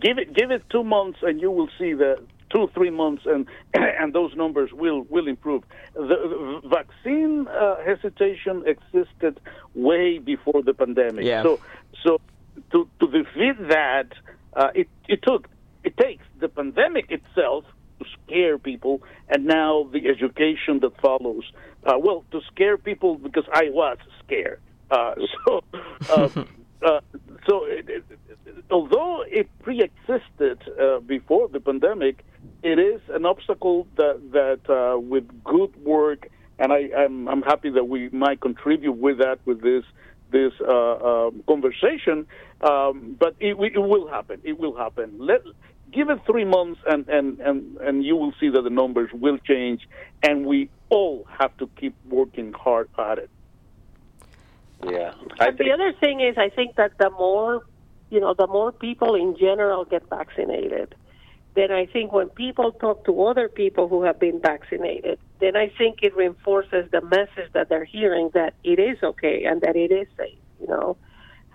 give 0.00 0.18
it, 0.18 0.32
give 0.34 0.50
it 0.50 0.62
two 0.70 0.84
months, 0.84 1.18
and 1.22 1.40
you 1.40 1.50
will 1.50 1.68
see 1.78 1.92
that 1.94 2.18
two 2.50 2.68
three 2.74 2.90
months, 2.90 3.24
and 3.26 3.46
and 3.74 4.12
those 4.12 4.34
numbers 4.34 4.72
will 4.72 5.02
will 5.10 5.28
improve. 5.28 5.64
The, 5.94 6.60
the 6.62 6.68
vaccine 6.68 7.46
uh, 7.48 7.76
hesitation 7.84 8.64
existed 8.66 9.40
way 9.74 10.18
before 10.18 10.62
the 10.62 10.74
pandemic. 10.74 11.24
Yeah. 11.24 11.42
So 11.42 11.60
so 12.02 12.20
to 12.72 12.88
to 13.00 13.06
defeat 13.06 13.68
that, 13.68 14.08
uh, 14.54 14.70
it 14.74 14.88
it 15.08 15.22
took 15.22 15.48
it 15.84 15.96
takes 15.96 16.24
the 16.40 16.48
pandemic 16.48 17.10
itself 17.10 17.64
to 17.98 18.04
scare 18.24 18.58
people, 18.58 19.02
and 19.28 19.44
now 19.44 19.88
the 19.92 20.08
education 20.08 20.80
that 20.80 20.98
follows. 21.00 21.44
Uh, 21.84 21.98
well, 21.98 22.24
to 22.32 22.40
scare 22.52 22.76
people 22.76 23.16
because 23.16 23.44
I 23.52 23.70
was 23.70 23.98
scared. 24.24 24.60
Uh, 24.90 25.14
so, 25.46 25.64
uh, 26.10 26.28
uh, 26.86 27.00
so 27.48 27.64
it, 27.64 27.88
it, 27.88 28.04
although 28.70 29.24
it 29.26 29.48
pre-existed 29.62 30.58
uh, 30.80 31.00
before 31.00 31.48
the 31.48 31.60
pandemic, 31.60 32.24
it 32.62 32.78
is 32.78 33.00
an 33.10 33.26
obstacle 33.26 33.86
that 33.96 34.20
that 34.32 34.60
uh, 34.68 34.98
with 34.98 35.26
good 35.44 35.74
work, 35.84 36.28
and 36.58 36.72
I, 36.72 36.90
I'm 36.96 37.28
I'm 37.28 37.42
happy 37.42 37.70
that 37.70 37.84
we 37.84 38.08
might 38.10 38.40
contribute 38.40 38.92
with 38.92 39.18
that 39.18 39.38
with 39.44 39.62
this 39.62 39.84
this 40.30 40.52
uh, 40.60 41.26
um, 41.26 41.42
conversation. 41.46 42.26
Um, 42.60 43.16
but 43.18 43.36
it, 43.40 43.56
it 43.56 43.78
will 43.78 44.08
happen. 44.08 44.40
It 44.42 44.58
will 44.58 44.76
happen. 44.76 45.14
Let 45.18 45.42
give 45.92 46.10
it 46.10 46.20
three 46.26 46.44
months, 46.44 46.80
and, 46.86 47.08
and, 47.08 47.40
and, 47.40 47.76
and 47.78 48.04
you 48.04 48.16
will 48.16 48.32
see 48.40 48.48
that 48.50 48.62
the 48.62 48.70
numbers 48.70 49.10
will 49.12 49.38
change, 49.38 49.88
and 50.22 50.46
we 50.46 50.70
all 50.90 51.26
have 51.38 51.56
to 51.58 51.68
keep 51.78 51.94
working 52.08 52.52
hard 52.52 52.88
at 52.98 53.18
it. 53.18 53.30
Yeah. 54.84 55.12
I 55.40 55.50
the 55.50 55.72
other 55.72 55.92
thing 55.92 56.20
is, 56.20 56.36
I 56.38 56.50
think 56.50 56.76
that 56.76 56.98
the 56.98 57.10
more, 57.10 57.64
you 58.10 58.20
know, 58.20 58.34
the 58.34 58.46
more 58.46 58.70
people 58.72 59.14
in 59.14 59.36
general 59.36 59.84
get 59.84 60.08
vaccinated, 60.08 60.94
then 61.54 61.72
I 61.72 61.86
think 61.86 62.12
when 62.12 62.28
people 62.28 62.70
talk 62.72 63.04
to 63.06 63.22
other 63.24 63.48
people 63.48 63.88
who 63.88 64.04
have 64.04 64.20
been 64.20 64.40
vaccinated, 64.40 65.18
then 65.40 65.56
I 65.56 65.72
think 65.76 65.98
it 66.02 66.14
reinforces 66.16 66.90
the 66.92 67.00
message 67.00 67.52
that 67.52 67.68
they're 67.68 67.84
hearing 67.84 68.30
that 68.34 68.54
it 68.62 68.78
is 68.78 69.02
okay 69.02 69.44
and 69.44 69.60
that 69.62 69.74
it 69.74 69.90
is 69.90 70.06
safe, 70.16 70.38
you 70.60 70.68
know. 70.68 70.96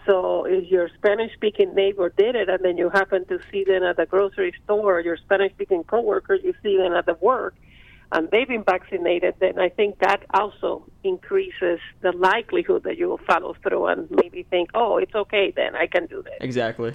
So 0.05 0.45
if 0.45 0.69
your 0.69 0.89
Spanish 0.97 1.33
speaking 1.33 1.73
neighbor 1.73 2.09
did 2.09 2.35
it 2.35 2.49
and 2.49 2.63
then 2.63 2.77
you 2.77 2.89
happen 2.89 3.25
to 3.25 3.39
see 3.51 3.63
them 3.63 3.83
at 3.83 3.97
the 3.97 4.05
grocery 4.05 4.53
store 4.63 4.97
or 4.97 4.99
your 4.99 5.17
Spanish 5.17 5.53
speaking 5.53 5.83
coworker, 5.83 6.35
you 6.35 6.53
see 6.61 6.77
them 6.77 6.93
at 6.93 7.05
the 7.05 7.15
work 7.21 7.55
and 8.13 8.29
they've 8.29 8.47
been 8.47 8.63
vaccinated, 8.63 9.33
then 9.39 9.59
I 9.59 9.69
think 9.69 9.99
that 9.99 10.23
also 10.33 10.85
increases 11.03 11.79
the 12.01 12.11
likelihood 12.11 12.83
that 12.83 12.97
you 12.97 13.09
will 13.09 13.21
follow 13.25 13.55
through 13.63 13.87
and 13.87 14.09
maybe 14.11 14.43
think, 14.43 14.69
oh, 14.75 14.97
it's 14.97 15.15
okay 15.15 15.51
then, 15.55 15.75
I 15.75 15.87
can 15.87 16.05
do 16.05 16.21
this. 16.21 16.35
Exactly. 16.39 16.93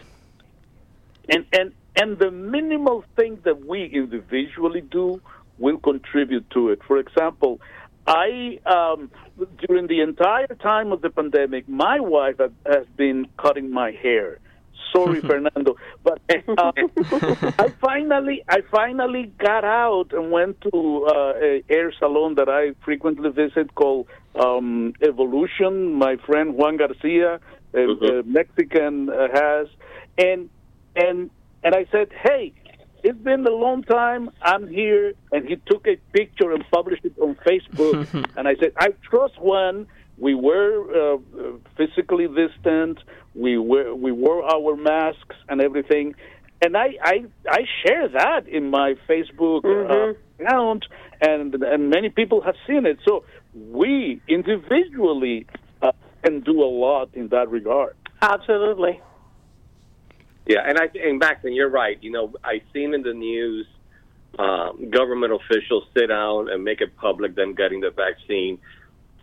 And 1.28 1.44
and 1.52 1.72
and 1.96 2.18
the 2.18 2.30
minimal 2.30 3.04
thing 3.16 3.40
that 3.42 3.66
we 3.66 3.86
individually 3.86 4.80
do 4.80 5.20
will 5.59 5.78
contribute 5.78 6.48
to 6.50 6.68
it. 6.70 6.80
For 6.86 6.98
example, 6.98 7.61
I 8.09 8.59
um, 8.64 9.11
during 9.66 9.86
the 9.86 10.00
entire 10.00 10.46
time 10.62 10.92
of 10.92 11.02
the 11.02 11.11
pandemic, 11.11 11.68
my 11.68 12.00
wife 12.00 12.36
has 12.38 12.86
been 12.96 13.26
cutting 13.36 13.70
my 13.70 13.90
hair. 13.92 14.38
Sorry, 14.94 15.20
Fernando, 15.30 15.76
but 16.02 16.18
uh, 16.30 16.72
I 17.59 17.68
finally 17.82 18.42
I 18.48 18.62
finally 18.70 19.30
got 19.38 19.64
out 19.64 20.12
and 20.12 20.30
went 20.30 20.59
to 20.62 21.06
uh, 21.06 21.32
a 21.36 21.62
hair 21.68 21.92
salon 21.98 22.36
that 22.36 22.48
I 22.48 22.72
frequently 22.82 23.28
visit 23.30 23.74
called 23.74 24.06
um, 24.34 24.94
Evolution. 25.02 25.92
My 25.92 26.16
friend 26.24 26.54
Juan 26.54 26.78
Garcia, 26.78 27.40
a, 27.74 27.76
mm-hmm. 27.76 28.04
a 28.04 28.22
Mexican, 28.22 29.11
uh, 29.11 29.28
has, 29.34 29.66
and 30.16 30.48
and 30.96 31.28
and 31.62 31.74
I 31.74 31.84
said, 31.92 32.09
hey, 32.24 32.54
it's 33.09 33.18
been 33.18 33.46
a 33.46 33.50
long 33.50 33.82
time. 33.84 34.30
I'm 34.42 34.68
here. 34.68 35.14
And 35.32 35.48
he 35.48 35.56
took 35.66 35.86
a 35.86 35.96
picture 36.12 36.52
and 36.52 36.62
published 36.70 37.04
it 37.06 37.18
on 37.18 37.36
Facebook. 37.36 38.06
and 38.36 38.46
I 38.46 38.54
said, 38.56 38.72
I 38.76 38.88
trust 39.09 39.40
Juan. 39.40 39.86
We 40.18 40.34
were 40.34 41.14
uh, 41.14 41.18
physically 41.76 42.26
distant. 42.26 42.98
We 43.34 43.56
were 43.56 43.94
we 43.94 44.12
wore 44.12 44.42
our 44.44 44.76
masks 44.76 45.36
and 45.48 45.61
everything. 45.61 46.16
And 46.61 46.76
I 46.76 46.88
I, 47.02 47.24
I 47.48 47.61
share 47.86 48.09
that 48.09 48.48
in 48.48 48.68
my 48.68 48.94
Facebook 49.09 49.64
uh, 49.64 49.68
mm-hmm. 49.68 50.42
uh, 50.42 50.44
account, 50.44 50.86
and 51.20 51.54
and 51.54 51.88
many 51.88 52.09
people 52.09 52.40
have 52.40 52.56
seen 52.66 52.84
it. 52.84 52.98
So 53.06 53.24
we 53.54 54.20
individually 54.26 55.46
uh, 55.82 55.92
can 56.24 56.40
do 56.40 56.62
a 56.62 56.70
lot 56.84 57.11
in 57.14 57.28
that 57.28 57.48
regard. 57.48 57.94
Absolutely. 58.20 59.00
Yeah, 60.49 60.61
and 60.66 60.78
I 60.78 60.88
and 60.99 61.18
Maxon, 61.18 61.53
you're 61.53 61.68
right. 61.68 61.99
You 62.03 62.11
know, 62.11 62.32
I've 62.42 62.62
seen 62.72 62.94
in 62.94 63.03
the 63.03 63.12
news 63.12 63.66
um, 64.38 64.90
government 64.90 65.32
officials 65.34 65.84
sit 65.96 66.07
down 66.07 66.51
and 66.51 66.64
make 66.64 66.80
it 66.80 66.96
public 66.96 67.36
them 67.36 67.55
getting 67.55 67.80
the 67.80 67.90
vaccine. 67.90 68.59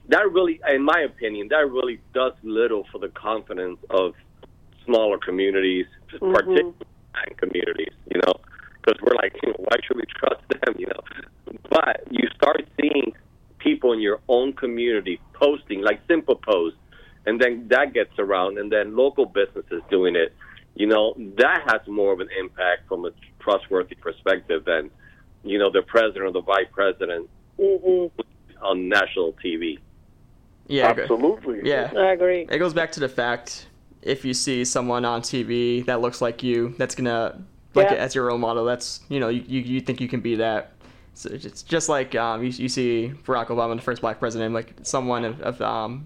That 0.09 0.31
really, 0.31 0.61
in 0.69 0.83
my 0.83 0.99
opinion, 1.01 1.47
that 1.49 1.67
really 1.69 1.99
does 2.13 2.33
little 2.43 2.85
for 2.91 2.99
the 2.99 3.09
confidence 3.09 3.79
of 3.89 4.13
smaller 4.85 5.17
communities, 5.17 5.87
Mm-hmm. 6.13 6.31
particularly 6.31 6.75
communities. 7.37 7.93
You 8.13 8.21
know, 8.25 8.33
because 8.81 9.01
we're 9.01 9.15
like, 9.15 9.33
you 9.41 9.49
know, 9.49 9.55
why 9.57 9.77
should 9.85 9.97
we 9.97 10.03
trust 10.19 10.43
them? 10.47 10.75
You 10.77 10.87
know, 10.87 11.59
but 11.71 12.03
you 12.11 12.27
start 12.35 12.65
seeing 12.79 13.13
people 13.57 13.91
in 13.93 13.99
your 13.99 14.19
own 14.29 14.53
community 14.53 15.19
posting 15.33 15.81
like 15.81 15.99
simple 16.07 16.35
posts, 16.35 16.79
and 17.25 17.41
then 17.41 17.67
that 17.69 17.93
gets 17.93 18.13
around, 18.19 18.59
and 18.59 18.71
then 18.71 18.95
local 18.95 19.25
businesses 19.25 19.81
doing 19.89 20.15
it. 20.15 20.33
You 20.75 20.87
know, 20.87 21.13
that 21.37 21.63
has 21.67 21.81
more 21.87 22.11
of 22.13 22.19
an 22.19 22.27
impact 22.37 22.87
from 22.87 23.05
a 23.05 23.11
trustworthy 23.39 23.95
perspective 23.95 24.65
than, 24.65 24.91
you 25.43 25.57
know, 25.57 25.71
the 25.71 25.81
president 25.83 26.25
or 26.25 26.31
the 26.31 26.41
vice 26.41 26.67
president 26.73 27.29
on 27.57 28.89
national 28.89 29.33
TV. 29.43 29.79
Yeah, 30.67 30.87
Absolutely. 30.87 31.61
yeah. 31.63 31.91
I 31.95 32.11
agree. 32.13 32.47
It 32.49 32.57
goes 32.57 32.73
back 32.73 32.91
to 32.93 32.99
the 32.99 33.07
fact 33.09 33.67
if 34.01 34.25
you 34.25 34.33
see 34.33 34.65
someone 34.65 35.05
on 35.05 35.21
TV 35.21 35.85
that 35.85 36.01
looks 36.01 36.21
like 36.21 36.43
you, 36.43 36.75
that's 36.77 36.95
gonna 36.95 37.41
like 37.73 37.89
Yeah. 37.91 37.95
as 37.97 38.15
your 38.15 38.25
role 38.25 38.37
model. 38.37 38.65
That's 38.65 39.01
you 39.09 39.19
know 39.19 39.29
you, 39.29 39.43
you, 39.47 39.61
you 39.61 39.81
think 39.81 40.01
you 40.01 40.07
can 40.07 40.21
be 40.21 40.35
that. 40.35 40.71
So 41.13 41.29
it's 41.31 41.63
just 41.63 41.87
like 41.87 42.13
um, 42.15 42.43
you, 42.43 42.49
you 42.49 42.67
see 42.67 43.13
Barack 43.25 43.47
Obama, 43.47 43.75
the 43.75 43.81
first 43.81 44.01
black 44.01 44.19
president, 44.19 44.53
like 44.53 44.73
someone 44.83 45.23
of, 45.23 45.39
of 45.41 45.61
um, 45.61 46.05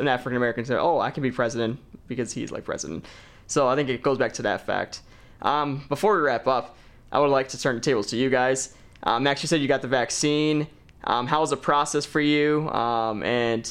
an 0.00 0.08
African 0.08 0.36
American 0.36 0.64
say, 0.64 0.74
"Oh, 0.74 0.98
I 1.00 1.10
can 1.10 1.22
be 1.22 1.30
president 1.30 1.78
because 2.08 2.32
he's 2.32 2.50
like 2.50 2.64
president." 2.64 3.04
So 3.48 3.66
I 3.66 3.74
think 3.74 3.88
it 3.88 4.02
goes 4.02 4.18
back 4.18 4.34
to 4.34 4.42
that 4.42 4.64
fact. 4.64 5.00
Um, 5.42 5.84
before 5.88 6.16
we 6.16 6.22
wrap 6.22 6.46
up, 6.46 6.76
I 7.10 7.18
would 7.18 7.30
like 7.30 7.48
to 7.48 7.60
turn 7.60 7.74
the 7.74 7.80
tables 7.80 8.08
to 8.08 8.16
you 8.16 8.30
guys. 8.30 8.74
Um, 9.02 9.22
Max, 9.22 9.42
you 9.42 9.46
said 9.48 9.60
you 9.60 9.68
got 9.68 9.82
the 9.82 9.88
vaccine. 9.88 10.68
Um, 11.04 11.26
how 11.26 11.40
was 11.40 11.50
the 11.50 11.56
process 11.56 12.04
for 12.04 12.20
you? 12.20 12.68
Um, 12.70 13.22
and 13.22 13.64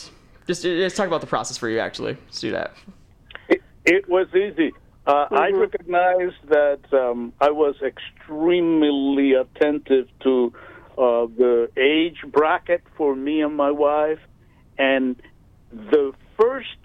just 0.47 0.63
just 0.63 0.95
talk 0.95 1.07
about 1.07 1.21
the 1.21 1.27
process 1.27 1.57
for 1.57 1.69
you. 1.69 1.79
Actually, 1.79 2.17
let's 2.25 2.39
do 2.39 2.51
that. 2.51 2.73
It, 3.49 3.61
it 3.85 4.09
was 4.09 4.27
easy. 4.33 4.73
Uh, 5.05 5.27
I 5.31 5.51
recognized 5.51 6.35
that 6.49 6.79
um, 6.91 7.31
I 7.39 7.51
was 7.51 7.75
extremely 7.81 9.33
attentive 9.33 10.07
to 10.23 10.53
uh, 10.97 11.27
the 11.37 11.69
age 11.77 12.17
bracket 12.27 12.81
for 12.97 13.15
me 13.15 13.41
and 13.41 13.55
my 13.55 13.71
wife, 13.71 14.19
and 14.77 15.15
the 15.71 16.13
first 16.37 16.75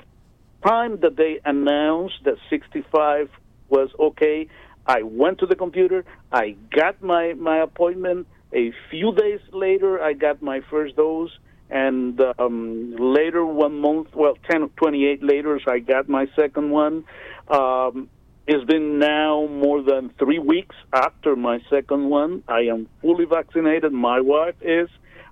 time 0.64 1.00
that 1.00 1.16
they 1.16 1.40
announced 1.44 2.16
that 2.24 2.36
65 2.50 3.28
was 3.68 3.90
okay, 3.98 4.48
I 4.86 5.02
went 5.02 5.38
to 5.38 5.46
the 5.46 5.56
computer. 5.56 6.04
I 6.32 6.56
got 6.70 7.02
my 7.02 7.34
my 7.34 7.58
appointment. 7.58 8.26
A 8.52 8.72
few 8.90 9.14
days 9.14 9.40
later, 9.52 10.02
I 10.02 10.12
got 10.12 10.42
my 10.42 10.60
first 10.70 10.96
dose, 10.96 11.30
and 11.70 12.20
um, 12.38 12.96
later 12.98 13.46
one 13.46 13.80
month, 13.80 14.08
well, 14.14 14.36
10 14.50 14.62
or 14.64 14.68
28 14.76 15.22
later, 15.22 15.58
I 15.66 15.78
got 15.78 16.08
my 16.08 16.26
second 16.36 16.70
one. 16.70 17.04
Um, 17.48 18.10
it's 18.46 18.64
been 18.64 18.98
now 18.98 19.46
more 19.46 19.82
than 19.82 20.10
three 20.18 20.38
weeks 20.38 20.74
after 20.92 21.36
my 21.36 21.60
second 21.70 22.10
one. 22.10 22.42
I 22.48 22.62
am 22.62 22.88
fully 23.00 23.24
vaccinated. 23.24 23.92
My 23.92 24.20
wife 24.20 24.56
is. 24.60 24.88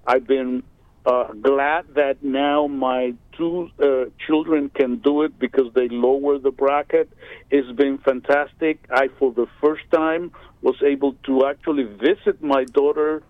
I've 0.07 0.27
been 0.27 0.63
uh, 1.07 1.33
glad 1.33 1.87
that 1.95 2.23
now 2.23 2.67
my 2.67 3.15
two 3.37 3.71
uh, 3.83 4.05
children 4.27 4.69
can 4.69 4.97
do 4.97 5.23
it 5.23 5.39
because 5.39 5.73
they 5.75 5.89
lower 5.89 6.39
the 6.39 6.51
bracket. 6.51 7.11
It's 7.51 7.71
been 7.77 7.99
fantastic. 7.99 8.85
I, 8.91 9.09
for 9.19 9.33
the 9.33 9.47
first 9.63 9.83
time, 9.91 10.33
was 10.61 10.77
able 10.85 11.15
to 11.25 11.47
actually 11.47 11.85
visit 11.85 12.43
my 12.43 12.65
daughter 12.65 13.23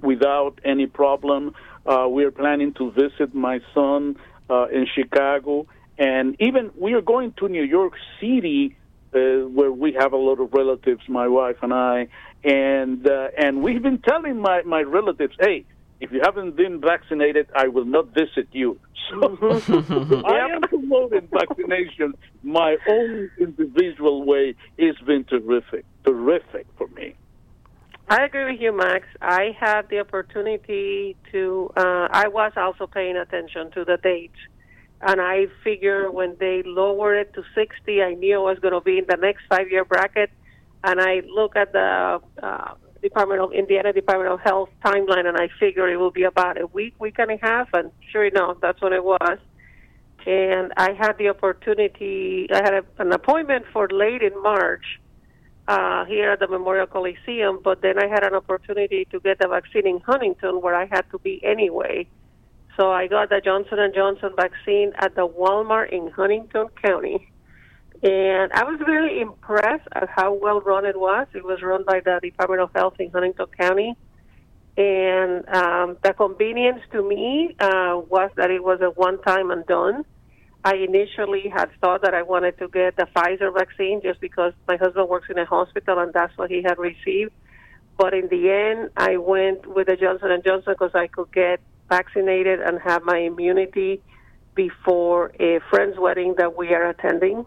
without 0.00 0.58
any 0.64 0.86
problem. 0.86 1.54
Uh, 1.84 2.06
we 2.08 2.24
are 2.24 2.30
planning 2.30 2.72
to 2.74 2.90
visit 2.92 3.34
my 3.34 3.60
son 3.74 4.16
uh, 4.48 4.66
in 4.68 4.86
Chicago, 4.94 5.66
and 5.98 6.36
even 6.40 6.70
we 6.78 6.94
are 6.94 7.02
going 7.02 7.32
to 7.38 7.48
New 7.48 7.62
York 7.62 7.92
City, 8.20 8.76
uh, 9.14 9.18
where 9.18 9.70
we 9.70 9.92
have 9.98 10.12
a 10.12 10.16
lot 10.16 10.40
of 10.40 10.52
relatives, 10.52 11.02
my 11.08 11.28
wife 11.28 11.56
and 11.62 11.72
I, 11.74 12.08
and 12.42 13.06
uh, 13.06 13.28
and 13.36 13.62
we've 13.62 13.82
been 13.82 13.98
telling 13.98 14.40
my 14.40 14.62
my 14.62 14.80
relatives, 14.80 15.36
hey. 15.38 15.66
If 16.00 16.12
you 16.12 16.20
haven't 16.22 16.56
been 16.56 16.80
vaccinated, 16.80 17.48
I 17.54 17.68
will 17.68 17.84
not 17.84 18.08
visit 18.08 18.48
you. 18.52 18.78
So 19.10 19.38
I 20.26 20.38
am 20.38 20.60
promoting 20.68 21.28
vaccination 21.32 22.14
my 22.42 22.76
own 22.88 23.30
individual 23.38 24.24
way. 24.24 24.54
It's 24.76 25.00
been 25.00 25.24
terrific, 25.24 25.84
terrific 26.04 26.66
for 26.76 26.88
me. 26.88 27.14
I 28.08 28.24
agree 28.24 28.52
with 28.52 28.60
you, 28.60 28.76
Max. 28.76 29.06
I 29.20 29.56
had 29.58 29.88
the 29.88 29.98
opportunity 30.00 31.16
to. 31.32 31.72
Uh, 31.76 32.08
I 32.10 32.28
was 32.28 32.52
also 32.56 32.86
paying 32.86 33.16
attention 33.16 33.72
to 33.72 33.84
the 33.84 33.96
dates, 33.96 34.38
and 35.00 35.20
I 35.20 35.46
figure 35.64 36.10
when 36.10 36.36
they 36.38 36.62
lowered 36.64 37.18
it 37.18 37.34
to 37.34 37.42
60, 37.54 38.02
I 38.02 38.14
knew 38.14 38.36
I 38.36 38.50
was 38.50 38.58
going 38.60 38.74
to 38.74 38.80
be 38.80 38.98
in 38.98 39.06
the 39.08 39.16
next 39.16 39.42
five-year 39.48 39.84
bracket. 39.84 40.30
And 40.84 41.00
I 41.00 41.22
look 41.34 41.56
at 41.56 41.72
the 41.72 42.20
uh, 42.40 42.74
Department 43.08 43.40
of 43.40 43.52
Indiana 43.52 43.92
Department 43.92 44.30
of 44.34 44.40
Health 44.40 44.70
timeline, 44.84 45.26
and 45.30 45.36
I 45.44 45.48
figure 45.62 45.86
it 45.88 45.98
will 46.02 46.16
be 46.22 46.24
about 46.32 46.54
a 46.60 46.66
week, 46.78 46.94
week 47.04 47.18
and 47.18 47.30
a 47.36 47.38
half. 47.48 47.68
And 47.72 47.86
sure 48.10 48.26
enough, 48.32 48.56
that's 48.60 48.80
when 48.82 48.92
it 48.92 49.04
was. 49.04 49.38
And 50.26 50.72
I 50.76 50.92
had 51.02 51.14
the 51.18 51.28
opportunity. 51.28 52.48
I 52.58 52.60
had 52.66 52.74
a, 52.74 52.84
an 52.98 53.12
appointment 53.12 53.64
for 53.72 53.84
late 53.88 54.22
in 54.22 54.34
March 54.42 54.86
uh, 55.68 56.04
here 56.04 56.30
at 56.32 56.40
the 56.40 56.48
Memorial 56.48 56.86
Coliseum, 56.86 57.60
but 57.62 57.82
then 57.82 57.96
I 58.04 58.06
had 58.08 58.22
an 58.24 58.34
opportunity 58.34 59.06
to 59.12 59.20
get 59.20 59.38
the 59.38 59.48
vaccine 59.48 59.86
in 59.86 60.00
Huntington, 60.00 60.54
where 60.62 60.74
I 60.74 60.86
had 60.86 61.04
to 61.12 61.18
be 61.18 61.34
anyway. 61.44 62.08
So 62.76 62.90
I 62.92 63.06
got 63.06 63.30
the 63.30 63.40
Johnson 63.42 63.78
and 63.78 63.94
Johnson 63.94 64.32
vaccine 64.36 64.92
at 64.96 65.14
the 65.14 65.26
Walmart 65.26 65.90
in 65.90 66.10
Huntington 66.10 66.68
County, 66.84 67.32
and 68.06 68.52
I 68.52 68.62
was 68.62 68.78
really 68.86 69.20
impressed 69.20 69.88
at 69.92 70.08
how 70.08 70.32
well 70.32 70.60
run 70.60 70.86
it 70.86 70.98
was. 70.98 71.26
It 71.34 71.44
was 71.44 71.60
run 71.60 71.82
by 71.84 72.00
the 72.00 72.20
Department 72.22 72.62
of 72.62 72.70
Health 72.72 72.94
in 73.00 73.10
Huntington 73.10 73.46
County, 73.58 73.96
and 74.76 75.48
um, 75.48 75.96
the 76.04 76.12
convenience 76.12 76.82
to 76.92 77.02
me 77.02 77.56
uh, 77.58 78.00
was 78.08 78.30
that 78.36 78.52
it 78.52 78.62
was 78.62 78.80
a 78.80 78.90
one-time 78.90 79.50
and 79.50 79.66
done. 79.66 80.04
I 80.64 80.76
initially 80.76 81.48
had 81.48 81.68
thought 81.80 82.02
that 82.02 82.14
I 82.14 82.22
wanted 82.22 82.58
to 82.58 82.68
get 82.68 82.96
the 82.96 83.06
Pfizer 83.14 83.52
vaccine 83.52 84.00
just 84.02 84.20
because 84.20 84.52
my 84.68 84.76
husband 84.76 85.08
works 85.08 85.26
in 85.28 85.38
a 85.38 85.44
hospital 85.44 85.98
and 85.98 86.12
that's 86.12 86.36
what 86.38 86.50
he 86.50 86.62
had 86.62 86.78
received. 86.78 87.32
But 87.96 88.14
in 88.14 88.28
the 88.28 88.50
end, 88.50 88.90
I 88.96 89.16
went 89.16 89.66
with 89.66 89.86
the 89.86 89.96
Johnson 89.96 90.30
and 90.30 90.44
Johnson 90.44 90.74
because 90.78 90.94
I 90.94 91.06
could 91.06 91.32
get 91.32 91.60
vaccinated 91.88 92.60
and 92.60 92.80
have 92.80 93.02
my 93.04 93.18
immunity 93.18 94.02
before 94.54 95.32
a 95.40 95.60
friend's 95.70 95.98
wedding 95.98 96.34
that 96.38 96.56
we 96.56 96.74
are 96.74 96.88
attending. 96.88 97.46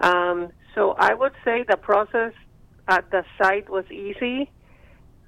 Um, 0.00 0.50
so 0.74 0.92
I 0.98 1.14
would 1.14 1.32
say 1.44 1.64
the 1.68 1.76
process 1.76 2.32
at 2.86 3.10
the 3.10 3.24
site 3.36 3.68
was 3.68 3.84
easy. 3.90 4.50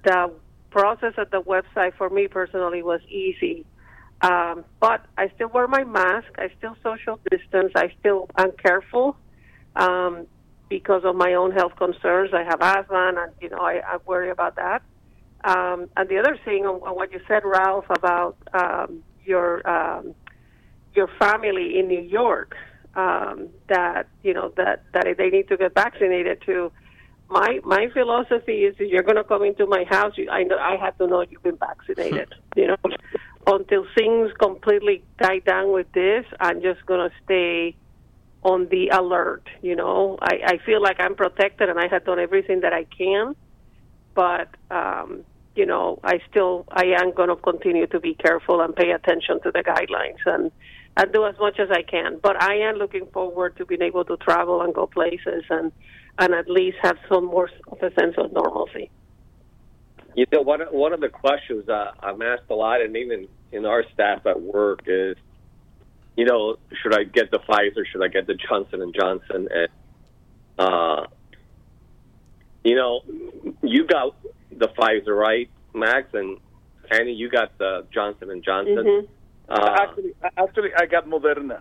The 0.03 0.31
process 0.69 1.13
at 1.17 1.31
the 1.31 1.41
website 1.41 1.93
for 1.97 2.09
me 2.09 2.27
personally 2.27 2.81
was 2.81 3.01
easy. 3.09 3.65
Um, 4.21 4.65
but 4.79 5.05
I 5.17 5.29
still 5.35 5.49
wear 5.49 5.67
my 5.67 5.83
mask. 5.83 6.27
I 6.37 6.49
still 6.57 6.75
social 6.83 7.19
distance. 7.29 7.71
I 7.75 7.93
still 7.99 8.29
am 8.37 8.51
careful 8.51 9.17
um, 9.75 10.27
because 10.69 11.03
of 11.03 11.15
my 11.15 11.33
own 11.33 11.51
health 11.51 11.75
concerns. 11.75 12.31
I 12.33 12.43
have 12.43 12.61
asthma, 12.61 13.13
and 13.17 13.31
you 13.41 13.49
know 13.49 13.57
I, 13.57 13.81
I 13.85 13.97
worry 14.05 14.29
about 14.29 14.55
that. 14.57 14.83
Um, 15.43 15.89
and 15.97 16.07
the 16.07 16.19
other 16.19 16.37
thing 16.45 16.65
on, 16.65 16.81
on 16.87 16.95
what 16.95 17.11
you 17.11 17.19
said, 17.27 17.41
Ralph, 17.43 17.85
about 17.89 18.37
um, 18.53 19.03
your 19.25 19.67
um, 19.67 20.13
your 20.93 21.09
family 21.19 21.79
in 21.79 21.87
New 21.87 22.01
York, 22.01 22.55
um, 22.95 23.49
that 23.67 24.07
you 24.23 24.33
know 24.33 24.51
that 24.57 24.83
that 24.93 25.05
they 25.17 25.29
need 25.29 25.47
to 25.49 25.57
get 25.57 25.73
vaccinated 25.73 26.41
too. 26.45 26.71
My 27.29 27.59
my 27.63 27.87
philosophy 27.93 28.63
is 28.63 28.75
if 28.79 28.91
you're 28.91 29.03
going 29.03 29.15
to 29.15 29.23
come 29.23 29.43
into 29.43 29.65
my 29.65 29.85
house, 29.89 30.13
you, 30.17 30.29
I 30.29 30.43
know 30.43 30.57
I 30.57 30.75
have 30.75 30.97
to 30.97 31.07
know 31.07 31.21
you've 31.21 31.43
been 31.43 31.57
vaccinated. 31.57 32.33
you 32.55 32.67
know, 32.67 32.77
until 33.47 33.85
things 33.95 34.31
completely 34.39 35.03
die 35.21 35.39
down 35.39 35.71
with 35.71 35.91
this, 35.93 36.25
I'm 36.39 36.61
just 36.61 36.85
going 36.85 37.09
to 37.09 37.15
stay 37.23 37.75
on 38.43 38.67
the 38.69 38.89
alert. 38.89 39.47
You 39.61 39.75
know, 39.75 40.17
I, 40.21 40.39
I 40.45 40.57
feel 40.65 40.81
like 40.81 40.97
I'm 40.99 41.15
protected 41.15 41.69
and 41.69 41.79
I 41.79 41.87
have 41.87 42.05
done 42.05 42.19
everything 42.19 42.61
that 42.61 42.73
I 42.73 42.83
can, 42.83 43.35
but 44.13 44.49
um, 44.69 45.23
you 45.55 45.65
know, 45.65 45.99
I 46.03 46.19
still 46.29 46.65
I 46.69 46.85
am 46.99 47.13
going 47.13 47.29
to 47.29 47.35
continue 47.35 47.87
to 47.87 47.99
be 47.99 48.13
careful 48.15 48.61
and 48.61 48.75
pay 48.75 48.91
attention 48.91 49.41
to 49.43 49.51
the 49.51 49.63
guidelines 49.63 50.19
and 50.25 50.51
and 51.01 51.11
do 51.11 51.25
as 51.25 51.35
much 51.39 51.59
as 51.59 51.69
I 51.71 51.81
can. 51.81 52.19
But 52.21 52.41
I 52.41 52.57
am 52.59 52.75
looking 52.75 53.07
forward 53.07 53.57
to 53.57 53.65
being 53.65 53.81
able 53.81 54.05
to 54.05 54.17
travel 54.17 54.61
and 54.61 54.73
go 54.73 54.85
places 54.85 55.43
and 55.49 55.71
and 56.19 56.33
at 56.33 56.49
least 56.49 56.77
have 56.81 56.97
some 57.09 57.25
more 57.25 57.49
of 57.71 57.81
a 57.81 57.91
sense 57.99 58.15
of 58.17 58.31
normalcy. 58.31 58.91
You 60.15 60.25
know, 60.31 60.41
one 60.41 60.61
one 60.71 60.93
of 60.93 61.01
the 61.01 61.09
questions 61.09 61.67
uh, 61.67 61.91
I'm 62.01 62.21
asked 62.21 62.49
a 62.49 62.53
lot, 62.53 62.81
and 62.81 62.95
even 62.95 63.27
in 63.51 63.65
our 63.65 63.83
staff 63.93 64.25
at 64.25 64.39
work, 64.39 64.81
is, 64.85 65.15
you 66.15 66.25
know, 66.25 66.57
should 66.81 66.93
I 66.93 67.03
get 67.03 67.31
the 67.31 67.39
Pfizer? 67.39 67.83
Should 67.91 68.03
I 68.03 68.09
get 68.09 68.27
the 68.27 68.35
Johnson 68.35 68.81
and 68.81 68.93
Johnson? 68.93 69.47
And 69.51 69.69
uh, 70.59 71.07
you 72.63 72.75
know, 72.75 73.01
you 73.63 73.87
got 73.87 74.15
the 74.51 74.67
Pfizer, 74.67 75.17
right, 75.17 75.49
Max 75.73 76.09
and 76.13 76.37
Annie? 76.91 77.13
You 77.13 77.29
got 77.29 77.57
the 77.57 77.87
Johnson 77.91 78.29
and 78.29 78.43
Johnson. 78.43 78.85
Mhm. 78.85 79.07
Uh, 79.51 79.75
actually, 79.81 80.13
actually, 80.37 80.69
I 80.77 80.85
got 80.85 81.05
Moderna. 81.07 81.59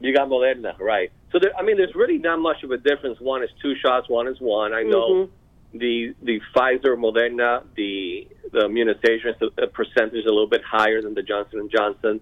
you 0.00 0.14
got 0.14 0.28
Moderna, 0.28 0.78
right? 0.78 1.10
So 1.32 1.38
there, 1.38 1.52
I 1.58 1.62
mean, 1.62 1.76
there's 1.76 1.94
really 1.94 2.18
not 2.18 2.38
much 2.38 2.62
of 2.62 2.70
a 2.70 2.78
difference. 2.78 3.18
One 3.20 3.42
is 3.42 3.50
two 3.62 3.74
shots, 3.84 4.08
one 4.08 4.26
is 4.28 4.38
one. 4.40 4.72
I 4.72 4.82
know 4.82 5.06
Mhm. 5.10 5.30
the 5.74 6.14
the 6.22 6.40
Pfizer, 6.54 6.96
Moderna, 6.96 7.62
the 7.74 8.26
the 8.52 8.64
immunization 8.66 9.30
is 9.30 9.36
a, 9.42 9.64
a 9.64 9.68
a 9.68 10.32
little 10.36 10.46
bit 10.46 10.62
higher 10.64 11.02
than 11.02 11.14
the 11.14 11.22
Johnson 11.22 11.60
and 11.60 11.70
Johnson, 11.70 12.20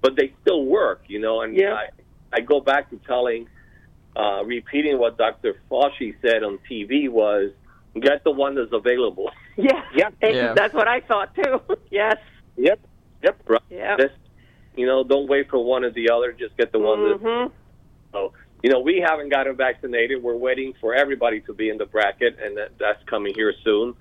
but 0.00 0.16
they 0.16 0.32
still 0.40 0.64
work, 0.64 1.02
you 1.08 1.18
know. 1.18 1.42
And 1.42 1.56
Yeah. 1.56 1.74
I, 1.74 1.86
I 2.32 2.40
go 2.40 2.60
back 2.60 2.90
to 2.90 2.96
telling, 3.06 3.48
uh, 4.16 4.42
repeating 4.44 4.98
what 4.98 5.18
Dr. 5.18 5.56
Fauci 5.70 6.14
said 6.22 6.42
on 6.42 6.58
TV 6.70 7.08
was, 7.08 7.50
get 8.00 8.24
the 8.24 8.30
one 8.30 8.54
that's 8.54 8.72
available. 8.72 9.30
Yeah. 9.56 9.82
Yeah. 9.94 10.08
Yeah. 10.20 10.52
That's 10.54 10.74
what 10.74 10.88
I 10.88 10.98
thought 11.00 11.32
too. 11.36 11.60
yes. 11.90 12.16
Yep. 12.56 12.80
Yep. 13.22 13.36
Right? 13.46 13.60
Yeah. 13.70 13.96
This, 13.96 14.10
you 14.76 14.86
know, 14.86 15.04
don't 15.04 15.28
wait 15.28 15.48
for 15.50 15.62
one 15.62 15.84
or 15.84 15.90
the 15.90 16.10
other. 16.10 16.32
Just 16.32 16.56
get 16.56 16.72
the 16.72 16.78
one 16.78 17.08
that 17.08 17.22
Mhm. 17.22 17.52
So, 18.12 18.32
you 18.62 18.70
know, 18.70 18.80
we 18.80 19.00
haven't 19.00 19.28
gotten 19.28 19.56
vaccinated. 19.56 20.22
We're 20.22 20.36
waiting 20.36 20.72
for 20.80 20.94
everybody 20.94 21.40
to 21.42 21.52
be 21.52 21.68
in 21.68 21.78
the 21.78 21.86
bracket, 21.86 22.38
and 22.42 22.56
that, 22.56 22.78
that's 22.78 23.02
coming 23.04 23.34
here 23.34 23.52
soon, 23.64 23.94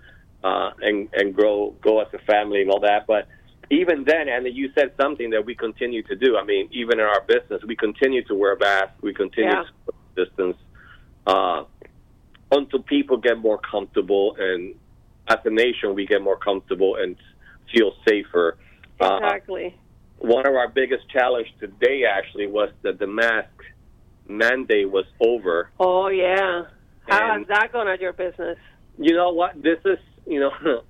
uh, 0.43 0.71
and 0.81 1.09
and 1.13 1.33
grow 1.35 1.71
go 1.81 1.99
as 1.99 2.07
a 2.13 2.19
family 2.19 2.61
and 2.61 2.69
all 2.71 2.79
that. 2.81 3.07
But 3.07 3.27
even 3.69 4.03
then, 4.03 4.27
and 4.29 4.45
you 4.47 4.71
said 4.75 4.91
something 4.99 5.31
that 5.31 5.45
we 5.45 5.55
continue 5.55 6.03
to 6.03 6.15
do. 6.15 6.37
I 6.37 6.43
mean, 6.43 6.69
even 6.71 6.99
in 6.99 7.05
our 7.05 7.21
business, 7.21 7.63
we 7.65 7.75
continue 7.75 8.23
to 8.25 8.35
wear 8.35 8.55
masks. 8.55 9.01
We 9.01 9.13
continue 9.13 9.51
Yeah. 9.51 9.63
to 9.85 10.25
distance 10.25 10.57
uh, 11.25 11.63
until 12.51 12.83
people 12.83 13.17
get 13.17 13.37
more 13.37 13.57
comfortable, 13.57 14.35
and 14.37 14.75
as 15.27 15.39
a 15.45 15.49
nation, 15.49 15.95
we 15.95 16.05
get 16.05 16.21
more 16.21 16.37
comfortable 16.37 16.97
and 16.97 17.15
feel 17.71 17.93
safer. 18.07 18.57
Uh, 18.99 19.19
Exactly. 19.23 19.75
One 20.23 20.47
of 20.47 20.55
our 20.55 20.69
biggest 20.69 21.07
challenge 21.09 21.47
today 21.59 22.03
actually 22.09 22.47
was 22.47 22.69
that 22.81 22.97
the 22.97 23.07
mask 23.07 23.49
mandate 24.27 24.89
was 24.89 25.05
over. 25.19 25.69
Oh 25.79 26.07
yeah. 26.07 26.63
How 27.09 27.33
And- 27.33 27.41
is 27.41 27.47
that 27.49 27.73
going 27.73 27.89
at 27.89 27.99
your 27.99 28.13
business? 28.13 28.57
You 28.97 29.13
know 29.15 29.31
what? 29.33 29.61
This 29.61 29.79
is 29.85 29.99
you 30.25 30.39
know, 30.39 30.51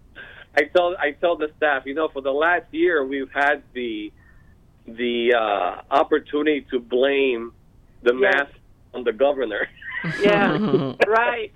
I 0.56 0.64
tell 0.76 0.96
I 1.00 1.12
tell 1.20 1.36
the 1.36 1.50
staff, 1.58 1.84
you 1.86 1.96
know, 1.96 2.10
for 2.10 2.22
the 2.22 2.32
last 2.32 2.66
year 2.72 3.04
we've 3.06 3.32
had 3.34 3.64
the 3.74 4.12
the 4.86 5.34
uh, 5.34 5.82
opportunity 5.90 6.68
to 6.70 6.80
blame 6.80 7.54
the 8.04 8.14
Yes. 8.16 8.34
mask 8.36 8.52
on 8.94 9.04
the 9.04 9.14
governor, 9.14 9.68
Yeah. 10.22 10.94
right. 11.08 11.52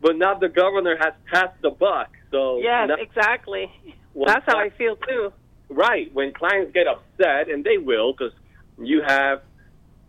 but 0.00 0.16
now 0.16 0.34
the 0.38 0.48
governor 0.48 0.96
has 0.98 1.12
passed 1.30 1.60
the 1.60 1.70
buck. 1.70 2.08
So 2.30 2.58
yes, 2.62 2.88
now- 2.88 2.94
exactly. 2.94 3.70
That's 4.14 4.46
how 4.46 4.56
I 4.58 4.70
feel 4.70 4.96
too. 4.96 5.30
Right 5.68 6.12
when 6.12 6.32
clients 6.32 6.72
get 6.72 6.86
upset, 6.86 7.50
and 7.50 7.64
they 7.64 7.78
will, 7.78 8.12
because 8.12 8.32
you 8.78 9.02
have 9.06 9.42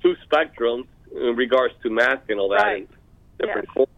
two 0.01 0.15
spectrums 0.29 0.85
in 1.13 1.35
regards 1.35 1.73
to 1.83 1.89
mask 1.89 2.29
and 2.29 2.39
all 2.39 2.49
that, 2.49 2.63
Right. 2.63 2.89
different 3.39 3.67
Yes. 3.67 3.73
forms. 3.73 3.91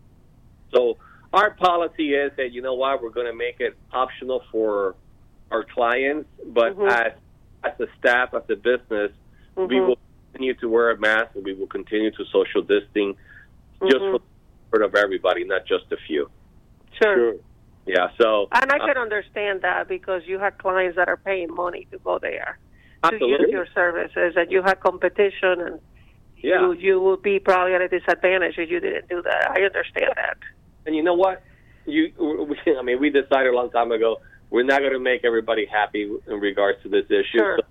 So 0.74 0.98
our 1.34 1.52
policy 1.52 2.14
is 2.14 2.32
that 2.38 2.52
you 2.52 2.62
know 2.62 2.76
what 2.76 3.02
we're 3.02 3.10
going 3.10 3.28
to 3.28 3.34
make 3.34 3.60
it 3.60 3.76
optional 3.92 4.42
for 4.52 4.96
our 5.52 5.64
clients, 5.64 6.30
but 6.46 6.78
Mhm. 6.78 6.88
as 6.90 7.14
as 7.62 7.78
a 7.82 7.88
staff, 7.98 8.34
as 8.34 8.44
a 8.50 8.56
business, 8.56 9.12
we 9.58 9.76
Mhm. 9.76 9.88
will 9.88 10.00
continue 10.32 10.54
to 10.54 10.70
wear 10.70 10.92
a 10.92 10.98
mask 10.98 11.36
and 11.36 11.44
we 11.44 11.54
will 11.54 11.68
continue 11.68 12.10
to 12.10 12.24
social 12.32 12.62
distancing 12.62 13.18
just 13.86 14.00
Mhm. 14.00 14.12
for 14.12 14.20
the 14.20 14.26
comfort 14.72 14.86
of 14.86 14.96
everybody, 14.96 15.44
not 15.44 15.66
just 15.66 15.92
a 15.92 15.98
few. 15.98 16.30
Sure. 17.02 17.36
Yeah. 17.90 18.10
So 18.22 18.48
And 18.52 18.72
I 18.72 18.78
uh, 18.78 18.86
can 18.86 18.98
understand 18.98 19.62
that 19.64 19.88
because 19.88 20.22
you 20.28 20.38
have 20.38 20.58
clients 20.60 20.96
that 20.98 21.10
are 21.10 21.18
paying 21.18 21.54
money 21.54 21.88
to 21.92 21.98
go 22.00 22.20
there 22.20 22.60
to 23.04 23.16
use 23.16 23.50
your 23.50 23.66
services, 23.74 24.34
and 24.36 24.52
you 24.52 24.62
have 24.62 24.80
competition, 24.82 25.62
and 25.62 25.80
yeah. 26.38 26.62
you 26.62 26.74
you 26.74 27.02
would 27.02 27.24
be 27.24 27.40
probably 27.40 27.74
at 27.74 27.82
a 27.82 27.88
disadvantage 27.88 28.58
if 28.58 28.70
you 28.70 28.80
didn't 28.80 29.08
do 29.10 29.22
that. 29.24 29.52
I 29.58 29.62
understand 29.64 30.12
that. 30.16 30.38
And 30.86 30.96
you 30.96 31.02
know 31.02 31.16
what? 31.16 31.42
You, 31.86 32.12
we, 32.20 32.58
I 32.78 32.82
mean, 32.84 33.00
we 33.00 33.10
decided 33.10 33.48
a 33.54 33.56
long 33.56 33.72
time 33.72 33.92
ago 33.92 34.18
we're 34.52 34.64
not 34.64 34.80
going 34.80 34.94
to 34.94 35.00
make 35.00 35.24
everybody 35.24 35.66
happy 35.66 36.12
in 36.28 36.40
regards 36.40 36.82
to 36.84 36.90
this 36.90 37.06
issue. 37.06 37.38
Sure. 37.38 37.60
So 37.60 37.68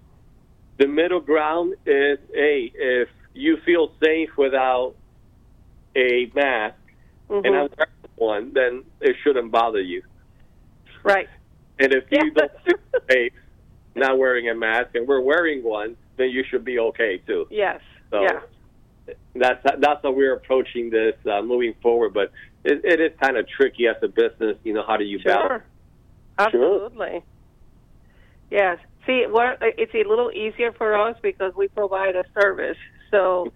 the 0.78 0.86
middle 0.86 1.20
ground 1.20 1.74
is, 1.86 2.18
hey, 2.32 2.72
if 2.74 3.08
you 3.34 3.58
feel 3.66 3.92
safe 4.02 4.30
without 4.36 4.94
a 5.94 6.30
mask 6.34 6.76
Mhm. 7.28 7.44
and 7.44 7.56
I'm 7.56 7.68
wearing 7.76 7.87
one, 8.18 8.52
then 8.54 8.84
it 9.00 9.16
shouldn't 9.22 9.50
bother 9.50 9.80
you. 9.80 10.02
right. 11.02 11.28
And 11.80 11.92
if 11.92 12.04
Yeah, 12.10 12.24
you 12.24 12.30
don't 12.32 12.34
that's 12.52 12.64
feel 12.64 12.78
true. 12.92 13.00
safe 13.10 13.32
not 13.94 14.18
wearing 14.18 14.48
a 14.48 14.54
mask 14.54 14.94
and 14.94 15.06
we're 15.06 15.20
wearing 15.20 15.62
one, 15.62 15.96
then 16.16 16.30
you 16.30 16.44
should 16.48 16.64
be 16.64 16.78
okay 16.78 17.18
too. 17.26 17.46
yes. 17.50 17.80
So 18.10 18.22
yeah. 18.22 18.40
that's 19.34 19.62
that's 19.80 20.00
how 20.02 20.10
we're 20.10 20.34
approaching 20.34 20.90
this 20.90 21.14
uh, 21.30 21.42
moving 21.42 21.74
forward. 21.82 22.14
But 22.14 22.32
it, 22.64 22.84
it 22.84 23.00
is 23.00 23.12
kind 23.22 23.36
of 23.36 23.46
tricky 23.48 23.86
as 23.86 23.96
a 24.02 24.08
business. 24.08 24.56
You 24.64 24.72
know, 24.74 24.84
how 24.86 24.96
do 24.96 25.04
you 25.04 25.18
balance? 25.22 25.48
Sure. 25.48 25.64
Absolutely. 26.38 27.22
Yes. 28.50 28.78
See, 29.06 29.24
it's 29.28 29.94
a 29.94 30.08
little 30.08 30.30
easier 30.32 30.72
for 30.72 30.96
us 30.98 31.16
because 31.22 31.54
we 31.56 31.68
provide 31.68 32.16
a 32.16 32.24
service. 32.40 32.76
So 33.10 33.52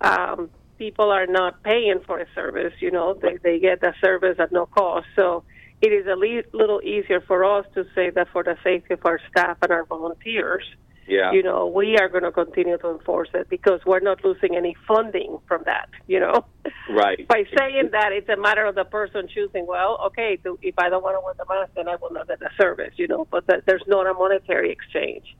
um, 0.00 0.50
people 0.78 1.10
are 1.10 1.26
not 1.26 1.62
paying 1.62 2.00
for 2.06 2.18
a 2.18 2.26
service. 2.34 2.72
You 2.80 2.90
know, 2.90 3.14
they 3.20 3.38
they 3.42 3.58
get 3.58 3.80
the 3.80 3.92
service 4.04 4.36
at 4.38 4.52
no 4.52 4.66
cost. 4.66 5.06
So 5.16 5.44
it 5.82 5.88
is 5.92 6.06
a 6.06 6.16
le- 6.16 6.48
little 6.52 6.80
easier 6.82 7.20
for 7.20 7.44
us 7.44 7.66
to 7.74 7.84
say 7.94 8.10
that 8.10 8.28
for 8.32 8.42
the 8.42 8.56
safety 8.64 8.94
of 8.94 9.00
our 9.04 9.20
staff 9.30 9.58
and 9.62 9.70
our 9.70 9.84
volunteers, 9.84 10.64
Yeah. 11.06 11.32
you 11.32 11.42
know, 11.42 11.66
we 11.66 11.98
are 11.98 12.08
going 12.08 12.24
to 12.24 12.32
continue 12.32 12.78
to 12.78 12.88
enforce 12.90 13.28
it 13.34 13.48
because 13.50 13.80
we're 13.84 14.00
not 14.00 14.24
losing 14.24 14.56
any 14.56 14.74
funding 14.88 15.38
from 15.48 15.62
that. 15.66 15.88
You 16.06 16.20
know 16.20 16.46
Right. 16.88 17.26
by 17.28 17.44
saying 17.58 17.90
that 17.92 18.12
it's 18.12 18.28
a 18.28 18.36
matter 18.36 18.64
of 18.64 18.74
the 18.74 18.84
person 18.84 19.28
choosing 19.28 19.66
well 19.66 19.98
okay 20.06 20.38
if 20.70 20.74
i 20.78 20.88
don't 20.90 21.02
want 21.02 21.16
to 21.16 21.20
wear 21.24 21.34
the 21.38 21.46
mask 21.48 21.70
then 21.74 21.88
i 21.88 21.96
will 22.00 22.10
not 22.12 22.28
get 22.28 22.40
the 22.40 22.50
service 22.60 22.92
you 22.96 23.08
know 23.08 23.26
but 23.30 23.46
that 23.48 23.64
there's 23.66 23.82
not 23.86 24.06
a 24.06 24.14
monetary 24.14 24.70
exchange 24.70 25.34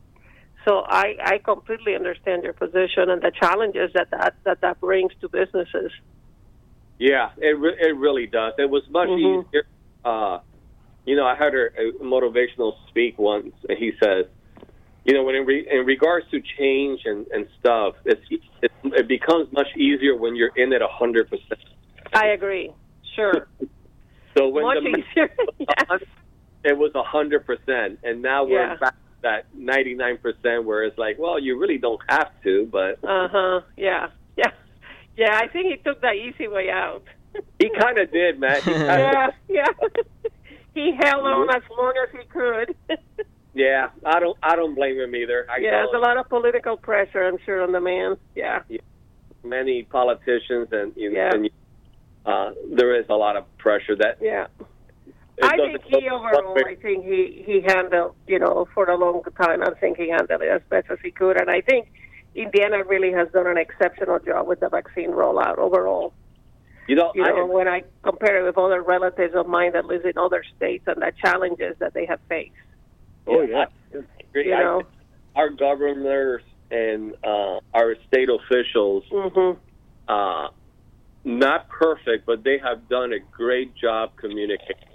so 0.65 0.85
i 0.89 1.15
i 1.25 1.39
completely 1.39 1.95
understand 1.95 2.43
your 2.43 2.53
position 2.53 3.11
and 3.11 3.23
the 3.23 3.33
challenges 3.41 3.91
that 3.95 4.09
that 4.11 4.35
that, 4.45 4.61
that 4.61 4.81
brings 4.81 5.13
to 5.21 5.29
businesses 5.29 5.91
Yeah, 6.99 7.31
it 7.39 7.59
re- 7.59 7.77
it 7.89 7.97
really 7.97 8.27
does. 8.29 8.53
It 8.57 8.71
was 8.71 8.85
much 8.89 9.09
Mhm. 9.09 9.45
easier. 9.45 9.65
Uh, 10.05 10.39
you 11.09 11.17
know, 11.17 11.27
I 11.27 11.35
heard 11.35 11.55
a, 11.83 11.85
motivational 12.05 12.71
speak 12.89 13.19
once, 13.19 13.53
and 13.69 13.77
he 13.85 13.91
says, 14.03 14.27
you 15.05 15.13
know, 15.15 15.25
when 15.27 15.35
in, 15.35 15.45
re- 15.45 15.67
in 15.77 15.85
regards 15.95 16.27
to 16.31 16.41
change 16.57 17.01
and, 17.05 17.27
and 17.35 17.43
stuff, 17.59 17.95
it's, 18.05 18.25
it, 18.31 18.71
it 19.01 19.07
becomes 19.09 19.47
much 19.53 19.67
easier 19.77 20.15
when 20.17 20.33
you're 20.37 20.55
in 20.63 20.73
it 20.73 20.83
a 20.83 20.93
hundred 21.01 21.29
percent. 21.33 21.61
i 22.13 22.27
agree 22.39 22.71
sure 23.17 23.49
So 24.37 24.49
when 24.55 24.65
much 24.65 24.79
the 24.85 24.91
easier 25.01 25.29
yes. 25.59 26.01
it 26.71 26.77
was 26.79 26.93
a 26.95 27.03
hundred 27.17 27.43
percent, 27.51 27.91
and 28.07 28.23
now 28.23 28.41
we're 28.45 28.69
Yeah. 28.71 28.77
back 28.77 28.95
that 29.25 29.47
ninety 29.55 29.95
nine 29.95 30.19
percent, 30.19 30.65
where 30.65 30.85
it's 30.85 30.97
like, 30.97 31.19
well, 31.19 31.39
you 31.39 31.59
really 31.59 31.79
don't 31.79 32.01
have 32.09 32.31
to, 32.45 32.69
but 32.71 33.03
uh-huh 33.03 33.61
yeah 33.77 34.09
yeah 34.37 34.51
yeah 35.17 35.39
i 35.43 35.49
think 35.49 35.67
he 35.67 35.77
took 35.85 36.01
the 36.01 36.13
easy 36.13 36.47
way 36.49 36.71
out 36.71 37.03
he 37.59 37.69
kind 37.79 37.99
of 37.99 38.11
did, 38.13 38.39
man. 38.39 38.61
Yeah 38.67 39.31
yeah 39.49 39.67
he 40.75 40.93
held 41.03 41.25
on 41.27 41.51
as 41.51 41.63
long 41.77 41.93
as 42.03 42.09
he 42.19 42.25
could 42.29 42.75
yeah, 43.55 43.91
I 44.05 44.19
don't, 44.19 44.37
I 44.43 44.57
don't 44.57 44.75
blame 44.75 44.99
him 44.99 45.15
either. 45.15 45.47
I 45.49 45.59
yeah, 45.61 45.71
there's 45.71 45.95
a 45.95 45.99
lot 45.99 46.17
of 46.17 46.29
political 46.29 46.77
pressure, 46.77 47.23
I'm 47.25 47.39
sure, 47.47 47.63
on 47.63 47.71
the 47.71 47.81
man. 47.81 48.17
Yeah. 48.35 48.63
many 49.45 49.85
politicians 49.85 50.69
and 50.73 50.93
you 50.97 51.13
know, 51.13 51.19
Yeah. 51.21 51.31
and, 51.35 51.51
uh, 52.27 52.51
there 52.73 52.99
is 52.99 53.07
a 53.11 53.15
lot 53.15 53.37
of 53.37 53.45
pressure 53.59 53.95
that 53.97 54.19
Yeah. 54.21 54.47
I 55.43 55.57
think 55.57 55.83
he 55.85 56.09
overall, 56.09 56.57
I 56.65 56.77
think 56.77 57.05
he 57.05 57.43
he 57.45 57.61
handled, 57.67 58.15
you 58.27 58.39
know, 58.39 58.67
for 58.75 58.89
a 58.89 58.97
long 58.97 59.23
time. 59.41 59.63
I 59.63 59.71
think 59.81 59.97
he 59.99 60.09
handled 60.09 60.43
it 60.43 60.49
as 60.49 60.63
best 60.71 60.87
as 60.91 60.99
he 61.03 61.11
could, 61.11 61.41
and 61.41 61.51
I 61.51 61.61
think 61.61 61.89
Indiana 62.35 62.85
really 62.85 63.13
has 63.13 63.29
done 63.33 63.47
an 63.47 63.59
exceptional 63.59 64.19
job 64.21 64.47
with 64.47 64.61
the 64.61 64.69
vaccine 64.69 65.11
rollout 65.11 65.59
overall. 65.59 66.13
you 66.89 66.95
know, 66.97 67.11
You 67.15 67.25
I, 67.25 67.29
know, 67.31 67.47
when 67.47 67.67
I 67.69 67.83
compare 68.03 68.41
it 68.41 68.45
with 68.45 68.59
other 68.59 68.83
relatives 68.83 69.35
of 69.35 69.47
mine 69.49 69.73
that 69.73 69.87
live 69.87 70.05
in 70.05 70.17
other 70.19 70.45
states 70.57 70.85
and 70.87 71.01
the 71.03 71.13
challenges 71.25 71.77
that 71.79 71.95
they 71.95 72.07
have 72.07 72.21
faced. 72.29 72.53
oh 73.27 73.43
yeah, 73.43 73.67
I 73.95 73.99
agree. 74.31 74.49
You 74.49 74.55
I 74.55 74.63
know. 74.63 74.83
our 75.35 75.51
governors 75.51 76.43
and 76.71 77.15
uh, 77.25 77.59
our 77.75 77.97
state 78.07 78.29
officials, 78.29 79.05
Mhm. 79.11 79.57
uh, 80.09 80.49
not 81.25 81.69
perfect, 81.69 82.27
but 82.27 82.45
they 82.45 82.59
have 82.59 82.89
done 82.89 83.13
a 83.13 83.19
great 83.37 83.75
job 83.75 84.11
communicating. 84.17 84.94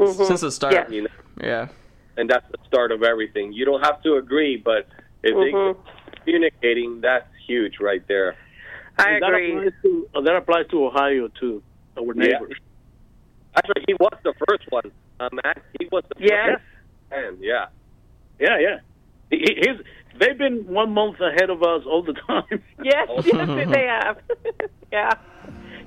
Mhm. 0.00 0.26
Since 0.26 0.40
the 0.40 0.50
start. 0.50 0.72
Yes. 0.74 0.90
You 0.90 1.02
know, 1.02 1.08
Yeah. 1.42 1.68
and 2.16 2.28
that's 2.28 2.46
the 2.50 2.58
start 2.66 2.92
of 2.92 3.02
everything. 3.02 3.52
You 3.52 3.64
don't 3.64 3.84
have 3.84 4.02
to 4.02 4.14
agree, 4.16 4.56
but 4.56 4.86
if 5.22 5.34
Mhm. 5.34 5.76
they 5.76 6.20
communicating, 6.24 7.00
that's 7.00 7.28
huge 7.46 7.80
right 7.80 8.06
there. 8.08 8.36
I 8.98 9.10
And 9.12 9.22
that 9.22 9.28
agree. 9.34 9.52
applies 9.52 9.72
to 9.82 10.08
uh, 10.14 10.20
that 10.22 10.36
applies 10.36 10.66
to 10.68 10.86
Ohio 10.86 11.28
too, 11.40 11.62
our 11.98 12.04
Yeah. 12.14 12.24
neighbors. 12.24 12.56
Actually, 13.56 13.84
he 13.88 13.94
was 13.94 14.14
the 14.22 14.34
first 14.48 14.64
one 14.70 14.90
uh, 15.20 15.28
Matt. 15.32 15.62
He 15.78 15.86
was 15.92 16.02
the 16.08 16.14
Yes. 16.24 16.48
first 16.50 16.64
man. 17.10 17.36
Yeah. 17.40 17.66
Yeah, 18.38 18.58
yeah. 18.58 18.78
He, 19.30 19.36
he- 19.38 19.54
he's, 19.64 19.78
they've 20.18 20.38
been 20.38 20.66
one 20.66 20.92
month 20.94 21.20
ahead 21.20 21.50
of 21.50 21.62
us 21.62 21.84
all 21.86 22.02
the 22.02 22.14
time. 22.26 22.62
Yes, 22.82 23.08
yes, 23.26 23.68
they 23.70 23.86
have. 23.86 24.16
yeah. 24.92 25.12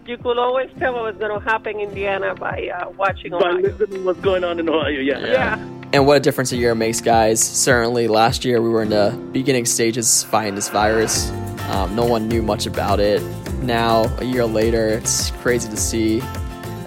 You 0.06 0.18
could 0.18 0.38
always 0.38 0.70
tell 0.80 0.94
what 0.96 1.04
was 1.04 1.16
going 1.16 1.40
to 1.40 1.50
happen 1.50 1.80
in 1.80 1.88
Indiana 1.88 2.36
by 2.36 2.70
uh, 2.76 2.90
watching 2.92 3.32
By 3.32 3.38
Ohio. 3.38 3.56
listening 3.56 4.04
what's 4.04 4.20
going 4.20 4.44
on 4.44 4.60
in 4.60 4.68
Ohio, 4.70 5.00
yeah. 5.00 5.20
Yeah. 5.20 5.56
And 5.94 6.06
what 6.06 6.18
a 6.18 6.20
difference 6.20 6.52
a 6.52 6.58
year 6.58 6.76
makes, 6.76 7.00
guys. 7.00 7.42
Certainly, 7.42 8.10
last 8.10 8.44
year 8.44 8.62
we 8.62 8.68
were 8.68 8.82
in 8.82 8.90
the 8.90 9.18
beginning 9.32 9.66
stages 9.66 10.24
fighting 10.24 10.56
this 10.56 10.68
virus. 10.68 11.30
Um, 11.70 11.96
no 11.96 12.04
one 12.04 12.28
knew 12.28 12.42
much 12.42 12.66
about 12.66 13.00
it. 13.00 13.22
Now, 13.62 14.04
a 14.18 14.26
year 14.26 14.46
later, 14.46 14.90
it's 14.90 15.32
crazy 15.32 15.70
to 15.70 15.78
see 15.78 16.22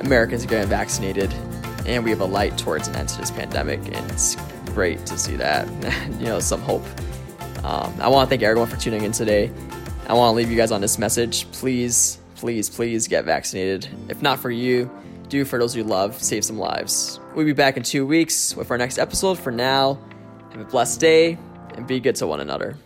Americans 0.01 0.45
are 0.45 0.49
getting 0.49 0.69
vaccinated, 0.69 1.33
and 1.87 2.05
we 2.05 2.11
have 2.11 2.21
a 2.21 2.27
light 2.27 2.59
towards 2.59 2.89
an 2.89 2.97
end 2.97 3.09
to 3.11 3.19
this 3.19 3.31
pandemic, 3.31 3.79
and 3.97 4.11
it's 4.11 4.37
great 4.67 5.07
to 5.07 5.17
see 5.17 5.37
that. 5.37 5.67
you 6.21 6.27
know, 6.27 6.41
some 6.41 6.61
hope. 6.61 6.85
Um, 7.65 7.95
I 7.99 8.09
want 8.09 8.29
to 8.29 8.31
thank 8.31 8.43
everyone 8.43 8.69
for 8.69 8.77
tuning 8.77 9.05
in 9.05 9.13
today. 9.13 9.51
I 10.07 10.13
want 10.13 10.33
to 10.33 10.37
leave 10.37 10.51
you 10.51 10.57
guys 10.57 10.71
on 10.71 10.83
this 10.83 10.99
message. 10.99 11.51
Please, 11.53 12.19
please, 12.37 12.71
please 12.71 13.09
get 13.09 13.25
vaccinated. 13.25 13.89
If 14.09 14.23
not 14.23 14.39
for 14.39 14.51
you, 14.51 14.91
do 15.29 15.45
for 15.45 15.59
those 15.59 15.75
you 15.75 15.85
love. 15.85 16.23
Save 16.23 16.45
some 16.45 16.59
lives. 16.59 17.19
We'll 17.35 17.47
be 17.47 17.53
back 17.53 17.77
in 17.77 17.83
two 17.83 18.07
weeks 18.07 18.55
with 18.55 18.71
our 18.71 18.79
next 18.79 18.99
episode. 18.99 19.39
For 19.39 19.51
now, 19.51 19.99
have 20.51 20.61
a 20.61 20.65
blessed 20.65 21.01
day 21.01 21.39
and 21.75 21.87
be 21.87 22.01
good 22.01 22.17
to 22.17 22.27
one 22.27 22.41
another. 22.41 22.77